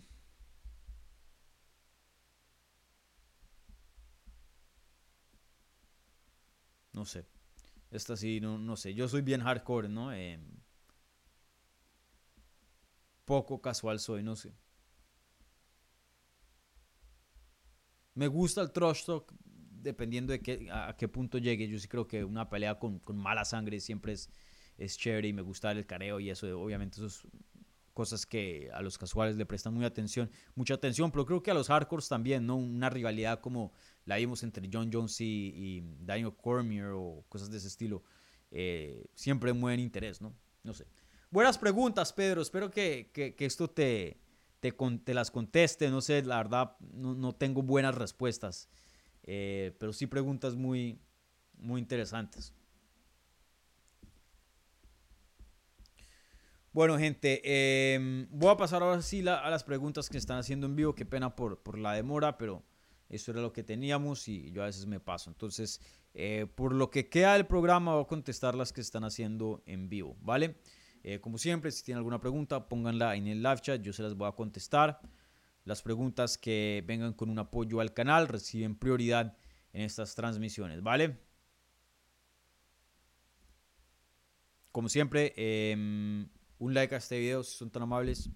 no 6.93 7.05
sé. 7.05 7.25
Esta 7.91 8.17
sí, 8.17 8.39
no, 8.41 8.57
no 8.57 8.75
sé. 8.77 8.93
Yo 8.93 9.07
soy 9.09 9.21
bien 9.21 9.41
hardcore, 9.41 9.89
¿no? 9.89 10.13
Eh, 10.13 10.39
poco 13.25 13.59
casual 13.61 13.99
soy, 13.99 14.21
no 14.23 14.35
sé. 14.35 14.53
Me 18.15 18.27
gusta 18.27 18.61
el 18.61 18.71
trash 18.71 19.05
talk 19.05 19.33
dependiendo 19.41 20.31
de 20.33 20.41
qué, 20.41 20.67
a, 20.71 20.95
qué 20.97 21.07
punto 21.07 21.37
llegue. 21.37 21.67
Yo 21.67 21.79
sí 21.79 21.87
creo 21.87 22.07
que 22.07 22.23
una 22.23 22.49
pelea 22.49 22.77
con, 22.77 22.99
con 22.99 23.17
mala 23.17 23.45
sangre 23.45 23.79
siempre 23.79 24.13
es, 24.13 24.29
es 24.77 24.97
chévere 24.97 25.29
y 25.29 25.33
me 25.33 25.41
gusta 25.41 25.71
el 25.71 25.85
careo 25.85 26.19
y 26.19 26.29
eso, 26.29 26.47
obviamente, 26.61 26.97
eso 26.97 27.07
es 27.07 27.21
cosas 27.93 28.25
que 28.25 28.69
a 28.73 28.81
los 28.81 28.97
casuales 28.97 29.35
le 29.35 29.45
prestan 29.45 29.73
mucha 29.73 29.87
atención, 29.87 30.29
mucha 30.55 30.73
atención, 30.73 31.11
pero 31.11 31.25
creo 31.25 31.43
que 31.43 31.51
a 31.51 31.53
los 31.53 31.67
hardcores 31.67 32.07
también, 32.07 32.45
¿no? 32.45 32.55
Una 32.55 32.89
rivalidad 32.89 33.39
como 33.39 33.73
la 34.05 34.17
vimos 34.17 34.43
entre 34.43 34.69
John 34.71 34.89
Jones 34.91 35.19
y, 35.21 35.83
Daniel 35.99 36.33
Cormier 36.35 36.91
o 36.93 37.23
cosas 37.29 37.51
de 37.51 37.57
ese 37.57 37.67
estilo, 37.67 38.03
eh, 38.51 39.05
siempre 39.13 39.53
mueven 39.53 39.79
interés, 39.79 40.21
¿no? 40.21 40.35
No 40.63 40.73
sé. 40.73 40.87
Buenas 41.29 41.57
preguntas, 41.57 42.11
Pedro. 42.11 42.41
Espero 42.41 42.71
que, 42.71 43.09
esto 43.39 43.69
te, 43.69 44.19
te, 44.59 45.13
las 45.13 45.31
conteste. 45.31 45.89
No 45.89 46.01
sé, 46.01 46.21
la 46.23 46.37
verdad, 46.37 46.75
no, 46.93 47.33
tengo 47.33 47.61
buenas 47.61 47.95
respuestas, 47.95 48.69
eh, 49.23 49.75
pero 49.79 49.93
sí 49.93 50.07
preguntas 50.07 50.55
muy, 50.55 50.99
muy 51.57 51.79
interesantes. 51.79 52.53
Bueno, 56.73 56.97
gente, 56.97 57.41
em, 57.95 58.27
voy 58.31 58.49
a 58.49 58.55
pasar 58.55 58.81
ahora 58.81 59.01
sí 59.01 59.19
a 59.27 59.49
las 59.49 59.65
preguntas 59.65 60.09
que 60.09 60.17
están 60.17 60.37
haciendo 60.37 60.67
en 60.67 60.77
vivo. 60.77 60.95
Qué 60.95 61.05
pena 61.05 61.35
por, 61.35 61.61
por, 61.61 61.77
la 61.77 61.91
demora, 61.91 62.37
pero 62.37 62.63
eso 63.09 63.31
era 63.31 63.41
lo 63.41 63.51
que 63.51 63.61
teníamos 63.61 64.29
y 64.29 64.51
yo 64.53 64.63
a 64.63 64.67
veces 64.67 64.85
me 64.85 65.01
paso. 65.01 65.29
Entonces, 65.29 65.81
eh, 66.13 66.47
por 66.55 66.73
lo 66.73 66.89
que 66.89 67.09
queda 67.09 67.33
del 67.33 67.45
programa, 67.45 67.95
voy 67.95 68.03
a 68.05 68.07
contestar 68.07 68.55
las 68.55 68.71
que 68.71 68.79
están 68.79 69.03
haciendo 69.03 69.61
en 69.65 69.89
vivo, 69.89 70.15
¿vale? 70.21 70.55
Eh, 71.03 71.19
como 71.19 71.37
siempre, 71.37 71.71
si 71.71 71.83
tienen 71.83 71.97
alguna 71.97 72.21
pregunta, 72.21 72.69
pónganla 72.69 73.17
en 73.17 73.27
el 73.27 73.43
live 73.43 73.59
chat, 73.59 73.81
yo 73.81 73.91
se 73.91 74.03
las 74.03 74.15
voy 74.15 74.29
a 74.29 74.31
contestar. 74.31 75.01
Las 75.65 75.81
preguntas 75.81 76.37
que 76.37 76.85
vengan 76.87 77.11
con 77.11 77.29
un 77.29 77.39
apoyo 77.39 77.81
al 77.81 77.93
canal 77.93 78.29
reciben 78.29 78.77
prioridad 78.77 79.35
en 79.73 79.81
estas 79.81 80.15
transmisiones, 80.15 80.81
¿vale? 80.81 81.19
Como 84.71 84.87
siempre, 84.87 85.33
eh, 85.35 86.27
un 86.61 86.75
like 86.75 86.93
a 86.93 86.99
este 86.99 87.17
video 87.19 87.43
si 87.43 87.57
son 87.57 87.71
tan 87.71 87.81
amables. 87.83 88.29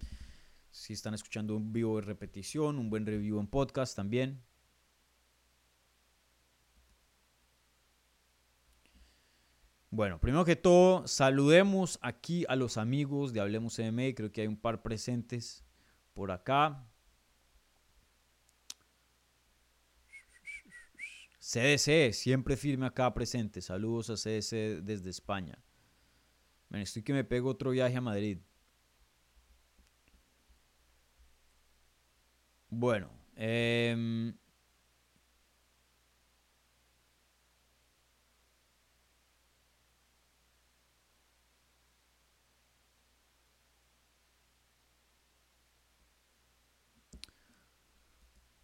Si 0.71 0.93
están 0.93 1.13
escuchando 1.13 1.55
un 1.55 1.71
vivo 1.71 1.95
de 1.97 2.01
repetición, 2.01 2.80
un 2.80 2.89
buen 2.89 3.05
review 3.05 3.39
en 3.39 3.47
podcast 3.47 3.95
también. 3.95 4.43
Bueno, 9.91 10.19
primero 10.19 10.43
que 10.43 10.55
todo, 10.55 11.07
saludemos 11.07 11.99
aquí 12.01 12.45
a 12.49 12.55
los 12.55 12.78
amigos 12.78 13.32
de 13.32 13.39
Hablemos 13.39 13.80
MMA. 13.80 14.15
Creo 14.15 14.32
que 14.32 14.41
hay 14.41 14.47
un 14.47 14.57
par 14.57 14.82
presentes 14.82 15.63
por 16.13 16.32
acá. 16.32 16.84
CDC, 21.39 22.11
siempre 22.11 22.57
firme 22.57 22.88
acá 22.88 23.13
presente. 23.13 23.61
Saludos 23.61 24.09
a 24.09 24.15
CDC 24.15 24.82
desde 24.84 25.11
España 25.11 25.64
estoy 26.72 27.03
que 27.03 27.13
me 27.13 27.24
pego 27.24 27.49
otro 27.49 27.72
viaje 27.72 27.97
a 27.97 28.01
Madrid. 28.01 28.39
Bueno, 32.70 33.09
eh, 33.36 34.34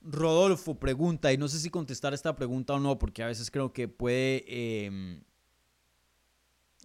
Rodolfo 0.04 0.80
pregunta, 0.80 1.32
y 1.32 1.38
no 1.38 1.48
sé 1.48 1.60
si 1.60 1.70
contestar 1.70 2.14
esta 2.14 2.36
pregunta 2.36 2.74
o 2.74 2.80
no, 2.80 2.98
porque 2.98 3.22
a 3.24 3.28
veces 3.28 3.52
creo 3.52 3.72
que 3.72 3.88
puede 3.88 4.44
eh, 4.48 5.22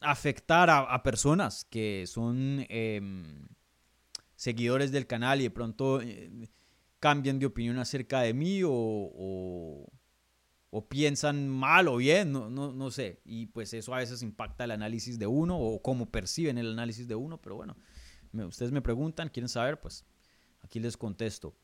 afectar 0.00 0.70
a, 0.70 1.02
personas 1.02 1.64
que 1.64 2.04
son 2.06 2.66
em, 2.68 3.48
seguidores 4.34 4.92
del 4.92 5.06
canal 5.06 5.40
y 5.40 5.44
de 5.44 5.50
pronto 5.50 6.00
eh, 6.00 6.30
cambian 6.98 7.38
de 7.38 7.46
opinión 7.46 7.78
acerca 7.78 8.20
de 8.20 8.34
mí 8.34 8.60
o, 8.64 9.86
piensan 10.90 11.48
mal 11.48 11.88
o 11.88 11.96
bien, 11.96 12.32
no, 12.32 12.50
no, 12.50 12.90
sé. 12.90 13.22
Y 13.24 13.46
pues 13.46 13.72
eso 13.72 13.94
a 13.94 13.98
veces 13.98 14.22
impacta 14.22 14.64
el 14.64 14.72
análisis 14.72 15.18
de 15.18 15.26
uno 15.26 15.58
o 15.58 15.80
cómo 15.80 16.10
perciben 16.10 16.58
el 16.58 16.70
análisis 16.70 17.08
de 17.08 17.14
uno, 17.14 17.40
pero 17.40 17.56
bueno, 17.56 17.76
ustedes 18.46 18.72
me 18.72 18.82
preguntan, 18.82 19.30
quieren 19.30 19.48
saber, 19.48 19.80
pues 19.80 20.04
aquí 20.60 20.78
les 20.78 20.96
contesto. 20.96 21.56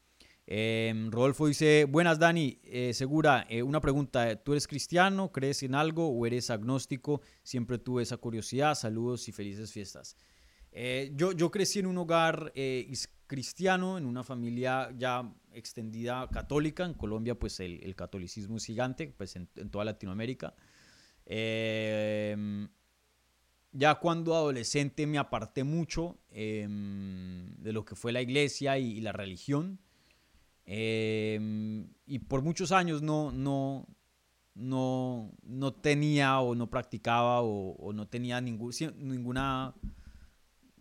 Eh, 0.47 0.93
Rodolfo 1.11 1.47
dice, 1.47 1.85
buenas 1.85 2.19
Dani, 2.19 2.59
eh, 2.65 2.93
segura, 2.95 3.47
eh, 3.49 3.63
una 3.63 3.81
pregunta, 3.81 4.37
¿tú 4.37 4.53
eres 4.53 4.67
cristiano, 4.67 5.31
crees 5.31 5.63
en 5.63 5.75
algo 5.75 6.09
o 6.09 6.27
eres 6.27 6.51
agnóstico? 6.51 7.21
Siempre 7.43 7.79
tuve 7.79 8.03
esa 8.03 8.17
curiosidad, 8.17 8.75
saludos 8.75 9.29
y 9.29 9.33
felices 9.33 9.73
fiestas. 9.73 10.17
Eh, 10.73 11.13
yo, 11.15 11.33
yo 11.33 11.51
crecí 11.51 11.79
en 11.79 11.87
un 11.87 11.99
hogar 11.99 12.53
cristiano, 13.27 13.99
en 13.99 14.05
una 14.05 14.25
familia 14.25 14.91
ya 14.97 15.33
extendida 15.53 16.29
católica, 16.31 16.85
en 16.85 16.95
Colombia 16.95 17.39
pues 17.39 17.61
el, 17.61 17.95
catolicismo 17.95 18.57
es 18.57 18.65
gigante, 18.65 19.15
pues 19.17 19.37
en, 19.37 19.47
toda 19.71 19.85
Latinoamérica. 19.85 20.55
Em, 21.25 22.69
ya 23.71 23.95
cuando 23.95 24.35
adolescente 24.35 25.07
me 25.07 25.19
aparté 25.19 25.63
mucho 25.63 26.19
em, 26.31 27.55
de 27.59 27.73
lo 27.73 27.85
que 27.85 27.95
fue 27.95 28.13
la 28.13 28.21
iglesia 28.21 28.79
y 28.79 29.01
la 29.01 29.13
religión. 29.13 29.79
Em, 30.65 31.89
y 32.07 32.21
por 32.21 32.43
muchos 32.43 32.73
años 32.73 33.03
no, 33.03 33.33
no, 33.33 33.87
no, 34.55 35.33
no 35.43 35.75
tenía 35.75 36.41
o 36.41 36.55
no 36.55 36.71
practicaba 36.71 37.43
o, 37.43 37.93
no 37.93 38.09
tenía 38.09 38.41
ningún, 38.41 38.73
ninguna 38.97 39.75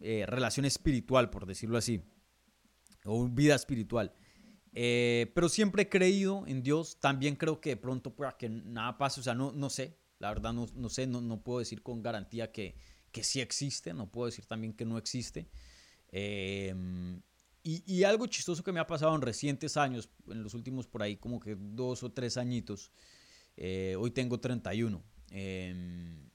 eh, 0.01 0.25
relación 0.27 0.65
espiritual, 0.65 1.29
por 1.29 1.45
decirlo 1.45 1.77
así, 1.77 2.01
o 3.05 3.27
vida 3.27 3.55
espiritual. 3.55 4.13
Eh, 4.73 5.32
pero 5.36 5.49
siempre 5.49 5.84
he 5.84 5.89
creído 5.89 6.45
en 6.47 6.63
Dios. 6.63 6.99
También 6.99 7.36
creo 7.36 7.59
que 7.59 7.71
de 7.71 7.77
pronto 7.77 8.15
pueda 8.15 8.38
que 8.38 8.49
nada 8.49 8.97
pase. 8.97 9.19
O 9.19 9.23
sea, 9.23 9.34
no, 9.34 9.51
no 9.51 9.69
sé. 9.69 9.97
La 10.19 10.29
verdad 10.29 10.53
no, 10.53 10.67
no 10.75 10.89
sé. 10.89 11.07
No, 11.07 11.21
no, 11.21 11.43
puedo 11.43 11.59
decir 11.59 11.82
con 11.84 12.01
garantía 12.01 12.51
que, 12.51 12.75
que 13.11 13.23
sí 13.23 13.41
existe. 13.41 13.93
No 13.93 14.09
puedo 14.11 14.27
decir 14.27 14.45
también 14.45 14.73
que 14.73 14.86
no 14.86 14.97
existe. 14.97 15.49
Eh, 16.11 16.73
y, 17.64 18.03
algo 18.03 18.26
chistoso 18.28 18.64
que 18.64 18.72
me 18.72 18.80
ha 18.80 18.88
pasado 18.88 19.14
en 19.16 19.22
recientes 19.22 19.78
años, 19.78 20.09
en 20.28 20.41
los 20.41 20.53
últimos 20.53 20.88
por 20.88 21.03
ahí 21.03 21.18
como 21.18 21.39
que 21.39 21.55
dos 21.59 22.01
o 22.03 22.12
tres 22.12 22.38
añitos, 22.38 22.91
eh, 23.55 23.95
hoy 23.99 24.12
tengo 24.12 24.39
31. 24.39 25.03
Eh, 25.30 26.30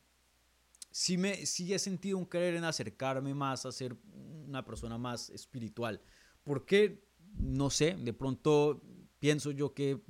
sí, 0.90 1.18
me, 1.18 1.46
sí 1.46 1.72
he 1.74 1.78
sentido 1.78 2.18
un 2.18 2.26
querer 2.26 2.54
en 2.54 2.64
acercarme 2.64 3.34
más 3.34 3.66
a 3.66 3.72
ser 3.72 3.96
una 4.46 4.64
persona 4.64 4.98
más 4.98 5.30
espiritual. 5.30 6.00
¿Por 6.44 6.64
qué? 6.64 7.04
No 7.36 7.70
sé, 7.70 7.96
de 7.98 8.12
pronto 8.12 8.82
pienso 9.18 9.50
yo 9.50 9.74
que 9.74 10.00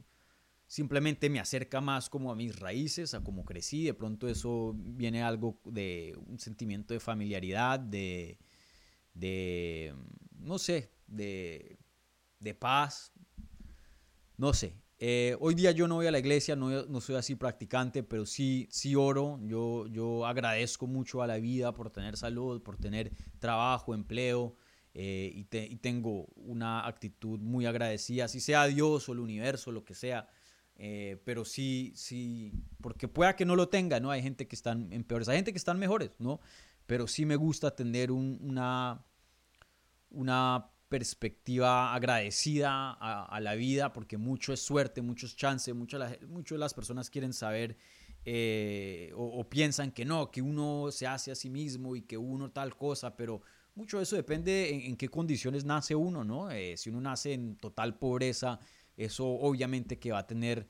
simplemente 0.67 1.31
me 1.31 1.41
acerca 1.41 1.81
más 1.81 2.11
como 2.11 2.31
a 2.31 2.37
mis 2.37 2.59
raíces, 2.59 3.15
a 3.15 3.23
cómo 3.23 3.45
crecí, 3.45 3.85
de 3.85 3.95
pronto 3.95 4.29
eso 4.29 4.75
viene 4.77 5.23
algo 5.23 5.61
de 5.65 6.19
un 6.27 6.39
sentimiento 6.39 6.93
de 6.93 7.01
familiaridad, 7.01 7.79
de, 7.81 8.39
de 9.15 9.95
no 10.39 10.59
sé, 10.59 10.91
de, 11.07 11.79
de 12.41 12.55
paz, 12.55 13.13
no 14.37 14.53
sé. 14.53 14.75
Eh, 14.99 15.37
hoy 15.41 15.55
día 15.55 15.73
yo 15.73 15.89
no 15.89 15.97
voy 15.97 16.07
a 16.07 16.11
la 16.11 16.19
iglesia, 16.19 16.57
no, 16.57 16.87
no, 16.87 17.01
soy 17.01 17.17
así 17.17 17.35
practicante, 17.35 18.03
pero 18.03 18.25
sí, 18.25 18.67
sí 18.71 18.95
oro. 18.95 19.39
Yo, 19.43 19.87
yo 19.89 20.27
agradezco 20.27 20.87
mucho 20.87 21.23
a 21.23 21.27
la 21.27 21.37
vida 21.37 21.73
por 21.73 21.91
tener 21.91 22.17
salud, 22.17 22.63
por 22.63 22.77
tener 22.77 23.13
trabajo, 23.39 23.95
empleo. 23.95 24.57
Eh, 24.95 25.31
y, 25.35 25.41
y, 25.59 25.77
tengo 25.77 26.27
una 26.37 26.87
actitud 26.87 27.39
muy 27.39 27.67
agradecida, 27.67 28.29
si 28.29 28.41
sea 28.41 28.67
Dios 28.67 29.07
o 29.11 29.13
el 29.13 29.19
universo, 29.19 29.71
lo 29.71 29.85
que 29.85 29.95
sea. 29.95 30.27
Eh, 30.79 31.21
pero 31.25 31.45
sí, 31.45 31.93
sí, 31.95 32.53
porque 32.83 33.09
pueda 33.09 33.35
que 33.35 33.45
no 33.45 33.57
lo 33.57 33.69
tenga, 33.69 33.99
¿no? 33.99 34.11
Hay 34.11 34.23
gente 34.23 34.47
que 34.47 34.57
están 34.57 34.93
en 34.93 35.05
peores, 35.05 35.29
hay 35.29 35.37
gente 35.37 35.53
que 35.53 35.59
están 35.59 35.79
mejores, 35.79 36.11
¿no? 36.19 36.41
Pero 36.87 37.07
sí 37.07 37.25
me 37.25 37.37
gusta 37.37 37.75
tener 37.75 38.13
una, 38.13 39.05
una 40.11 40.71
perspectiva 40.89 41.95
agradecida 41.95 42.93
a, 42.93 43.41
la 43.41 43.55
vida, 43.55 43.93
porque 43.93 44.17
mucho 44.17 44.53
es 44.53 44.61
suerte, 44.61 45.03
muchos 45.03 45.37
chances, 45.37 45.75
muchas 45.75 46.21
mucho 46.29 46.55
de 46.55 46.61
las 46.61 46.75
personas 46.75 47.11
quieren 47.11 47.33
saber 47.33 47.77
eh, 48.25 49.13
o, 49.15 49.49
piensan 49.49 49.93
que 49.93 50.05
no, 50.05 50.31
que 50.31 50.43
uno 50.43 50.91
se 50.91 51.07
hace 51.07 51.33
a 51.33 51.35
sí 51.35 51.51
mismo 51.51 51.97
y 51.97 52.03
que 52.03 52.17
uno 52.17 52.51
tal 52.51 52.77
cosa, 52.77 53.17
pero 53.17 53.43
mucho 53.75 53.99
de 53.99 54.05
eso 54.05 54.17
depende 54.17 54.87
en, 54.87 54.97
qué 54.97 55.09
condiciones 55.09 55.65
nace 55.65 55.95
uno, 55.95 56.25
¿no? 56.25 56.51
Eh, 56.51 56.77
si 56.77 56.91
uno 56.91 57.01
nace 57.01 57.35
en 57.35 57.57
total 57.57 57.99
pobreza, 57.99 58.59
eso 58.97 59.27
obviamente 59.27 59.99
que 59.99 60.13
va 60.13 60.21
a 60.21 60.27
tener 60.27 60.69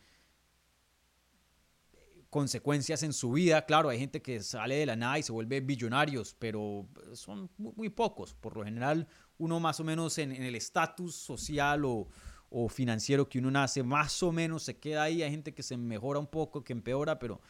consecuencias 2.31 3.03
en 3.03 3.13
su 3.13 3.33
vida. 3.33 3.65
Claro, 3.67 3.89
hay 3.89 3.99
gente 3.99 4.23
que 4.23 4.43
sale 4.43 4.77
de 4.77 4.87
la 4.87 4.97
nada 4.97 5.19
y 5.19 5.23
se 5.23 5.33
vuelve 5.33 5.61
billonarios, 5.61 6.35
pero 6.39 6.89
son 7.15 7.51
muy, 7.57 7.89
pocos. 7.89 8.35
Por 8.35 8.57
lo 8.57 8.65
general, 8.65 9.07
uno 9.39 9.61
más 9.61 9.81
o 9.81 9.85
menos 9.85 10.19
en, 10.19 10.33
el 10.33 10.55
estatus 10.55 11.15
social 11.15 11.85
o, 11.85 12.09
financiero 12.71 13.29
que 13.29 13.39
uno 13.39 13.51
nace, 13.51 13.83
más 13.83 14.23
o 14.23 14.33
menos 14.33 14.63
se 14.63 14.79
queda 14.79 15.05
ahí. 15.05 15.23
Hay 15.23 15.31
gente 15.31 15.55
que 15.55 15.63
se 15.63 15.77
mejora 15.77 16.19
un 16.19 16.27
poco, 16.27 16.65
que 16.65 16.73
empeora, 16.73 17.19
pero 17.19 17.41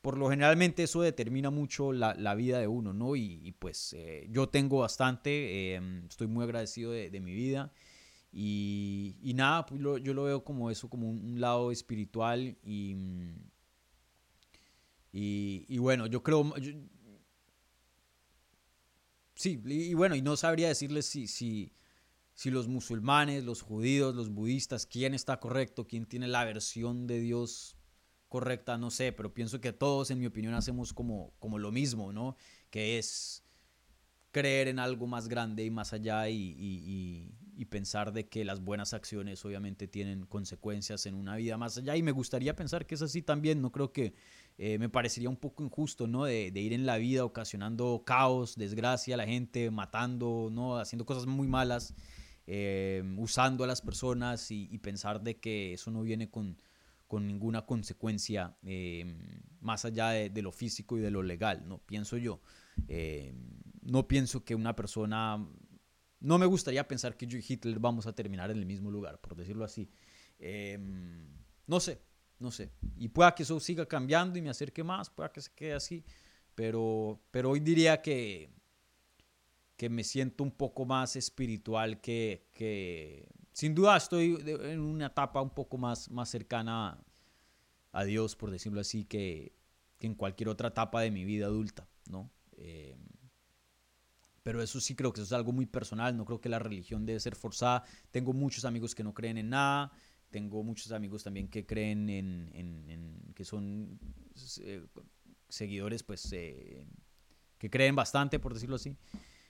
por 0.00 0.18
lo 0.18 0.28
generalmente 0.28 0.82
eso 0.82 1.02
determina 1.02 1.50
mucho 1.50 1.92
la, 1.92 2.34
vida 2.34 2.58
de 2.58 2.66
uno, 2.66 2.92
¿no? 2.92 3.16
Y, 3.16 3.54
pues 3.58 3.92
eh, 3.92 4.26
yo 4.30 4.48
tengo 4.48 4.80
bastante, 4.80 5.74
eh, 5.74 5.80
estoy 6.08 6.26
muy 6.26 6.44
agradecido 6.44 6.90
de, 6.90 7.20
mi 7.20 7.32
vida. 7.32 7.72
Y, 8.32 9.32
nada, 9.36 9.66
pues 9.66 9.80
yo 9.80 10.14
lo 10.14 10.24
veo 10.24 10.44
como 10.44 10.70
eso, 10.70 10.90
como 10.90 11.08
un 11.08 11.40
lado 11.40 11.70
espiritual 11.70 12.58
y 12.64 12.96
y, 15.18 15.78
bueno, 15.78 16.06
yo 16.06 16.22
creo... 16.22 16.52
sí, 19.34 19.62
y, 19.64 19.94
bueno, 19.94 20.14
y 20.14 20.22
no 20.22 20.36
sabría 20.36 20.68
decirles 20.68 21.06
si, 21.06 21.26
si, 21.26 21.72
si 22.34 22.50
los 22.50 22.68
musulmanes, 22.68 23.44
los 23.44 23.62
judíos, 23.62 24.14
los 24.14 24.28
budistas, 24.28 24.84
quién 24.84 25.14
está 25.14 25.40
correcto, 25.40 25.86
quién 25.86 26.04
tiene 26.04 26.28
la 26.28 26.44
versión 26.44 27.06
de 27.06 27.20
Dios 27.20 27.76
correcta, 28.28 28.76
no 28.76 28.90
sé, 28.90 29.12
pero 29.12 29.32
pienso 29.32 29.60
que 29.60 29.72
todos, 29.72 30.10
en 30.10 30.18
mi 30.18 30.26
opinión, 30.26 30.52
hacemos 30.52 30.92
como, 30.92 31.32
como 31.38 31.58
lo 31.58 31.72
mismo, 31.72 32.12
¿no? 32.12 32.36
Que 32.68 32.98
es 32.98 33.42
creer 34.36 34.68
en 34.68 34.78
algo 34.78 35.06
más 35.06 35.28
grande 35.28 35.64
y 35.64 35.70
más 35.70 35.94
allá 35.94 36.28
y, 36.28 37.32
pensar 37.70 38.12
de 38.12 38.28
que 38.28 38.44
las 38.44 38.60
buenas 38.60 38.92
acciones 38.92 39.44
obviamente 39.44 39.88
tienen 39.88 40.26
consecuencias 40.26 41.06
en 41.06 41.14
una 41.14 41.36
vida 41.36 41.56
más 41.56 41.78
allá. 41.78 41.96
Y 41.96 42.02
me 42.02 42.12
gustaría 42.12 42.54
pensar 42.54 42.86
que 42.86 42.94
es 42.94 43.02
así 43.02 43.22
también. 43.22 43.62
No 43.62 43.72
creo 43.72 43.92
que 43.92 44.14
eh, 44.58 44.78
me 44.78 44.88
parecería 44.88 45.28
un 45.28 45.36
poco 45.36 45.62
injusto, 45.62 46.06
¿no? 46.06 46.24
De, 46.24 46.48
ir 46.48 46.72
en 46.72 46.86
la 46.86 46.96
vida 46.96 47.24
ocasionando 47.24 48.02
caos, 48.06 48.56
desgracia 48.56 49.14
a 49.14 49.18
la 49.18 49.26
gente, 49.26 49.70
matando, 49.70 50.48
¿no? 50.50 50.78
Haciendo 50.78 51.04
cosas 51.04 51.26
muy 51.26 51.46
malas, 51.46 51.94
eh, 52.46 53.02
usando 53.18 53.64
a 53.64 53.66
las 53.66 53.82
personas 53.82 54.50
y, 54.50 54.78
pensar 54.78 55.22
de 55.22 55.38
que 55.38 55.74
eso 55.74 55.90
no 55.90 56.02
viene 56.02 56.30
con, 56.30 56.56
ninguna 57.10 57.66
consecuencia 57.66 58.56
eh, 58.62 59.04
más 59.60 59.84
allá 59.84 60.10
de, 60.10 60.42
lo 60.42 60.52
físico 60.52 60.96
y 60.96 61.00
de 61.00 61.10
lo 61.10 61.22
legal, 61.22 61.68
¿no? 61.68 61.78
Pienso 61.78 62.16
yo 62.16 62.40
no 63.82 64.08
pienso 64.08 64.44
que 64.44 64.54
una 64.54 64.74
persona... 64.74 65.48
No 66.18 66.38
me 66.38 66.46
gustaría 66.46 66.88
pensar 66.88 67.16
que 67.16 67.26
yo 67.26 67.38
y 67.38 67.44
Hitler 67.46 67.78
vamos 67.78 68.06
a 68.06 68.14
terminar 68.14 68.50
en 68.50 68.58
el 68.58 68.66
mismo 68.66 68.90
lugar, 68.90 69.20
por 69.20 69.36
decirlo 69.36 69.64
así. 69.64 69.88
No 71.66 71.80
sé, 71.80 72.00
no 72.38 72.50
sé. 72.50 72.70
Y 72.98 73.08
pueda 73.08 73.34
que 73.34 73.42
eso 73.42 73.58
siga 73.60 73.86
cambiando 73.86 74.38
y 74.38 74.42
me 74.42 74.50
acerque 74.50 74.84
más, 74.84 75.10
pueda 75.10 75.32
que 75.32 75.40
se 75.40 75.52
quede 75.52 75.74
así. 75.74 76.04
Pero, 76.54 77.20
pero 77.30 77.50
hoy 77.50 77.60
diría 77.60 78.00
que, 78.00 78.50
que 79.76 79.88
me 79.88 80.04
siento 80.04 80.42
un 80.42 80.52
poco 80.52 80.84
más 80.84 81.16
espiritual 81.16 82.00
que, 82.00 82.48
que... 82.52 83.28
Sin 83.52 83.74
duda 83.74 83.96
estoy 83.96 84.38
en 84.46 84.80
una 84.80 85.06
etapa 85.06 85.40
un 85.40 85.50
poco 85.50 85.78
más, 85.78 86.10
más 86.10 86.28
cercana 86.28 86.98
a 87.92 88.04
Dios, 88.04 88.36
por 88.36 88.50
decirlo 88.50 88.80
así, 88.80 89.04
que, 89.04 89.54
en 90.00 90.14
cualquier 90.14 90.50
otra 90.50 90.68
etapa 90.68 91.00
de 91.00 91.10
mi 91.10 91.24
vida 91.24 91.46
adulta, 91.46 91.88
¿no? 92.10 92.30
Eh, 92.58 92.96
pero 94.42 94.62
eso 94.62 94.80
sí 94.80 94.94
creo 94.94 95.12
que 95.12 95.20
eso 95.20 95.26
es 95.26 95.32
algo 95.32 95.50
muy 95.50 95.66
personal, 95.66 96.16
no 96.16 96.24
creo 96.24 96.40
que 96.40 96.48
la 96.48 96.60
religión 96.60 97.04
debe 97.04 97.18
ser 97.18 97.34
forzada. 97.34 97.82
Tengo 98.12 98.32
muchos 98.32 98.64
amigos 98.64 98.94
que 98.94 99.02
no 99.02 99.12
creen 99.12 99.38
en 99.38 99.48
nada, 99.48 99.90
tengo 100.30 100.62
muchos 100.62 100.92
amigos 100.92 101.24
también 101.24 101.48
que 101.48 101.66
creen 101.66 102.08
en, 102.08 102.50
en, 102.54 103.32
que 103.34 103.44
son 103.44 103.98
eh, 104.60 104.86
seguidores, 105.48 106.02
pues, 106.02 106.32
eh, 106.32 106.86
que 107.58 107.70
creen 107.70 107.94
bastante, 107.94 108.38
por 108.38 108.54
decirlo 108.54 108.76
así. 108.76 108.96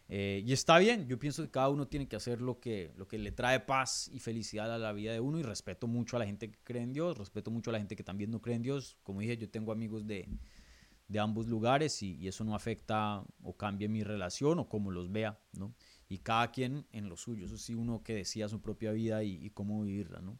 Eh, 0.09 0.43
y 0.47 0.53
está 0.53 0.79
bien, 0.79 1.09
yo 1.09 1.19
pienso 1.19 1.43
que 1.43 1.51
cada 1.51 1.69
uno 1.69 1.89
tiene 1.89 2.07
que 2.07 2.15
hacer 2.15 2.41
lo 2.41 2.61
que, 2.61 2.93
lo 2.97 3.09
que 3.09 3.19
le 3.19 3.33
trae 3.33 3.59
paz 3.59 4.09
y 4.13 4.21
felicidad 4.21 4.73
a 4.73 4.79
la 4.79 4.93
vida 4.93 5.13
de 5.13 5.19
uno 5.19 5.41
y 5.41 5.43
respeto 5.43 5.89
mucho 5.89 6.17
a 6.17 6.21
la 6.21 6.27
gente 6.27 6.51
que 6.51 6.59
cree 6.63 6.83
en 6.83 6.93
Dios, 6.93 7.19
respeto 7.19 7.51
mucho 7.51 7.71
a 7.71 7.73
la 7.73 7.79
gente 7.79 7.97
que 7.97 8.05
también 8.05 8.31
no 8.31 8.41
cree 8.41 8.55
en 8.55 8.63
Dios. 8.63 8.97
Como 9.03 9.21
dije, 9.21 9.37
yo 9.37 9.51
tengo 9.51 9.73
amigos 9.73 10.07
de, 10.07 10.29
de 11.09 11.19
ambos 11.21 11.47
lugares 11.47 12.03
y, 12.03 12.27
eso 12.27 12.45
no 12.45 12.55
afecta 12.55 13.25
o 13.43 13.57
cambia 13.57 13.89
mi 13.89 14.03
relación 14.03 14.59
o 14.59 14.69
cómo 14.69 14.91
los 14.91 15.11
vea, 15.11 15.39
¿no? 15.53 15.75
Y 16.09 16.19
cada 16.19 16.51
quien 16.51 16.87
en 16.93 17.09
lo 17.09 17.17
suyo, 17.17 17.47
eso 17.47 17.59
sí, 17.59 17.75
uno 17.75 18.03
que 18.03 18.15
decía 18.15 18.49
su 18.49 18.61
propia 18.61 18.93
vida 18.93 19.23
y, 19.25 19.51
cómo 19.51 19.83
vivirla, 19.83 20.21
¿no? 20.21 20.39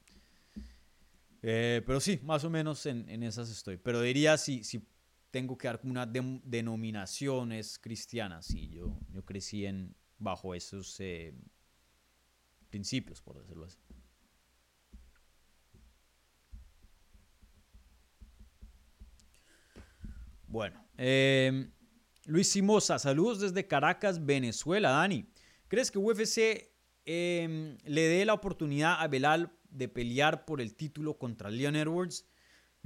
Eh, 1.43 1.83
pero 1.87 2.01
sí, 2.01 2.21
más 2.23 2.45
o 2.45 2.51
menos 2.51 2.87
en, 2.87 3.23
esas 3.23 3.51
estoy. 3.51 3.77
Pero 3.77 4.01
diría 4.01 4.37
si, 4.37 4.65
si 4.65 4.87
tengo 5.31 5.57
que 5.57 5.69
dar 5.69 5.81
una 5.85 6.07
denominación 6.07 7.53
es 7.53 7.79
cristiana, 7.79 8.43
sí, 8.43 8.71
yo, 8.71 8.99
yo 9.13 9.25
crecí 9.25 9.67
en, 9.67 9.95
bajo 10.19 10.55
esos 10.55 10.99
eh, 11.01 11.35
principios, 12.71 13.21
por 13.21 13.39
decirlo 13.39 13.67
así. 13.67 13.79
Bueno, 20.49 20.83
em, 20.97 21.71
Luis 22.25 22.51
Simosa, 22.51 22.99
saludos 22.99 23.41
desde 23.41 23.67
Caracas, 23.67 24.25
Venezuela, 24.25 24.91
Dani. 24.91 25.29
¿Crees 25.69 25.91
que 25.91 25.99
UFC 25.99 26.73
em, 27.05 27.77
le 27.85 28.03
dé 28.03 28.25
la 28.25 28.35
oportunidad 28.35 29.01
a 29.01 29.09
Belal 29.09 29.56
de 29.77 29.89
pelear 29.89 30.45
por 30.45 30.61
el 30.61 30.75
título 30.75 31.19
contra 31.19 31.51
Leon 31.51 31.77
Edwards? 31.77 32.27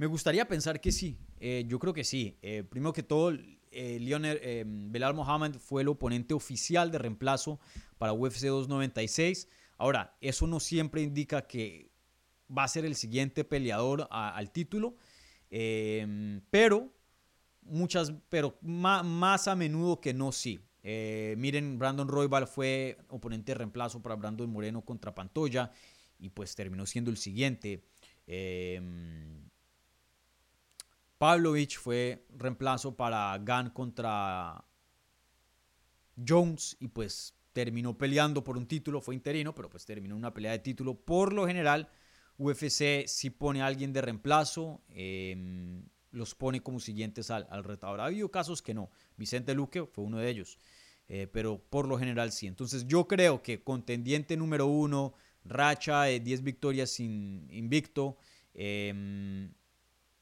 Me 0.01 0.07
gustaría 0.07 0.47
pensar 0.47 0.81
que 0.81 0.91
sí. 0.91 1.19
Eh, 1.39 1.63
yo 1.67 1.77
creo 1.77 1.93
que 1.93 2.03
sí. 2.03 2.35
Eh, 2.41 2.63
primero 2.67 2.91
que 2.91 3.03
todo, 3.03 3.33
eh, 3.69 3.99
Leon, 3.99 4.23
Belal 4.91 5.13
Mohamed 5.13 5.57
fue 5.59 5.83
el 5.83 5.89
oponente 5.89 6.33
oficial 6.33 6.89
de 6.89 6.97
reemplazo 6.97 7.59
para 7.99 8.11
UFC 8.11 8.47
296. 8.47 9.47
Ahora, 9.77 10.17
eso 10.19 10.47
no 10.47 10.59
siempre 10.59 11.03
indica 11.03 11.45
que 11.45 11.91
va 12.49 12.63
a 12.63 12.67
ser 12.67 12.83
el 12.83 12.95
siguiente 12.95 13.43
peleador 13.43 14.07
al 14.09 14.51
título. 14.51 14.95
pero 16.49 16.91
muchas, 17.61 18.11
pero 18.29 18.57
más, 18.61 19.47
a 19.47 19.55
menudo 19.55 20.01
que 20.01 20.15
no, 20.15 20.31
sí. 20.31 20.59
Miren, 20.81 21.77
Brandon 21.77 22.07
Roybal 22.07 22.47
fue 22.47 22.97
oponente 23.09 23.51
de 23.51 23.59
reemplazo 23.59 24.01
para 24.01 24.15
Brandon 24.15 24.49
Moreno 24.49 24.81
contra 24.81 25.13
Pantoya 25.13 25.71
y 26.21 26.29
pues 26.29 26.55
terminó 26.55 26.85
siendo 26.85 27.11
el 27.11 27.17
siguiente. 27.17 27.83
Eh, 28.27 28.79
Pavlovich 31.17 31.77
fue 31.77 32.25
reemplazo 32.37 32.95
para 32.95 33.37
Gunn 33.37 33.71
contra 33.71 34.63
Jones 36.25 36.77
y 36.79 36.87
pues 36.87 37.35
terminó 37.53 37.97
peleando 37.97 38.43
por 38.43 38.57
un 38.57 38.67
título, 38.67 39.01
fue 39.01 39.15
interino, 39.15 39.53
pero 39.53 39.69
pues 39.69 39.85
terminó 39.85 40.15
una 40.15 40.33
pelea 40.33 40.53
de 40.53 40.59
título. 40.59 40.95
Por 40.95 41.33
lo 41.33 41.45
general, 41.45 41.89
UFC 42.37 43.07
sí 43.07 43.29
pone 43.29 43.61
a 43.61 43.65
alguien 43.65 43.91
de 43.91 44.01
reemplazo. 44.01 44.81
Eh, 44.89 45.83
los 46.11 46.35
pone 46.35 46.61
como 46.61 46.79
siguientes 46.79 47.31
al, 47.31 47.47
al 47.49 47.63
retador. 47.63 48.01
Ha 48.01 48.05
habido 48.05 48.29
casos 48.29 48.61
que 48.61 48.73
no. 48.73 48.89
Vicente 49.17 49.53
Luque 49.53 49.85
fue 49.85 50.03
uno 50.03 50.17
de 50.17 50.29
ellos. 50.29 50.57
Eh, 51.13 51.27
pero 51.27 51.61
por 51.69 51.87
lo 51.87 51.99
general 51.99 52.31
sí. 52.31 52.47
Entonces 52.47 52.87
yo 52.87 53.05
creo 53.07 53.41
que 53.41 53.63
contendiente 53.63 54.37
número 54.37 54.67
uno, 54.67 55.13
racha 55.43 56.03
de 56.03 56.19
10 56.19 56.43
victorias 56.43 56.89
sin 56.89 57.47
invicto, 57.51 58.17
Em, 58.53 59.53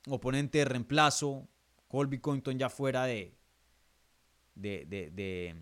oponente 0.07 0.59
de 0.59 0.65
reemplazo, 0.65 1.47
Colby 1.87 2.19
Covington 2.19 2.59
ya 2.59 2.69
fuera 2.69 3.05
de, 3.05 3.35
de, 4.55 4.85
de, 4.85 5.55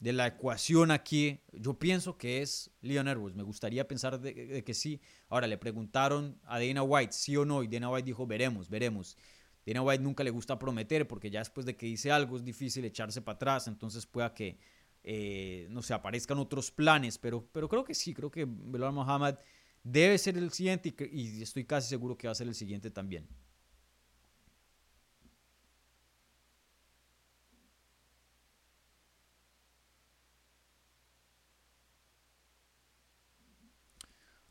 de, 0.00 0.12
la 0.12 0.26
ecuación 0.26 0.90
aquí. 0.90 1.40
Yo 1.52 1.78
pienso 1.78 2.18
que 2.18 2.42
es 2.42 2.70
Leon 2.80 3.08
Edwards. 3.08 3.36
Me 3.36 3.44
gustaría 3.44 3.86
pensar 3.86 4.20
de, 4.20 4.64
que 4.64 4.74
sí. 4.74 5.00
Ahora 5.28 5.46
le 5.46 5.58
preguntaron 5.58 6.40
a 6.44 6.58
Dana 6.58 6.82
White 6.82 7.12
sí 7.12 7.36
o 7.36 7.44
no 7.44 7.62
y 7.62 7.68
Dana 7.68 7.90
White 7.90 8.06
dijo 8.06 8.26
veremos, 8.26 8.68
veremos. 8.68 9.16
Dana 9.64 9.82
White 9.82 10.02
nunca 10.02 10.24
le 10.24 10.30
gusta 10.30 10.58
prometer 10.58 11.06
porque 11.06 11.30
ya 11.30 11.38
después 11.38 11.64
de 11.64 11.76
que 11.76 11.86
dice 11.86 12.10
algo 12.10 12.36
es 12.36 12.44
difícil 12.44 12.84
echarse 12.84 13.22
para 13.22 13.36
atrás. 13.36 13.68
Entonces 13.68 14.06
pueda 14.06 14.34
que, 14.34 14.58
eh, 15.04 15.66
no 15.70 15.82
sé, 15.82 15.94
aparezcan 15.94 16.38
otros 16.38 16.70
planes. 16.70 17.18
Pero, 17.18 17.46
pero 17.52 17.68
creo 17.68 17.84
que 17.84 17.94
sí, 17.94 18.14
creo 18.14 18.30
que 18.30 18.46
Belal 18.48 18.92
Muhammad 18.92 19.38
debe 19.82 20.18
ser 20.18 20.36
el 20.38 20.50
siguiente 20.50 20.94
y 21.12 21.42
estoy 21.42 21.64
casi 21.64 21.88
seguro 21.88 22.16
que 22.16 22.26
va 22.26 22.32
a 22.32 22.34
ser 22.34 22.48
el 22.48 22.54
siguiente 22.54 22.90
también. 22.90 23.28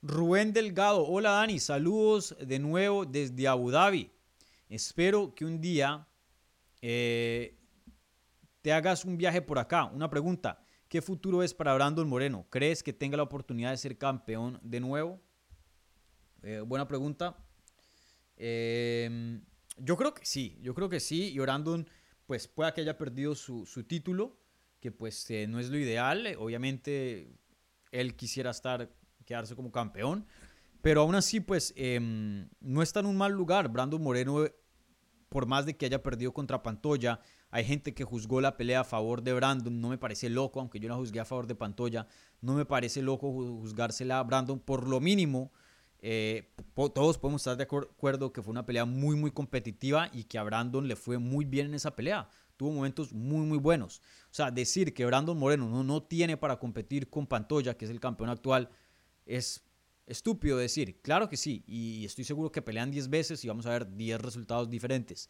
Rubén 0.06 0.52
Delgado, 0.52 1.06
hola 1.08 1.32
Dani, 1.32 1.60
saludos 1.60 2.36
de 2.40 2.60
nuevo 2.60 3.06
desde 3.06 3.48
Abu 3.48 3.72
Dhabi. 3.72 4.12
Espero 4.68 5.34
que 5.34 5.46
un 5.46 5.62
día 5.62 6.06
eh, 6.82 7.56
te 8.64 8.72
hagas 8.72 9.04
un 9.04 9.18
viaje 9.18 9.42
por 9.42 9.60
acá. 9.60 9.86
Una 9.86 10.10
pregunta, 10.10 10.66
¿qué 10.88 11.02
futuro 11.02 11.44
es 11.44 11.54
para 11.54 11.74
Brandon 11.76 12.08
Moreno? 12.08 12.48
¿Crees 12.50 12.82
que 12.82 12.94
tenga 12.94 13.18
la 13.18 13.24
oportunidad 13.24 13.72
de 13.72 13.78
ser 13.78 13.98
campeón 13.98 14.58
de 14.64 14.80
nuevo? 14.80 15.22
Eh, 16.42 16.62
buena 16.62 16.88
pregunta. 16.88 17.38
Em, 18.38 19.44
yo 19.78 19.98
creo 19.98 20.14
que 20.14 20.26
sí, 20.26 20.58
yo 20.62 20.74
creo 20.74 20.88
que 20.88 21.02
sí. 21.02 21.34
Y 21.34 21.40
Brandon, 21.40 21.86
pues 22.26 22.48
pueda 22.48 22.74
que 22.74 22.80
haya 22.80 22.98
perdido 22.98 23.36
su, 23.36 23.66
título, 23.86 24.40
que 24.80 24.94
pues 24.94 25.30
eh, 25.30 25.46
no 25.46 25.60
es 25.60 25.70
lo 25.70 25.78
ideal. 25.78 26.26
Obviamente 26.40 27.36
él 27.92 28.16
quisiera 28.16 28.52
estar 28.52 28.90
quedarse 29.26 29.58
como 29.58 29.74
campeón. 29.74 30.26
Pero 30.82 31.02
aún 31.02 31.16
así, 31.16 31.42
pues 31.42 31.74
em, 31.76 32.48
no 32.62 32.82
está 32.82 33.02
en 33.02 33.08
un 33.08 33.18
mal 33.18 33.34
lugar. 33.34 33.68
Brandon 33.68 34.02
Moreno, 34.02 34.46
por 35.28 35.48
más 35.48 35.66
de 35.66 35.76
que 35.76 35.86
haya 35.86 36.02
perdido 36.02 36.34
contra 36.34 36.64
Pantoya, 36.64 37.20
hay 37.54 37.66
gente 37.66 37.94
que 37.94 38.04
juzgó 38.04 38.42
la 38.42 38.58
pelea 38.58 38.80
a 38.80 38.84
favor 38.84 39.22
de 39.22 39.32
Brandon. 39.32 39.80
No 39.80 39.90
me 39.90 40.00
parece 40.00 40.28
loco, 40.28 40.60
aunque 40.60 40.80
yo 40.80 40.90
la 40.90 40.96
juzgué 40.96 41.20
a 41.20 41.26
favor 41.26 41.46
de 41.46 41.54
Pantoya. 41.54 42.08
No 42.42 42.56
me 42.56 42.66
parece 42.66 43.04
loco 43.04 43.32
juzgársela 43.32 44.18
a 44.18 44.24
Brandon 44.24 44.60
por 44.60 44.88
lo 44.88 45.00
mínimo. 45.00 45.52
Eh, 46.00 46.52
todos 46.74 47.20
podemos 47.20 47.42
estar 47.42 47.56
de 47.56 47.66
acuerdo 47.66 48.34
que 48.34 48.42
fue 48.42 48.50
una 48.50 48.66
pelea 48.66 48.86
muy, 48.86 49.16
muy 49.16 49.30
competitiva 49.30 50.10
y 50.12 50.24
que 50.24 50.40
a 50.40 50.44
Brandon 50.44 50.88
le 50.88 50.96
fue 50.96 51.20
muy 51.20 51.46
bien 51.46 51.68
en 51.68 51.76
esa 51.76 51.96
pelea. 51.96 52.28
Tuvo 52.58 52.72
momentos 52.72 53.14
muy, 53.14 53.46
muy 53.46 53.60
buenos. 53.60 54.00
O 54.32 54.34
sea, 54.34 54.50
decir 54.50 54.92
que 54.92 55.06
Brandon 55.06 55.38
Moreno 55.38 55.70
no, 55.70 55.84
no 55.84 56.02
tiene 56.02 56.38
para 56.38 56.58
competir 56.58 57.08
con 57.12 57.28
Pantoya, 57.28 57.78
que 57.78 57.86
es 57.86 57.92
el 57.92 58.00
campeón 58.00 58.32
actual, 58.32 58.72
es 59.28 59.64
estúpido 60.08 60.58
decir. 60.58 61.02
Claro 61.04 61.30
que 61.30 61.38
sí, 61.38 61.64
y 61.68 62.04
estoy 62.04 62.24
seguro 62.24 62.52
que 62.52 62.64
pelean 62.64 62.90
10 62.90 63.12
veces 63.12 63.46
y 63.46 63.48
vamos 63.48 63.68
a 63.68 63.70
ver 63.70 63.96
10 63.96 64.20
resultados 64.20 64.72
diferentes. 64.72 65.30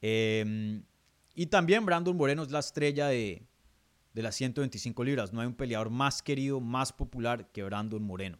Em, 0.00 0.84
y 1.36 1.46
también 1.46 1.84
Brandon 1.84 2.16
Moreno 2.16 2.42
es 2.42 2.50
la 2.50 2.58
estrella 2.60 3.08
de, 3.08 3.46
de 4.14 4.22
las 4.22 4.34
125 4.34 5.04
libras. 5.04 5.34
No 5.34 5.42
hay 5.42 5.46
un 5.46 5.54
peleador 5.54 5.90
más 5.90 6.22
querido, 6.22 6.60
más 6.60 6.94
popular 6.94 7.52
que 7.52 7.62
Brandon 7.62 8.02
Moreno. 8.02 8.38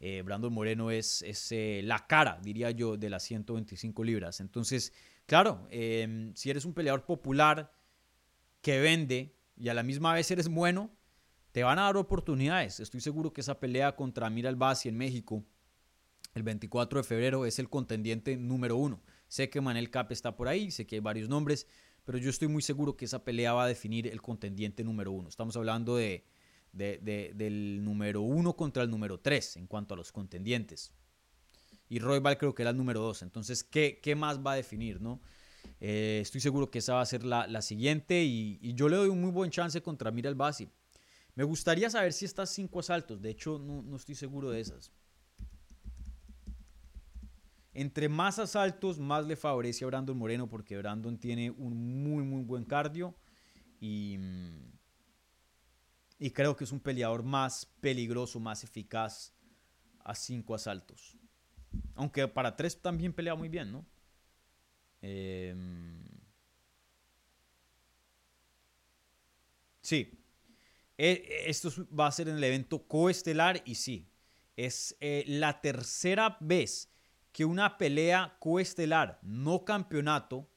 Eh, 0.00 0.22
Brandon 0.22 0.52
Moreno 0.52 0.90
es, 0.90 1.22
es 1.22 1.52
eh, 1.52 1.80
la 1.84 2.08
cara, 2.08 2.40
diría 2.42 2.72
yo, 2.72 2.96
de 2.96 3.08
las 3.08 3.22
125 3.22 4.02
libras. 4.02 4.40
Entonces, 4.40 4.92
claro, 5.26 5.66
em, 5.70 6.34
si 6.34 6.50
eres 6.50 6.64
un 6.64 6.74
peleador 6.74 7.06
popular 7.06 7.72
que 8.60 8.80
vende 8.80 9.36
y 9.56 9.68
a 9.68 9.74
la 9.74 9.84
misma 9.84 10.12
vez 10.12 10.28
eres 10.32 10.48
bueno, 10.48 10.90
te 11.52 11.62
van 11.62 11.78
a 11.78 11.82
dar 11.82 11.96
oportunidades. 11.96 12.80
Estoy 12.80 13.00
seguro 13.00 13.32
que 13.32 13.42
esa 13.42 13.60
pelea 13.60 13.94
contra 13.94 14.28
Mira 14.28 14.50
Basi 14.52 14.88
en 14.88 14.96
México 14.96 15.44
el 16.34 16.42
24 16.42 16.98
de 16.98 17.04
febrero 17.04 17.46
es 17.46 17.60
el 17.60 17.70
contendiente 17.70 18.36
número 18.36 18.76
uno. 18.76 19.00
Sé 19.28 19.48
que 19.50 19.60
Manel 19.60 19.90
Cap 19.90 20.10
está 20.10 20.36
por 20.36 20.48
ahí, 20.48 20.72
sé 20.72 20.86
que 20.86 20.96
hay 20.96 21.00
varios 21.00 21.28
nombres, 21.28 21.68
pero 22.04 22.18
yo 22.18 22.30
estoy 22.30 22.48
muy 22.48 22.62
seguro 22.62 22.96
que 22.96 23.04
esa 23.04 23.24
pelea 23.24 23.52
va 23.52 23.64
a 23.64 23.68
definir 23.68 24.06
el 24.06 24.20
contendiente 24.20 24.84
número 24.84 25.12
uno. 25.12 25.28
Estamos 25.28 25.56
hablando 25.56 25.96
de, 25.96 26.24
del 26.72 27.82
número 27.82 28.20
uno 28.20 28.54
contra 28.54 28.82
el 28.82 28.90
número 28.90 29.18
tres 29.18 29.56
en 29.56 29.66
cuanto 29.66 29.94
a 29.94 29.96
los 29.96 30.12
contendientes. 30.12 30.92
Y 31.88 31.98
Roybal 31.98 32.38
creo 32.38 32.54
que 32.54 32.62
era 32.62 32.70
el 32.70 32.76
número 32.76 33.00
dos. 33.00 33.22
Entonces, 33.22 33.62
¿qué, 33.64 34.00
qué 34.02 34.14
más 34.14 34.44
va 34.44 34.52
a 34.52 34.56
definir? 34.56 35.00
no? 35.00 35.20
Eh, 35.80 36.20
estoy 36.22 36.40
seguro 36.40 36.70
que 36.70 36.78
esa 36.78 36.94
va 36.94 37.00
a 37.00 37.06
ser 37.06 37.24
la, 37.24 37.62
siguiente 37.62 38.22
y, 38.24 38.74
yo 38.74 38.88
le 38.88 38.96
doy 38.96 39.08
un 39.08 39.20
muy 39.20 39.30
buen 39.30 39.50
chance 39.50 39.82
contra 39.82 40.10
Mira 40.10 40.32
Basi. 40.32 40.68
Me 41.34 41.44
gustaría 41.44 41.90
saber 41.90 42.12
si 42.12 42.24
estas 42.24 42.50
cinco 42.50 42.80
asaltos, 42.80 43.20
de 43.20 43.30
hecho 43.30 43.58
no, 43.58 43.96
estoy 43.96 44.14
seguro 44.14 44.50
de 44.50 44.60
esas. 44.60 44.90
Entre 47.74 48.08
más 48.08 48.38
asaltos, 48.38 49.00
más 49.00 49.26
le 49.26 49.34
favorece 49.34 49.84
a 49.84 49.88
Brandon 49.88 50.16
Moreno 50.16 50.48
porque 50.48 50.78
Brandon 50.78 51.18
tiene 51.18 51.50
un 51.50 52.04
muy, 52.04 52.22
muy 52.22 52.42
buen 52.44 52.64
cardio 52.64 53.16
y, 53.80 54.16
y 56.20 56.30
creo 56.30 56.54
que 56.56 56.62
es 56.62 56.70
un 56.70 56.78
peleador 56.78 57.24
más 57.24 57.66
peligroso, 57.80 58.38
más 58.38 58.62
eficaz 58.62 59.34
a 60.04 60.14
cinco 60.14 60.54
asaltos. 60.54 61.18
Aunque 61.96 62.28
para 62.28 62.54
tres 62.54 62.80
también 62.80 63.12
pelea 63.12 63.34
muy 63.34 63.48
bien, 63.48 63.72
¿no? 63.72 63.84
Em, 65.02 66.02
sí, 69.82 70.12
eh, 70.96 71.44
esto 71.46 71.70
va 71.92 72.06
a 72.06 72.12
ser 72.12 72.28
en 72.28 72.36
el 72.36 72.44
evento 72.44 72.86
coestelar 72.86 73.60
y 73.64 73.74
sí, 73.74 74.08
es 74.56 74.96
eh, 75.00 75.24
la 75.26 75.60
tercera 75.60 76.36
vez 76.40 76.93
que 77.34 77.44
una 77.44 77.78
pelea 77.78 78.36
coestelar, 78.38 79.18
no 79.20 79.64
campeonato, 79.64 80.48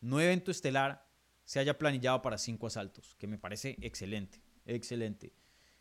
no 0.00 0.20
evento 0.20 0.52
estelar, 0.52 1.04
se 1.44 1.58
haya 1.58 1.76
planillado 1.76 2.22
para 2.22 2.38
cinco 2.38 2.68
asaltos, 2.68 3.16
que 3.16 3.26
me 3.26 3.38
parece 3.38 3.76
excelente, 3.80 4.40
excelente. 4.64 5.32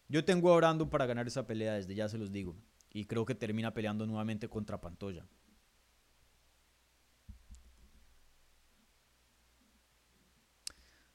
Yo 0.09 0.25
tengo 0.25 0.51
orando 0.51 0.89
para 0.89 1.05
ganar 1.05 1.27
esa 1.27 1.45
pelea 1.45 1.73
desde 1.73 1.93
ya 1.93 2.09
se 2.09 2.17
los 2.17 2.31
digo, 2.31 2.57
y 2.89 3.05
creo 3.05 3.23
que 3.23 3.35
termina 3.35 3.75
peleando 3.75 4.07
nuevamente 4.07 4.49
contra 4.49 4.81
Pantoya. 4.81 5.27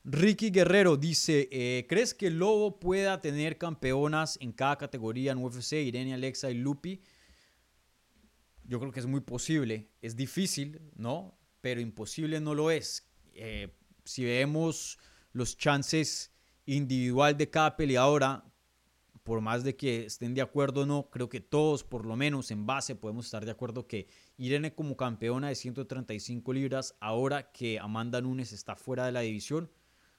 Ricky 0.04 0.50
Guerrero 0.50 0.96
dice, 0.96 1.48
eh, 1.50 1.84
¿crees 1.88 2.14
que 2.14 2.30
Lobo 2.30 2.78
pueda 2.78 3.20
tener 3.20 3.58
campeonas 3.58 4.38
en 4.40 4.52
cada 4.52 4.78
categoría 4.78 5.32
en 5.32 5.38
UFC, 5.38 5.72
Irene, 5.82 6.14
Alexa 6.14 6.48
y 6.52 6.54
Lupi? 6.54 7.02
Yo 8.66 8.80
creo 8.80 8.92
que 8.92 9.00
es 9.00 9.06
muy 9.06 9.20
posible. 9.20 9.88
Es 10.02 10.16
difícil, 10.16 10.80
¿no? 10.96 11.38
Pero 11.60 11.80
imposible 11.80 12.40
no 12.40 12.54
lo 12.54 12.70
es. 12.70 13.08
Eh, 13.34 13.74
si 14.04 14.24
vemos 14.24 14.98
los 15.32 15.56
chances 15.56 16.32
individual 16.64 17.36
de 17.36 17.50
cada 17.50 17.76
peleadora, 17.76 18.44
por 19.22 19.40
más 19.40 19.64
de 19.64 19.76
que 19.76 20.06
estén 20.06 20.34
de 20.34 20.42
acuerdo 20.42 20.82
o 20.82 20.86
no, 20.86 21.10
creo 21.10 21.28
que 21.28 21.40
todos, 21.40 21.84
por 21.84 22.06
lo 22.06 22.16
menos 22.16 22.50
en 22.50 22.66
base, 22.66 22.94
podemos 22.94 23.26
estar 23.26 23.44
de 23.44 23.50
acuerdo 23.50 23.86
que 23.86 24.08
Irene 24.36 24.74
como 24.74 24.96
campeona 24.96 25.48
de 25.48 25.54
135 25.54 26.52
libras, 26.52 26.94
ahora 27.00 27.50
que 27.50 27.78
Amanda 27.78 28.20
Nunes 28.20 28.52
está 28.52 28.76
fuera 28.76 29.06
de 29.06 29.12
la 29.12 29.20
división, 29.20 29.70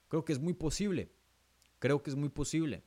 Creo 0.07 0.23
que 0.23 0.33
es 0.33 0.39
muy 0.39 0.53
posible. 0.53 1.11
Creo 1.79 2.01
que 2.01 2.09
es 2.09 2.15
muy 2.15 2.29
posible. 2.29 2.83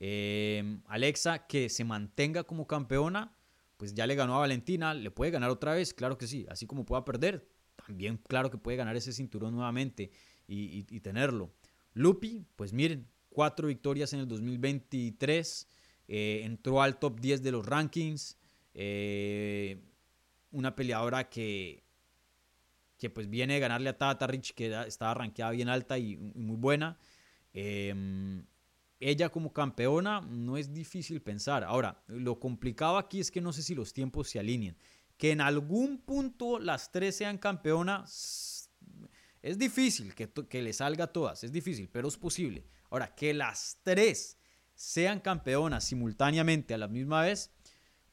Em, 0.00 0.82
Alexa, 0.86 1.46
que 1.46 1.68
se 1.68 1.84
mantenga 1.84 2.44
como 2.44 2.66
campeona, 2.66 3.36
pues 3.76 3.94
ya 3.94 4.06
le 4.06 4.14
ganó 4.14 4.36
a 4.36 4.40
Valentina, 4.40 4.94
le 4.94 5.10
puede 5.10 5.30
ganar 5.30 5.50
otra 5.50 5.74
vez, 5.74 5.94
claro 5.94 6.18
que 6.18 6.26
sí, 6.26 6.46
así 6.48 6.66
como 6.66 6.84
pueda 6.84 7.04
perder, 7.04 7.46
también 7.86 8.16
claro 8.16 8.50
que 8.50 8.58
puede 8.58 8.76
ganar 8.76 8.96
ese 8.96 9.12
cinturón 9.12 9.54
nuevamente 9.54 10.10
y, 10.46 10.82
tenerlo. 11.00 11.52
Lupi, 11.94 12.44
pues 12.56 12.72
miren, 12.72 13.06
cuatro 13.30 13.68
victorias 13.68 14.12
en 14.12 14.20
el 14.20 14.28
2023, 14.28 15.68
eh, 16.08 16.42
entró 16.44 16.82
al 16.82 16.98
top 16.98 17.20
10 17.20 17.42
de 17.42 17.52
los 17.52 17.66
rankings, 17.66 18.36
eh, 18.74 19.78
una 20.50 20.74
peleadora 20.74 21.28
que 21.28 21.84
que 23.04 23.10
pues 23.10 23.28
viene 23.28 23.54
de 23.54 23.60
ganarle 23.60 23.90
a 23.90 23.98
Tata 23.98 24.26
Rich, 24.26 24.54
que 24.54 24.74
estaba 24.86 25.12
rankeada 25.12 25.50
bien 25.50 25.68
alta 25.68 25.98
y, 25.98 26.16
muy 26.16 26.56
buena. 26.56 26.96
Em, 27.52 28.46
ella 29.10 29.28
como 29.28 29.52
campeona 29.52 30.22
no 30.22 30.56
es 30.56 30.72
difícil 30.72 31.20
pensar. 31.20 31.62
Ahora, 31.62 32.02
lo 32.06 32.40
complicado 32.40 32.96
aquí 32.96 33.20
es 33.20 33.30
que 33.30 33.40
no 33.40 33.52
sé 33.52 33.62
si 33.62 33.74
los 33.74 33.92
tiempos 33.92 34.30
se 34.30 34.38
alineen. 34.38 34.76
Que 35.18 35.30
en 35.30 35.40
algún 35.40 35.98
punto 35.98 36.58
las 36.58 36.90
tres 36.90 37.16
sean 37.16 37.38
campeonas 37.38 38.70
es 39.42 39.58
difícil 39.58 40.14
que, 40.14 40.30
que 40.48 40.62
le 40.62 40.72
salga 40.72 41.04
a 41.04 41.12
todas, 41.12 41.44
es 41.44 41.52
difícil, 41.52 41.90
pero 41.92 42.08
es 42.08 42.16
posible. 42.16 42.64
Ahora, 42.88 43.14
que 43.14 43.34
las 43.34 43.78
tres 43.82 44.38
sean 44.74 45.20
campeonas 45.20 45.84
simultáneamente 45.84 46.72
a 46.72 46.78
la 46.78 46.88
misma 46.88 47.20
vez, 47.20 47.50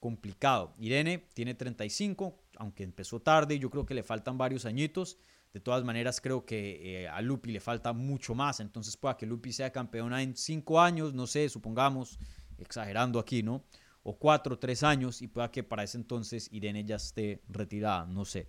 complicado. 0.02 0.74
Irene 0.78 1.30
tiene 1.34 1.54
35, 1.54 2.38
aunque 2.58 2.84
empezó 2.84 3.22
tarde, 3.22 3.58
yo 3.60 3.70
creo 3.70 3.86
que 3.86 3.94
le 3.94 4.04
faltan 4.04 4.38
varios 4.38 4.66
añitos. 4.66 5.18
De 5.54 5.60
todas 5.60 5.84
maneras, 5.84 6.22
creo 6.22 6.46
que 6.46 7.04
eh, 7.04 7.08
a 7.10 7.22
Lupi 7.22 7.52
le 7.52 7.60
falta 7.60 7.92
mucho 7.92 8.34
más. 8.34 8.60
Entonces, 8.60 8.96
pueda 8.96 9.18
que 9.18 9.26
Lupi 9.26 9.52
sea 9.52 9.72
campeona 9.72 10.22
en 10.22 10.36
5 10.36 10.80
años, 10.80 11.14
no 11.14 11.28
sé, 11.28 11.50
supongamos, 11.50 12.20
exagerando 12.58 13.20
aquí, 13.20 13.44
¿no? 13.44 13.64
O 14.04 14.18
4, 14.18 14.58
3 14.58 14.84
años, 14.84 15.22
y 15.22 15.28
pueda 15.28 15.52
que 15.52 15.64
para 15.64 15.84
ese 15.84 15.98
entonces 15.98 16.48
Irene 16.52 16.86
ya 16.86 16.96
esté 16.96 17.42
retirada, 17.50 18.06
no 18.06 18.24
sé. 18.24 18.48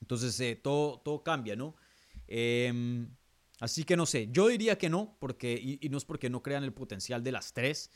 Entonces, 0.00 0.38
eh, 0.40 0.56
todo, 0.56 0.98
todo 1.00 1.22
cambia, 1.22 1.56
¿no? 1.56 1.74
Em, 2.26 3.08
así 3.60 3.84
que 3.84 3.96
no 3.96 4.06
sé, 4.06 4.28
yo 4.30 4.48
diría 4.48 4.78
que 4.78 4.88
no, 4.88 5.16
porque, 5.18 5.78
y, 5.80 5.88
no 5.88 5.98
es 5.98 6.04
porque 6.04 6.30
no 6.30 6.42
crean 6.42 6.64
el 6.64 6.72
potencial 6.72 7.22
de 7.22 7.32
las 7.32 7.52
tres. 7.52 7.90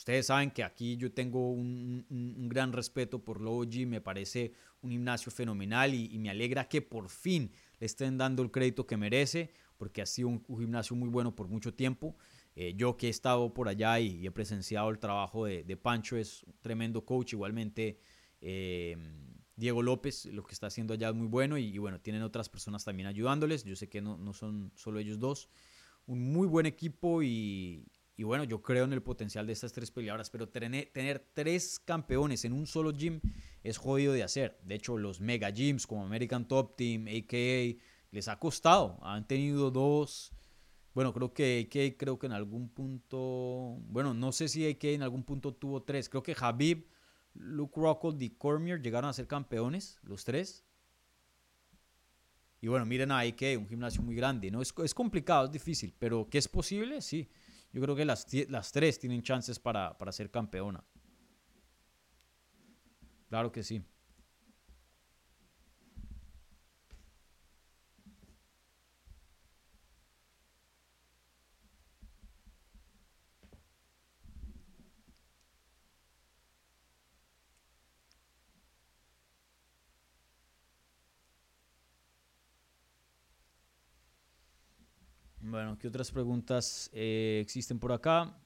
Ustedes 0.00 0.28
saben 0.28 0.50
que 0.50 0.64
aquí 0.64 0.96
yo 0.96 1.12
tengo 1.12 1.50
un, 1.50 2.06
gran 2.48 2.72
respeto 2.72 3.22
por 3.22 3.38
Logi, 3.38 3.84
me 3.84 4.00
parece 4.00 4.54
un 4.80 4.92
gimnasio 4.92 5.30
fenomenal 5.30 5.92
y, 5.92 6.18
me 6.18 6.30
alegra 6.30 6.66
que 6.66 6.80
por 6.80 7.10
fin 7.10 7.52
le 7.78 7.84
estén 7.84 8.16
dando 8.16 8.42
el 8.42 8.50
crédito 8.50 8.86
que 8.86 8.96
merece, 8.96 9.52
porque 9.76 10.00
ha 10.00 10.06
sido 10.06 10.28
un, 10.28 10.42
gimnasio 10.58 10.96
muy 10.96 11.10
bueno 11.10 11.36
por 11.36 11.48
mucho 11.48 11.74
tiempo. 11.74 12.16
Eh, 12.56 12.72
yo 12.78 12.96
que 12.96 13.08
he 13.08 13.10
estado 13.10 13.52
por 13.52 13.68
allá 13.68 14.00
y, 14.00 14.26
he 14.26 14.30
presenciado 14.30 14.88
el 14.88 14.98
trabajo 14.98 15.44
de, 15.44 15.76
Pancho, 15.76 16.16
es 16.16 16.44
un 16.44 16.54
tremendo 16.62 17.04
coach, 17.04 17.34
igualmente 17.34 18.00
eh, 18.40 18.96
Diego 19.54 19.82
López, 19.82 20.24
lo 20.32 20.44
que 20.44 20.54
está 20.54 20.68
haciendo 20.68 20.94
allá 20.94 21.10
es 21.10 21.14
muy 21.14 21.26
bueno 21.26 21.58
y, 21.58 21.76
bueno, 21.76 22.00
tienen 22.00 22.22
otras 22.22 22.48
personas 22.48 22.86
también 22.86 23.06
ayudándoles. 23.06 23.64
Yo 23.64 23.76
sé 23.76 23.90
que 23.90 24.00
no, 24.00 24.16
no 24.16 24.32
son 24.32 24.72
solo 24.76 24.98
ellos 24.98 25.18
dos. 25.18 25.50
Un 26.06 26.32
muy 26.32 26.48
buen 26.48 26.64
equipo 26.64 27.22
y, 27.22 27.84
y, 28.20 28.22
bueno, 28.22 28.44
yo 28.44 28.60
creo 28.60 28.84
en 28.84 28.92
el 28.92 29.02
potencial 29.02 29.46
de 29.46 29.54
estas 29.54 29.72
tres 29.72 29.90
peleadoras, 29.90 30.28
pero 30.28 30.46
tener, 30.46 31.30
tres 31.32 31.78
campeones 31.78 32.44
en 32.44 32.52
un 32.52 32.66
solo 32.66 32.92
gym 32.92 33.18
es 33.64 33.78
jodido 33.78 34.12
de 34.12 34.22
hacer. 34.22 34.60
De 34.62 34.74
hecho, 34.74 34.98
los 34.98 35.22
mega 35.22 35.48
gyms 35.48 35.86
como 35.86 36.04
American 36.04 36.46
Top 36.46 36.76
Team, 36.76 37.06
AKA, 37.06 37.82
les 38.10 38.28
ha 38.28 38.38
costado. 38.38 38.98
Han 39.00 39.26
tenido 39.26 39.70
dos... 39.70 40.34
Bueno, 40.92 41.14
creo 41.14 41.32
que 41.32 41.66
AK 41.66 41.96
creo 41.96 42.18
que 42.18 42.26
en 42.26 42.32
algún 42.32 42.68
punto, 42.68 43.78
bueno, 43.88 44.12
no 44.12 44.32
sé 44.32 44.48
si 44.48 44.68
AK 44.68 44.84
en 44.84 45.02
algún 45.02 45.24
punto 45.24 45.54
tuvo 45.54 45.82
tres. 45.82 46.10
Creo 46.10 46.22
que 46.22 46.36
Habib 46.38 46.90
Luke 47.32 47.80
Rockhold 47.80 48.20
y 48.20 48.36
Cormier 48.36 48.82
llegaron 48.82 49.08
a 49.08 49.14
ser 49.14 49.28
campeones, 49.28 49.98
los 50.02 50.24
tres. 50.24 50.66
Y 52.60 52.68
bueno, 52.68 52.84
miren 52.84 53.12
ahí 53.12 53.32
que 53.32 53.56
un 53.56 53.66
gimnasio 53.66 54.02
muy 54.02 54.14
grande, 54.14 54.50
¿no? 54.50 54.60
Es, 54.60 54.74
es, 54.84 54.92
complicado, 54.92 55.46
es 55.46 55.52
difícil, 55.52 55.94
pero 55.98 56.28
que 56.28 56.36
es 56.36 56.48
posible, 56.48 57.00
sí. 57.00 57.26
Yo 57.72 57.80
creo 57.80 57.94
que 57.94 58.04
las, 58.04 58.26
las 58.48 58.72
tres 58.72 58.98
tienen 58.98 59.22
chances 59.22 59.58
para, 59.58 59.96
para 59.96 60.12
ser 60.12 60.30
campeona. 60.30 60.82
Claro 63.28 63.52
que 63.52 63.62
sí. 63.62 63.84
Bueno, 85.50 85.76
¿qué 85.78 85.88
otras 85.88 86.12
preguntas 86.12 86.88
eh, 86.92 87.40
existen 87.42 87.78
por 87.80 87.90
acá? 87.92 88.36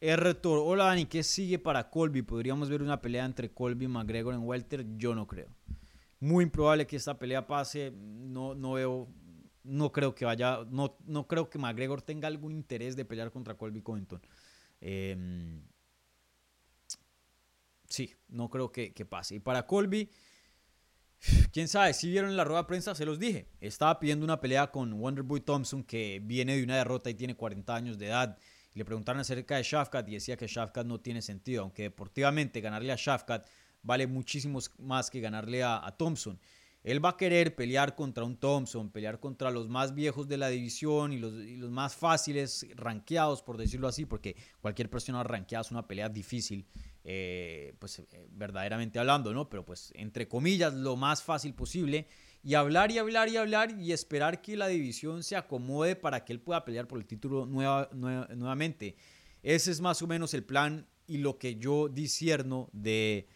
R. 0.00 0.36
hola 0.42 0.84
Dani, 0.84 1.04
¿qué 1.06 1.22
sigue 1.22 1.58
para 1.58 1.90
Colby? 1.90 2.22
¿Podríamos 2.22 2.70
ver 2.70 2.82
una 2.82 3.00
pelea 3.02 3.24
entre 3.26 3.50
Colby 3.52 3.84
y 3.84 3.88
McGregor 3.88 4.34
en 4.34 4.40
Welter? 4.42 4.86
Yo 4.96 5.14
no 5.14 5.26
creo 5.26 5.48
muy 6.20 6.44
improbable 6.44 6.86
que 6.86 6.96
esta 6.96 7.18
pelea 7.18 7.46
pase. 7.46 7.92
No, 7.92 8.54
no 8.54 8.74
veo, 8.74 9.08
no 9.64 9.90
creo 9.90 10.14
que 10.14 10.24
vaya, 10.24 10.60
no, 10.70 10.96
no 11.06 11.26
creo 11.26 11.50
que 11.50 11.58
McGregor 11.58 12.02
tenga 12.02 12.28
algún 12.28 12.52
interés 12.52 12.94
de 12.94 13.04
pelear 13.04 13.32
contra 13.32 13.54
Colby 13.54 13.82
Covington. 13.82 14.20
Em, 14.80 15.62
sí, 17.88 18.14
no 18.28 18.48
creo 18.50 18.70
que, 18.70 18.92
pase. 19.08 19.36
Y 19.36 19.40
para 19.40 19.66
Colby, 19.66 20.10
quién 21.52 21.68
sabe, 21.68 21.94
si 21.94 22.10
vieron 22.10 22.30
en 22.30 22.36
la 22.36 22.44
rueda 22.44 22.62
de 22.62 22.68
prensa, 22.68 22.94
se 22.94 23.06
los 23.06 23.18
dije. 23.18 23.48
Estaba 23.60 23.98
pidiendo 23.98 24.24
una 24.24 24.40
pelea 24.40 24.70
con 24.70 24.92
Wonderboy 24.92 25.40
Thompson, 25.40 25.82
que 25.84 26.20
viene 26.22 26.56
de 26.56 26.64
una 26.64 26.76
derrota 26.76 27.10
y 27.10 27.14
tiene 27.14 27.34
40 27.34 27.74
años 27.74 27.98
de 27.98 28.06
edad. 28.06 28.38
Le 28.74 28.84
preguntaron 28.84 29.20
acerca 29.20 29.56
de 29.56 29.64
Shafkat 29.64 30.08
y 30.08 30.12
decía 30.12 30.36
que 30.36 30.46
Shafkat 30.46 30.86
no 30.86 31.00
tiene 31.00 31.22
sentido, 31.22 31.62
aunque 31.62 31.82
deportivamente 31.84 32.60
ganarle 32.60 32.92
a 32.92 32.96
Shafkat 32.96 33.48
vale 33.82 34.06
muchísimo 34.06 34.58
más 34.78 35.10
que 35.10 35.20
ganarle 35.20 35.62
a, 35.62 35.94
Thompson. 35.98 36.38
Él 36.82 37.04
va 37.04 37.10
a 37.10 37.16
querer 37.16 37.54
pelear 37.54 37.94
contra 37.94 38.24
un 38.24 38.38
Thompson, 38.38 38.90
pelear 38.90 39.20
contra 39.20 39.50
los 39.50 39.68
más 39.68 39.94
viejos 39.94 40.28
de 40.28 40.38
la 40.38 40.48
división 40.48 41.12
y 41.12 41.18
los, 41.18 41.70
más 41.70 41.94
fáciles, 41.94 42.66
rankeados, 42.74 43.42
por 43.42 43.58
decirlo 43.58 43.86
así, 43.86 44.06
porque 44.06 44.34
cualquier 44.62 44.88
persona 44.88 45.22
rankeada 45.22 45.60
es 45.60 45.70
una 45.70 45.86
pelea 45.86 46.08
difícil, 46.08 46.66
eh, 47.04 47.74
pues 47.78 47.98
eh, 47.98 48.26
verdaderamente 48.30 48.98
hablando, 48.98 49.34
¿no? 49.34 49.50
Pero 49.50 49.62
pues 49.64 49.92
entre 49.94 50.26
comillas, 50.26 50.72
lo 50.72 50.96
más 50.96 51.22
fácil 51.22 51.54
posible. 51.54 52.06
Y 52.42 52.54
hablar 52.54 52.90
y 52.90 52.96
hablar 52.96 53.28
y 53.28 53.36
hablar 53.36 53.78
y 53.78 53.92
esperar 53.92 54.40
que 54.40 54.56
la 54.56 54.68
división 54.68 55.22
se 55.22 55.36
acomode 55.36 55.94
para 55.94 56.24
que 56.24 56.32
él 56.32 56.40
pueda 56.40 56.64
pelear 56.64 56.88
por 56.88 56.98
el 56.98 57.04
título 57.04 57.44
nuevamente. 57.44 58.96
Ese 59.42 59.70
es 59.70 59.82
más 59.82 60.00
o 60.00 60.06
menos 60.06 60.32
el 60.32 60.44
plan 60.44 60.86
y 61.06 61.18
lo 61.18 61.38
que 61.38 61.56
yo 61.56 61.88
disierno 61.88 62.70
de 62.72 63.28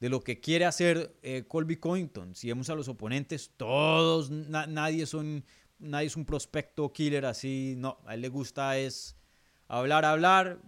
de 0.00 0.08
lo 0.08 0.20
que 0.20 0.40
quiere 0.40 0.64
hacer 0.64 1.18
eh, 1.22 1.44
Colby 1.48 1.76
Covington. 1.76 2.34
Si 2.34 2.48
vemos 2.48 2.70
a 2.70 2.74
los 2.74 2.88
oponentes, 2.88 3.52
todos, 3.56 4.30
nadie, 4.30 5.06
son, 5.06 5.44
nadie 5.78 6.06
es 6.06 6.16
un 6.16 6.24
prospecto 6.24 6.92
killer 6.92 7.26
así. 7.26 7.74
No, 7.76 7.98
a 8.06 8.14
él 8.14 8.20
le 8.20 8.28
gusta 8.28 8.78
es 8.78 9.16
hablar, 9.66 10.04
hablar, 10.04 10.60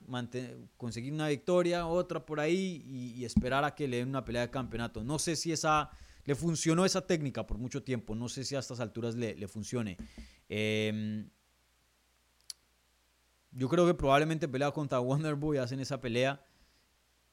conseguir 0.77 1.13
una 1.13 1.29
victoria, 1.29 1.87
otra 1.87 2.27
por 2.27 2.41
ahí 2.41 2.85
y, 2.87 3.25
esperar 3.25 3.65
a 3.65 3.75
que 3.75 3.89
le 3.89 3.99
den 3.99 4.09
una 4.09 4.25
pelea 4.25 4.43
de 4.43 4.51
campeonato. 4.51 5.05
No 5.05 5.19
sé 5.19 5.37
si 5.37 5.53
esa 5.53 5.91
le 6.25 6.35
funcionó 6.35 6.85
esa 6.85 7.07
técnica 7.07 7.47
por 7.47 7.59
mucho 7.59 7.83
tiempo. 7.83 8.15
No 8.15 8.29
sé 8.29 8.45
si 8.45 8.57
a 8.57 8.59
estas 8.59 8.81
alturas 8.81 9.15
le, 9.15 9.49
funcione. 9.49 9.97
Em, 10.49 11.29
yo 13.53 13.69
creo 13.69 13.87
que 13.87 13.95
probablemente 13.95 14.49
pelea 14.49 14.71
contra 14.73 15.01
Wonderboy 15.01 15.59
hacen 15.59 15.81
esa 15.81 16.01
pelea, 16.01 16.45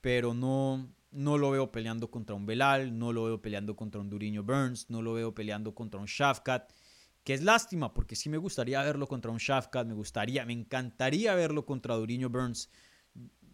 pero 0.01 0.33
no, 0.33 0.87
no 1.18 1.39
lo 1.39 1.49
veo 1.49 1.72
peleando 1.72 2.11
contra 2.11 2.36
un 2.36 2.45
Belal, 2.45 2.95
no 2.97 3.11
lo 3.11 3.24
veo 3.24 3.41
peleando 3.41 3.76
contra 3.76 3.99
un 3.99 4.07
Duriño 4.07 4.43
Burns, 4.43 4.88
no 4.89 5.01
lo 5.01 5.13
veo 5.13 5.34
peleando 5.34 5.74
contra 5.74 5.99
un 5.99 6.05
Shafkat, 6.05 6.72
que 7.24 7.34
es 7.34 7.41
lástima 7.41 7.91
porque 7.91 8.15
sí 8.15 8.30
me 8.30 8.38
gustaría 8.38 8.84
verlo 8.84 9.07
contra 9.07 9.32
un 9.32 9.39
Shafkat, 9.39 9.88
me 9.88 9.95
gustaría, 9.95 10.45
me 10.45 10.53
encantaría 10.53 11.34
verlo 11.34 11.65
contra 11.65 11.95
Duriño 11.95 12.30
Burns. 12.30 12.70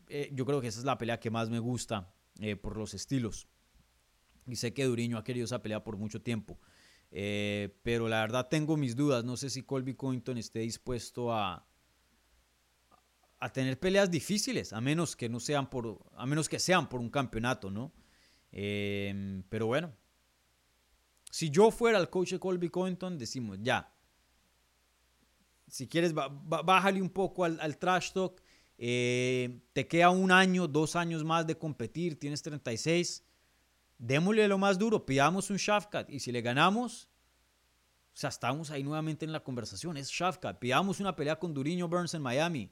Eh, 0.10 0.30
yo 0.34 0.46
creo 0.46 0.60
que 0.60 0.68
esa 0.68 0.80
es 0.80 0.86
la 0.86 0.98
pelea 0.98 1.22
que 1.22 1.32
más 1.32 1.50
me 1.50 1.60
gusta 1.60 2.14
eh, 2.42 2.58
por 2.58 2.76
los 2.76 2.94
estilos. 2.94 3.48
Y 4.46 4.58
sé 4.58 4.74
que 4.74 4.84
Duriño 4.84 5.18
ha 5.18 5.24
querido 5.24 5.46
esa 5.46 5.62
pelea 5.62 5.86
por 5.86 5.96
mucho 5.96 6.22
tiempo. 6.22 6.60
Eh, 7.12 7.80
pero 7.82 8.10
la 8.10 8.20
verdad 8.20 8.50
tengo 8.50 8.76
mis 8.76 8.98
dudas. 8.98 9.24
No 9.24 9.38
sé 9.38 9.50
si 9.50 9.64
Colby 9.64 9.94
Covington 9.94 10.38
esté 10.38 10.60
dispuesto 10.60 11.32
a, 11.32 11.66
a 13.44 13.52
tener 13.52 13.78
peleas 13.78 14.10
difíciles, 14.10 14.72
a 14.72 14.80
menos 14.80 15.18
que 15.18 15.28
no 15.28 15.38
sean 15.38 15.70
por, 15.70 16.00
a 16.16 16.26
menos 16.26 16.48
que 16.48 16.60
sean 16.60 16.88
por 16.88 17.02
un 17.02 17.10
campeonato, 17.10 17.70
¿no? 17.70 17.92
Em, 18.54 19.44
pero 19.50 19.68
bueno, 19.68 19.94
si 21.30 21.50
yo 21.50 21.70
fuera 21.70 22.00
el 22.00 22.10
coach 22.10 22.32
de 22.32 22.40
Colby 22.40 22.70
Covington, 22.70 23.18
decimos 23.18 23.60
ya, 23.62 23.94
si 25.68 25.90
quieres, 25.90 26.14
bájale 26.14 27.02
un 27.02 27.10
poco 27.10 27.44
al, 27.44 27.78
trash 27.78 28.14
talk. 28.14 28.42
Eh, 28.78 29.60
te 29.74 29.90
queda 29.90 30.10
un 30.10 30.32
año, 30.32 30.66
dos 30.70 30.96
años 30.96 31.26
más 31.26 31.46
de 31.46 31.58
competir, 31.58 32.18
tienes 32.18 32.42
36. 32.44 33.26
Démosle 33.98 34.48
lo 34.48 34.58
más 34.58 34.80
duro, 34.80 35.06
pidamos 35.06 35.50
un 35.50 35.58
Shafkat 35.58 36.10
y 36.10 36.22
si 36.22 36.32
le 36.32 36.42
ganamos, 36.42 37.10
o 38.14 38.18
sea, 38.18 38.30
estamos 38.30 38.72
ahí 38.72 38.84
nuevamente 38.84 39.26
en 39.26 39.34
la 39.34 39.44
conversación. 39.44 39.98
Es 39.98 40.10
Shafkat. 40.10 40.60
Pidamos 40.60 41.02
una 41.02 41.14
pelea 41.14 41.38
con 41.38 41.54
Duriño 41.54 41.90
Burns 41.90 42.14
en 42.14 42.22
Miami 42.22 42.72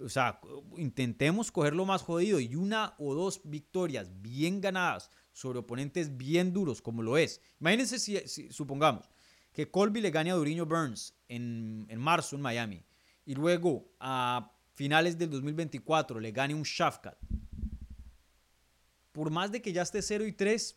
o 0.00 0.08
sea, 0.08 0.40
intentemos 0.76 1.52
cogerlo 1.52 1.84
más 1.84 2.02
jodido 2.02 2.40
y 2.40 2.54
una 2.54 2.94
o 2.98 3.14
dos 3.14 3.40
victorias 3.44 4.10
bien 4.22 4.60
ganadas 4.60 5.10
sobre 5.32 5.58
oponentes 5.60 6.16
bien 6.16 6.52
duros 6.52 6.82
como 6.82 7.02
lo 7.02 7.16
es. 7.16 7.40
Imagínense 7.60 7.98
si, 7.98 8.50
supongamos 8.50 9.08
que 9.52 9.70
Colby 9.70 10.00
le 10.00 10.10
gane 10.10 10.30
a 10.30 10.34
Duriño 10.34 10.66
Burns 10.66 11.14
en, 11.28 11.86
en, 11.88 11.98
marzo 11.98 12.36
en 12.36 12.42
Miami 12.42 12.84
y 13.26 13.34
luego 13.34 13.92
a 13.98 14.52
finales 14.74 15.18
del 15.18 15.30
2024 15.30 16.20
le 16.20 16.32
gane 16.32 16.54
un 16.54 16.62
Shafkat, 16.62 17.18
por 19.12 19.30
más 19.30 19.52
de 19.52 19.60
que 19.60 19.72
ya 19.72 19.82
esté 19.82 20.02
0 20.02 20.26
y 20.26 20.32
3, 20.32 20.76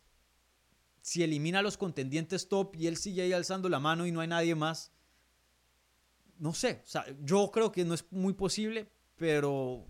si 1.02 1.24
elimina 1.24 1.60
a 1.60 1.62
los 1.62 1.78
contendientes 1.78 2.48
top 2.48 2.76
y 2.76 2.88
él 2.88 2.98
sigue 2.98 3.22
ahí 3.22 3.34
alzando 3.34 3.70
la 3.70 3.80
mano 3.80 4.06
y 4.06 4.12
no 4.12 4.22
hay 4.22 4.28
nadie 4.28 4.56
más, 4.56 4.92
no 6.40 6.54
sé, 6.54 6.82
o 6.84 6.88
sea, 6.88 7.06
yo 7.22 7.52
creo 7.52 7.72
que 7.72 7.86
no 7.86 7.94
es 7.94 8.06
muy 8.12 8.34
posible, 8.34 8.90
pero 9.16 9.86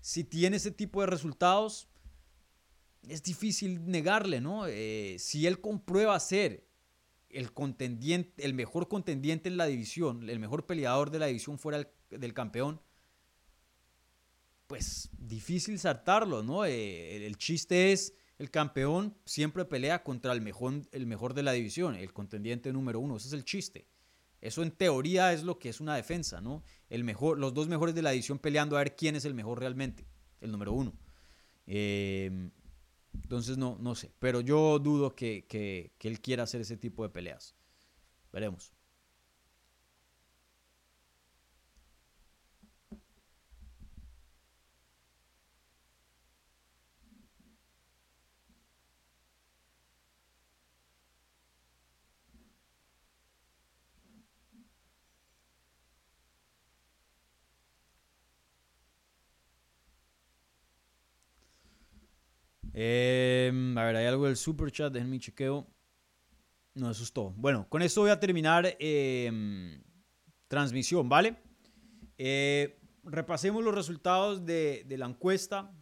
si 0.00 0.24
tiene 0.24 0.56
ese 0.56 0.70
tipo 0.70 1.00
de 1.00 1.06
resultados, 1.06 1.88
es 3.08 3.22
difícil 3.22 3.90
negarle, 3.90 4.40
¿no? 4.40 4.66
Eh, 4.66 5.16
si 5.18 5.46
él 5.46 5.60
comprueba 5.60 6.18
ser 6.20 6.66
el 7.30 7.52
contendiente, 7.52 8.44
el 8.44 8.54
mejor 8.54 8.88
contendiente 8.88 9.48
en 9.48 9.56
la 9.56 9.66
división, 9.66 10.28
el 10.28 10.38
mejor 10.38 10.66
peleador 10.66 11.10
de 11.10 11.18
la 11.18 11.26
división 11.26 11.58
fuera 11.58 11.90
del 12.10 12.34
campeón, 12.34 12.80
pues 14.66 15.10
difícil 15.18 15.78
saltarlo, 15.78 16.42
¿no? 16.42 16.64
Eh, 16.64 17.26
el 17.26 17.36
chiste 17.36 17.92
es, 17.92 18.14
el 18.38 18.50
campeón 18.50 19.16
siempre 19.24 19.64
pelea 19.64 20.02
contra 20.04 20.32
el 20.32 20.40
mejor, 20.40 20.82
el 20.92 21.06
mejor 21.06 21.34
de 21.34 21.42
la 21.42 21.52
división, 21.52 21.96
el 21.96 22.12
contendiente 22.12 22.72
número 22.72 23.00
uno, 23.00 23.16
ese 23.16 23.28
es 23.28 23.32
el 23.32 23.44
chiste. 23.44 23.86
Eso 24.40 24.62
en 24.62 24.70
teoría 24.70 25.32
es 25.32 25.42
lo 25.42 25.58
que 25.58 25.68
es 25.68 25.80
una 25.80 25.96
defensa, 25.96 26.40
¿no? 26.40 26.62
El 26.88 27.04
mejor, 27.04 27.38
los 27.38 27.54
dos 27.54 27.68
mejores 27.68 27.94
de 27.94 28.02
la 28.02 28.10
división 28.10 28.38
peleando 28.38 28.76
a 28.76 28.80
ver 28.80 28.94
quién 28.96 29.16
es 29.16 29.24
el 29.24 29.34
mejor 29.34 29.58
realmente, 29.58 30.06
el 30.40 30.52
número 30.52 30.72
uno. 30.72 30.94
Em, 31.66 32.50
entonces 33.14 33.58
no, 33.58 33.76
no 33.80 33.94
sé, 33.94 34.12
pero 34.18 34.40
yo 34.40 34.78
dudo 34.78 35.14
que, 35.14 35.46
que 35.48 36.08
él 36.08 36.20
quiera 36.20 36.44
hacer 36.44 36.60
ese 36.60 36.76
tipo 36.76 37.02
de 37.02 37.10
peleas. 37.10 37.54
Veremos. 38.32 38.72
Em, 62.80 63.76
a 63.76 63.84
ver, 63.86 63.96
hay 63.96 64.06
algo 64.06 64.26
del 64.26 64.36
super 64.36 64.70
chat, 64.70 64.92
déjenme 64.92 65.18
chequeo. 65.18 65.66
No, 66.74 66.92
eso 66.92 67.02
es 67.02 67.12
todo. 67.12 67.32
Bueno, 67.36 67.68
con 67.68 67.82
esto 67.82 68.02
voy 68.02 68.10
a 68.10 68.20
terminar 68.20 68.76
em, 68.78 69.82
transmisión, 70.46 71.08
¿vale? 71.08 71.42
Eh, 72.18 72.78
repasemos 73.02 73.64
los 73.64 73.74
resultados 73.74 74.46
de, 74.46 74.86
la 74.96 75.06
encuesta. 75.06 75.72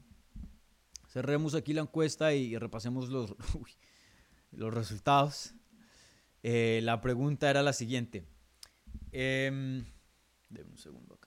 Cerremos 1.06 1.54
aquí 1.54 1.74
la 1.74 1.82
encuesta 1.82 2.32
y, 2.32 2.56
repasemos 2.56 3.10
los, 3.10 3.34
los 4.52 4.72
resultados. 4.72 5.52
Eh, 6.42 6.80
la 6.82 7.02
pregunta 7.02 7.50
era 7.50 7.62
la 7.62 7.74
siguiente. 7.74 8.24
Eh, 9.12 9.50
un 9.52 10.78
segundo 10.78 11.16
acá. 11.16 11.26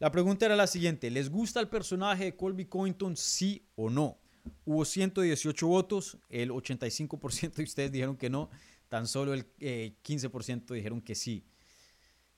La 0.00 0.10
pregunta 0.10 0.46
era 0.46 0.56
la 0.56 0.66
siguiente, 0.66 1.10
¿les 1.10 1.28
gusta 1.28 1.60
el 1.60 1.68
personaje 1.68 2.24
de 2.24 2.34
Colby 2.34 2.64
Covington 2.64 3.18
sí 3.18 3.66
o 3.76 3.90
no? 3.90 4.18
Hubo 4.64 4.86
118 4.86 5.66
votos, 5.66 6.16
el 6.30 6.50
85% 6.50 7.52
de 7.56 7.62
ustedes 7.62 7.92
dijeron 7.92 8.16
que 8.16 8.30
no, 8.30 8.48
tan 8.88 9.06
solo 9.06 9.34
el 9.34 9.46
15% 9.58 10.70
eh, 10.70 10.74
dijeron 10.74 11.02
que 11.02 11.14
sí. 11.14 11.44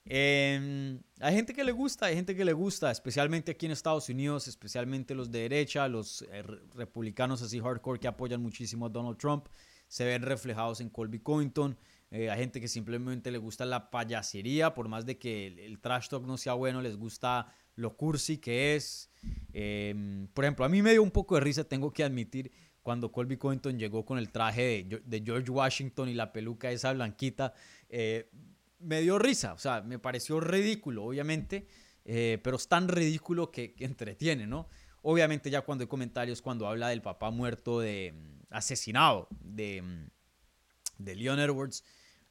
Em, 0.03 0.99
hay 1.21 1.35
gente 1.35 1.53
que 1.53 1.63
le 1.63 1.71
gusta, 1.71 2.07
hay 2.07 2.15
gente 2.15 2.35
que 2.35 2.43
le 2.43 2.51
gusta, 2.51 2.91
especialmente 2.91 3.51
aquí 3.53 3.65
en 3.65 3.71
Estados 3.71 4.09
Unidos, 4.09 4.49
especialmente 4.49 5.15
los 5.15 5.31
de 5.31 5.39
derecha, 5.39 5.87
los 5.87 6.23
eh, 6.23 6.43
republicanos 6.75 7.41
así 7.41 7.61
hardcore 7.61 7.97
que 7.97 8.09
apoyan 8.09 8.41
muchísimo 8.41 8.87
a 8.87 8.89
Donald 8.89 9.17
Trump, 9.17 9.47
se 9.87 10.03
ven 10.03 10.23
reflejados 10.23 10.81
en 10.81 10.89
Colby 10.89 11.19
Covington. 11.19 11.77
Eh, 12.13 12.29
hay 12.29 12.37
gente 12.37 12.61
que 12.61 12.67
simplemente 12.67 13.31
le 13.31 13.39
gusta 13.39 13.65
la 13.65 13.89
payasería, 13.89 14.75
por 14.75 14.87
más 14.87 15.03
de 15.03 15.17
que 15.17 15.47
el, 15.47 15.79
trash 15.79 16.09
talk 16.09 16.23
no 16.27 16.37
sea 16.37 16.53
bueno, 16.53 16.79
les 16.79 16.95
gusta 16.95 17.51
lo 17.75 17.97
cursi 17.97 18.37
que 18.37 18.75
es. 18.75 19.09
Em, 19.51 20.27
por 20.27 20.45
ejemplo, 20.45 20.63
a 20.63 20.69
mí 20.69 20.83
me 20.83 20.91
dio 20.91 21.01
un 21.01 21.09
poco 21.09 21.33
de 21.33 21.41
risa, 21.41 21.63
tengo 21.63 21.91
que 21.91 22.03
admitir, 22.03 22.51
cuando 22.83 23.11
Colby 23.11 23.37
Covington 23.37 23.79
llegó 23.79 24.05
con 24.05 24.19
el 24.19 24.29
traje 24.31 24.85
de, 25.03 25.23
George 25.25 25.49
Washington 25.49 26.07
y 26.07 26.13
la 26.13 26.31
peluca 26.31 26.69
esa 26.69 26.93
blanquita. 26.93 27.55
Eh, 27.89 28.29
me 28.77 29.01
dio 29.01 29.17
risa, 29.17 29.53
o 29.53 29.57
sea, 29.57 29.81
me 29.81 29.97
pareció 29.97 30.39
ridículo, 30.39 31.05
obviamente, 31.05 31.65
eh, 32.05 32.37
pero 32.43 32.57
es 32.57 32.67
tan 32.67 32.89
ridículo 32.89 33.49
que, 33.49 33.73
entretiene, 33.79 34.45
¿no? 34.45 34.69
Obviamente 35.01 35.49
ya 35.49 35.61
cuando 35.61 35.81
hay 35.81 35.87
comentarios, 35.87 36.43
cuando 36.43 36.67
habla 36.67 36.89
del 36.89 37.01
papá 37.01 37.31
muerto 37.31 37.79
de 37.79 38.13
mm, 38.13 38.53
asesinado 38.53 39.29
de, 39.39 39.81
mm, 39.81 41.03
de 41.03 41.15
Leon 41.15 41.39
Edwards, 41.39 41.83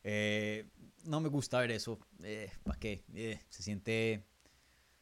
eh, 0.05 0.69
no 1.05 1.21
me 1.21 1.29
gusta 1.29 1.61
ver 1.61 1.71
eso. 1.73 1.99
Eh, 2.23 2.51
¿Para 2.63 2.79
qué? 2.79 3.05
Eh, 3.15 3.41
se 3.49 3.63
siente. 3.63 4.27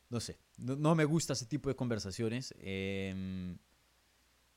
No 0.09 0.21
sé. 0.21 0.39
No, 0.59 0.95
me 0.95 1.05
gusta 1.05 1.33
ese 1.33 1.47
tipo 1.47 1.69
de 1.69 1.77
conversaciones. 1.77 2.55
Em, 2.59 3.59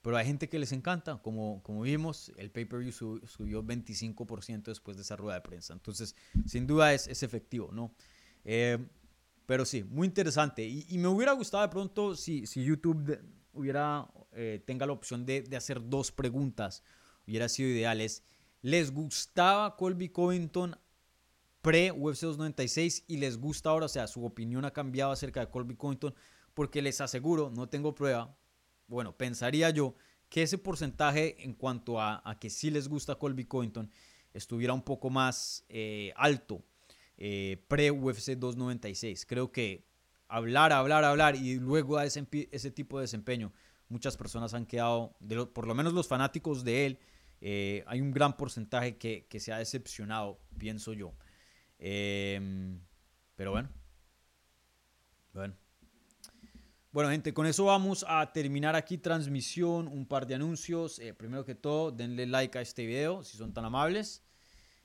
pero 0.02 0.18
hay 0.18 0.26
gente 0.26 0.50
que 0.50 0.60
les 0.60 0.72
encanta. 0.72 1.22
Como, 1.22 1.62
como 1.64 1.82
vimos, 1.82 2.32
el 2.38 2.52
pay-per-view 2.52 2.92
subió 2.92 3.64
25% 3.64 4.64
después 4.64 4.98
de 4.98 5.04
esa 5.04 5.16
rueda 5.16 5.36
de 5.36 5.42
prensa. 5.42 5.74
Entonces, 5.74 6.16
sin 6.46 6.68
duda 6.68 6.94
es, 6.94 7.08
es 7.08 7.24
efectivo, 7.24 7.72
¿no? 7.72 7.96
Em, 8.44 8.90
pero 9.46 9.66
sí, 9.66 9.84
muy 9.84 10.08
interesante. 10.08 10.66
Y, 10.66 10.98
me 10.98 11.08
hubiera 11.08 11.34
gustado 11.34 11.64
de 11.64 11.70
pronto 11.70 12.16
si, 12.16 12.48
si 12.48 12.64
YouTube 12.64 13.20
hubiera, 13.54 14.10
tenga 14.66 14.86
la 14.86 14.94
opción 14.94 15.26
de, 15.26 15.42
de 15.44 15.58
hacer 15.58 15.88
dos 15.88 16.12
preguntas. 16.12 16.84
Hubiera 17.28 17.48
sido 17.48 17.70
ideales 17.70 18.24
les 18.64 18.92
gustaba 18.92 19.76
Colby 19.76 20.10
Covington 20.10 20.76
pre-UFC 21.62 22.22
296 22.22 23.04
y 23.08 23.18
les 23.18 23.38
gusta 23.38 23.70
ahora, 23.70 23.86
o 23.86 23.90
sea, 23.90 24.08
su 24.08 24.26
opinión 24.26 24.66
ha 24.66 24.72
cambiado 24.72 25.12
acerca 25.12 25.42
de 25.42 25.50
Colby 25.50 25.76
Covington, 25.76 26.16
porque 26.54 26.82
les 26.82 27.00
aseguro, 27.02 27.52
no 27.52 27.68
tengo 27.68 27.94
prueba, 27.94 28.36
bueno, 28.88 29.16
pensaría 29.16 29.70
yo 29.70 29.96
que 30.30 30.44
ese 30.44 30.58
porcentaje 30.58 31.44
en 31.44 31.54
cuanto 31.54 32.02
a, 32.02 32.38
que 32.40 32.50
sí 32.50 32.72
les 32.72 32.88
gusta 32.88 33.16
Colby 33.16 33.46
Covington 33.46 33.92
estuviera 34.34 34.74
un 34.74 34.82
poco 34.82 35.10
más 35.10 35.66
eh, 35.70 36.14
alto 36.16 36.64
eh, 37.18 37.64
pre-UFC 37.68 38.32
296. 38.32 39.26
Creo 39.26 39.52
que 39.52 39.86
hablar, 40.28 40.72
hablar, 40.72 41.04
hablar 41.04 41.36
y 41.36 41.60
luego 41.60 41.98
a 41.98 42.06
ese, 42.06 42.26
ese 42.52 42.72
tipo 42.72 42.98
de 42.98 43.04
desempeño, 43.04 43.52
muchas 43.90 44.16
personas 44.16 44.54
han 44.54 44.66
quedado, 44.66 45.16
por 45.54 45.68
lo 45.68 45.76
menos 45.76 45.94
los 45.94 46.08
fanáticos 46.08 46.64
de 46.64 46.86
él, 46.86 47.00
eh, 47.46 47.84
hay 47.88 48.00
un 48.00 48.12
gran 48.12 48.38
porcentaje 48.38 48.96
que, 48.98 49.28
se 49.38 49.52
ha 49.52 49.58
decepcionado, 49.58 50.40
pienso 50.58 50.94
yo. 50.94 51.14
Em, 51.78 52.80
pero 53.36 53.52
bueno. 53.52 53.70
Bueno. 55.34 57.10
Gente, 57.10 57.34
con 57.34 57.46
eso 57.46 57.66
vamos 57.66 58.06
a 58.08 58.32
terminar 58.32 58.78
aquí 58.78 58.98
transmisión, 58.98 59.90
un 59.90 60.06
par 60.06 60.26
de 60.26 60.36
anuncios. 60.36 61.00
Eh, 61.00 61.14
primero 61.14 61.44
que 61.44 61.54
todo, 61.54 61.92
denle 61.92 62.28
like 62.28 62.58
a 62.58 62.62
este 62.62 62.86
video 62.86 63.26
si 63.26 63.36
son 63.36 63.54
tan 63.54 63.66
amables. 63.66 64.24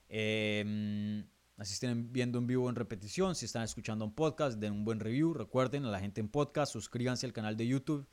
Eh, 0.09 1.23
así 1.55 1.71
estén 1.71 2.11
viendo 2.11 2.39
en 2.39 2.47
vivo 2.47 2.69
en 2.69 2.75
repetición. 2.75 3.35
Si 3.35 3.45
están 3.45 3.63
escuchando 3.63 4.03
un 4.03 4.13
podcast, 4.13 4.59
den 4.59 4.73
un 4.73 4.83
buen 4.83 4.99
review. 4.99 5.33
Recuerden 5.33 5.85
a 5.85 5.91
la 5.91 6.01
gente 6.01 6.19
en 6.19 6.27
podcast, 6.27 6.73
suscríbanse 6.73 7.25
al 7.25 7.31
canal 7.31 7.55
de 7.55 7.67
YouTube 7.67 8.05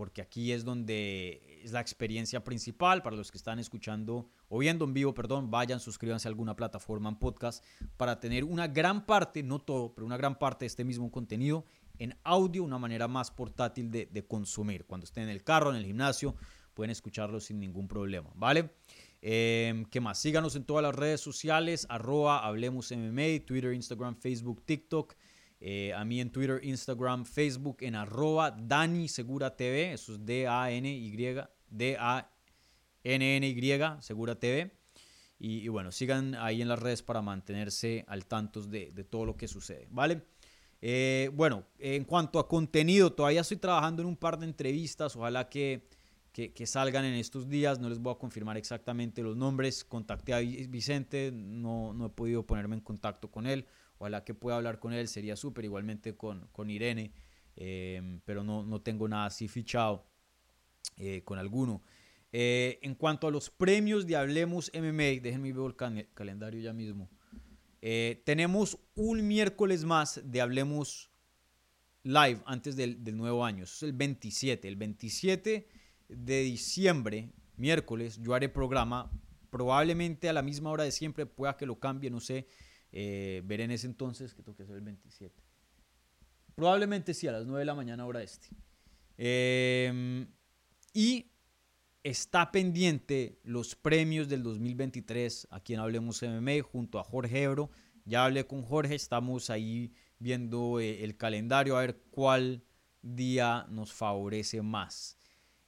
porque 0.00 0.22
aquí 0.22 0.50
es 0.50 0.64
donde 0.64 1.60
es 1.62 1.72
la 1.72 1.80
experiencia 1.82 2.42
principal 2.42 3.02
para 3.02 3.16
los 3.16 3.30
que 3.30 3.36
están 3.36 3.58
escuchando 3.58 4.30
o 4.48 4.56
viendo 4.56 4.86
en 4.86 4.94
vivo, 4.94 5.12
perdón, 5.12 5.50
vayan, 5.50 5.78
suscríbanse 5.78 6.26
a 6.26 6.30
alguna 6.30 6.56
plataforma 6.56 7.10
en 7.10 7.16
podcast 7.16 7.62
para 7.98 8.18
tener 8.18 8.44
una 8.44 8.66
gran 8.66 9.04
parte, 9.04 9.42
no 9.42 9.58
todo, 9.58 9.92
pero 9.92 10.06
una 10.06 10.16
gran 10.16 10.38
parte 10.38 10.64
de 10.64 10.68
este 10.68 10.84
mismo 10.84 11.12
contenido 11.12 11.66
en 11.98 12.16
audio, 12.24 12.64
una 12.64 12.78
manera 12.78 13.08
más 13.08 13.30
portátil 13.30 13.90
de, 13.90 14.24
consumir. 14.26 14.86
Cuando 14.86 15.04
estén 15.04 15.24
en 15.24 15.28
el 15.28 15.44
carro, 15.44 15.68
en 15.68 15.76
el 15.76 15.84
gimnasio, 15.84 16.34
pueden 16.72 16.92
escucharlo 16.92 17.38
sin 17.38 17.60
ningún 17.60 17.86
problema, 17.86 18.30
¿vale? 18.36 18.70
Em, 19.20 19.84
¿Qué 19.84 20.00
más? 20.00 20.18
Síganos 20.18 20.56
en 20.56 20.64
todas 20.64 20.82
las 20.82 20.94
redes 20.94 21.20
sociales, 21.20 21.86
arroba 21.90 22.38
Hablemos 22.38 22.88
Twitter, 22.88 23.74
Instagram, 23.74 24.16
Facebook, 24.16 24.62
TikTok. 24.64 25.14
Eh, 25.60 25.92
a 25.92 26.04
mí 26.06 26.20
en 26.20 26.30
Twitter, 26.30 26.58
Instagram, 26.62 27.26
Facebook, 27.26 27.76
en 27.80 27.94
arroba 27.94 28.50
Dani 28.50 29.08
Segura 29.08 29.54
eso 29.58 30.14
es 30.14 30.24
D-A-N-Y, 30.24 31.34
D-A-N-N-Y, 31.68 32.42
Segura 34.00 34.34
TV. 34.34 34.72
Y, 35.42 35.68
bueno, 35.68 35.90
sigan 35.90 36.34
ahí 36.34 36.60
en 36.60 36.68
las 36.68 36.78
redes 36.78 37.02
para 37.02 37.22
mantenerse 37.22 38.04
al 38.08 38.26
tanto 38.26 38.60
de, 38.62 38.92
todo 39.08 39.24
lo 39.24 39.36
que 39.36 39.48
sucede, 39.48 39.88
¿vale? 39.90 40.22
Eh, 40.82 41.30
bueno, 41.32 41.64
en 41.78 42.04
cuanto 42.04 42.38
a 42.38 42.46
contenido, 42.46 43.12
todavía 43.12 43.40
estoy 43.40 43.56
trabajando 43.56 44.02
en 44.02 44.08
un 44.08 44.16
par 44.16 44.38
de 44.38 44.44
entrevistas, 44.44 45.16
ojalá 45.16 45.48
que, 45.48 45.88
que, 46.32 46.66
salgan 46.66 47.06
en 47.06 47.14
estos 47.14 47.48
días. 47.48 47.78
No 47.78 47.88
les 47.88 47.98
voy 47.98 48.12
a 48.14 48.18
confirmar 48.18 48.58
exactamente 48.58 49.22
los 49.22 49.34
nombres. 49.36 49.82
Contacté 49.84 50.34
a 50.34 50.40
Vicente, 50.40 51.30
no, 51.32 51.94
no 51.94 52.06
he 52.06 52.10
podido 52.10 52.46
ponerme 52.46 52.76
en 52.76 52.82
contacto 52.82 53.30
con 53.30 53.46
él. 53.46 53.66
Ojalá 54.00 54.24
que 54.24 54.32
pueda 54.32 54.56
hablar 54.56 54.78
con 54.78 54.94
él, 54.94 55.08
sería 55.08 55.36
súper. 55.36 55.66
Igualmente 55.66 56.16
con, 56.16 56.48
con 56.52 56.70
Irene, 56.70 57.12
em, 57.54 58.20
pero 58.24 58.42
no, 58.42 58.64
no 58.64 58.80
tengo 58.80 59.06
nada 59.06 59.26
así 59.26 59.46
fichado 59.46 60.06
eh, 60.96 61.20
con 61.22 61.38
alguno. 61.38 61.82
Eh, 62.32 62.78
en 62.80 62.94
cuanto 62.94 63.26
a 63.26 63.30
los 63.30 63.50
premios 63.50 64.06
de 64.06 64.16
Hablemos 64.16 64.72
MMA, 64.72 65.20
déjenme 65.20 65.52
ver 65.52 65.74
el 65.98 66.08
calendario 66.14 66.62
ya 66.62 66.72
mismo. 66.72 67.10
Eh, 67.82 68.22
tenemos 68.24 68.78
un 68.94 69.28
miércoles 69.28 69.84
más 69.84 70.22
de 70.24 70.40
Hablemos 70.40 71.10
Live 72.02 72.40
antes 72.46 72.76
del, 72.76 73.04
del 73.04 73.18
nuevo 73.18 73.44
año. 73.44 73.64
Eso 73.64 73.84
es 73.84 73.90
el 73.90 73.92
27. 73.92 74.66
El 74.66 74.76
27 74.76 75.68
de 76.08 76.42
diciembre, 76.42 77.34
miércoles, 77.58 78.18
yo 78.22 78.32
haré 78.32 78.48
programa 78.48 79.10
probablemente 79.50 80.30
a 80.30 80.32
la 80.32 80.40
misma 80.40 80.70
hora 80.70 80.84
de 80.84 80.90
siempre, 80.90 81.26
pueda 81.26 81.58
que 81.58 81.66
lo 81.66 81.78
cambie, 81.78 82.08
no 82.08 82.20
sé, 82.20 82.46
eh, 82.92 83.42
veré 83.44 83.64
en 83.64 83.70
ese 83.70 83.86
entonces 83.86 84.34
que 84.34 84.42
tengo 84.42 84.56
que 84.56 84.66
ser 84.66 84.76
el 84.76 84.82
27. 84.82 85.42
Probablemente 86.54 87.14
sí, 87.14 87.26
a 87.26 87.32
las 87.32 87.46
9 87.46 87.60
de 87.60 87.64
la 87.64 87.74
mañana 87.74 88.04
hora 88.06 88.22
este. 88.22 88.48
Em, 89.16 90.26
y 90.92 91.30
está 92.02 92.50
pendiente 92.50 93.38
los 93.44 93.76
premios 93.76 94.28
del 94.28 94.42
2023 94.42 95.48
a 95.50 95.60
quien 95.60 95.80
Hablemos 95.80 96.22
MMA 96.22 96.62
junto 96.62 96.98
a 96.98 97.04
Jorge 97.04 97.42
Ebro. 97.42 97.70
Ya 98.04 98.24
hablé 98.24 98.46
con 98.46 98.62
Jorge, 98.62 98.94
estamos 98.94 99.50
ahí 99.50 99.92
viendo 100.18 100.80
eh, 100.80 101.04
el 101.04 101.16
calendario 101.16 101.76
a 101.76 101.80
ver 101.80 102.00
cuál 102.10 102.62
día 103.02 103.66
nos 103.68 103.92
favorece 103.92 104.62
más. 104.62 105.16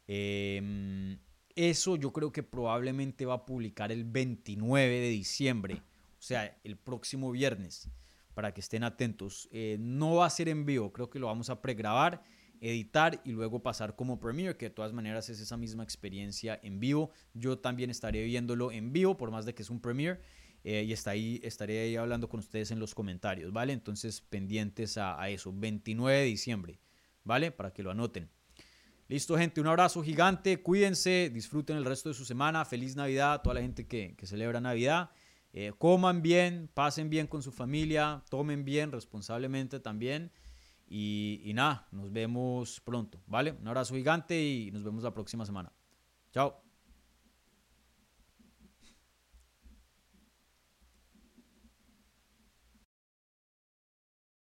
Em, 0.06 1.18
eso 1.54 1.96
yo 1.96 2.12
creo 2.12 2.32
que 2.32 2.42
probablemente 2.42 3.26
va 3.26 3.34
a 3.34 3.46
publicar 3.46 3.92
el 3.92 4.04
29 4.04 5.00
de 5.00 5.08
diciembre, 5.08 5.82
o 6.22 6.24
sea, 6.24 6.56
el 6.62 6.76
próximo 6.76 7.32
viernes, 7.32 7.90
para 8.32 8.54
que 8.54 8.60
estén 8.60 8.84
atentos. 8.84 9.48
Eh, 9.50 9.76
no 9.80 10.14
va 10.14 10.26
a 10.26 10.30
ser 10.30 10.48
en 10.48 10.64
vivo, 10.64 10.92
creo 10.92 11.10
que 11.10 11.18
lo 11.18 11.26
vamos 11.26 11.50
a 11.50 11.60
pregrabar, 11.60 12.22
editar 12.60 13.20
y 13.24 13.32
luego 13.32 13.60
pasar 13.60 13.96
como 13.96 14.20
Premiere, 14.20 14.56
que 14.56 14.66
de 14.66 14.70
todas 14.70 14.92
maneras 14.92 15.28
es 15.30 15.40
esa 15.40 15.56
misma 15.56 15.82
experiencia 15.82 16.60
en 16.62 16.78
vivo. 16.78 17.10
Yo 17.34 17.58
también 17.58 17.90
estaré 17.90 18.22
viéndolo 18.22 18.70
en 18.70 18.92
vivo, 18.92 19.16
por 19.16 19.32
más 19.32 19.46
de 19.46 19.52
que 19.52 19.64
es 19.64 19.70
un 19.70 19.80
Premiere. 19.80 20.20
Eh, 20.62 20.84
y 20.84 20.92
está 20.92 21.10
ahí, 21.10 21.40
estaré 21.42 21.80
ahí 21.80 21.96
hablando 21.96 22.28
con 22.28 22.38
ustedes 22.38 22.70
en 22.70 22.78
los 22.78 22.94
comentarios, 22.94 23.52
¿vale? 23.52 23.72
Entonces, 23.72 24.20
pendientes 24.20 24.96
a, 24.98 25.20
a 25.20 25.28
eso, 25.28 25.52
29 25.52 26.20
de 26.20 26.24
diciembre, 26.24 26.78
¿vale? 27.24 27.50
Para 27.50 27.72
que 27.72 27.82
lo 27.82 27.90
anoten. 27.90 28.30
Listo, 29.12 29.36
gente, 29.36 29.60
un 29.60 29.66
abrazo 29.66 30.02
gigante, 30.02 30.62
cuídense, 30.62 31.30
disfruten 31.34 31.76
el 31.76 31.84
resto 31.84 32.08
de 32.08 32.14
su 32.14 32.24
semana, 32.24 32.64
feliz 32.64 32.96
Navidad 32.96 33.34
a 33.34 33.42
toda 33.42 33.54
la 33.54 33.60
gente 33.60 33.86
que, 33.86 34.16
celebra 34.22 34.58
Navidad, 34.58 35.10
eh, 35.52 35.72
coman 35.78 36.22
bien, 36.22 36.70
pasen 36.72 37.10
bien 37.10 37.26
con 37.26 37.42
su 37.42 37.52
familia, 37.52 38.22
tomen 38.30 38.64
bien 38.64 38.90
responsablemente 38.92 39.80
también 39.80 40.32
y, 40.88 41.40
y 41.44 41.54
nada, 41.54 41.88
nos 41.90 42.12
vemos 42.12 42.80
pronto, 42.80 43.20
¿vale? 43.26 43.52
Un 43.52 43.68
abrazo 43.68 43.94
gigante 43.94 44.42
y 44.42 44.70
nos 44.70 44.82
vemos 44.82 45.02
la 45.02 45.12
próxima 45.12 45.44
semana. 45.44 45.72
Chao. 46.32 46.71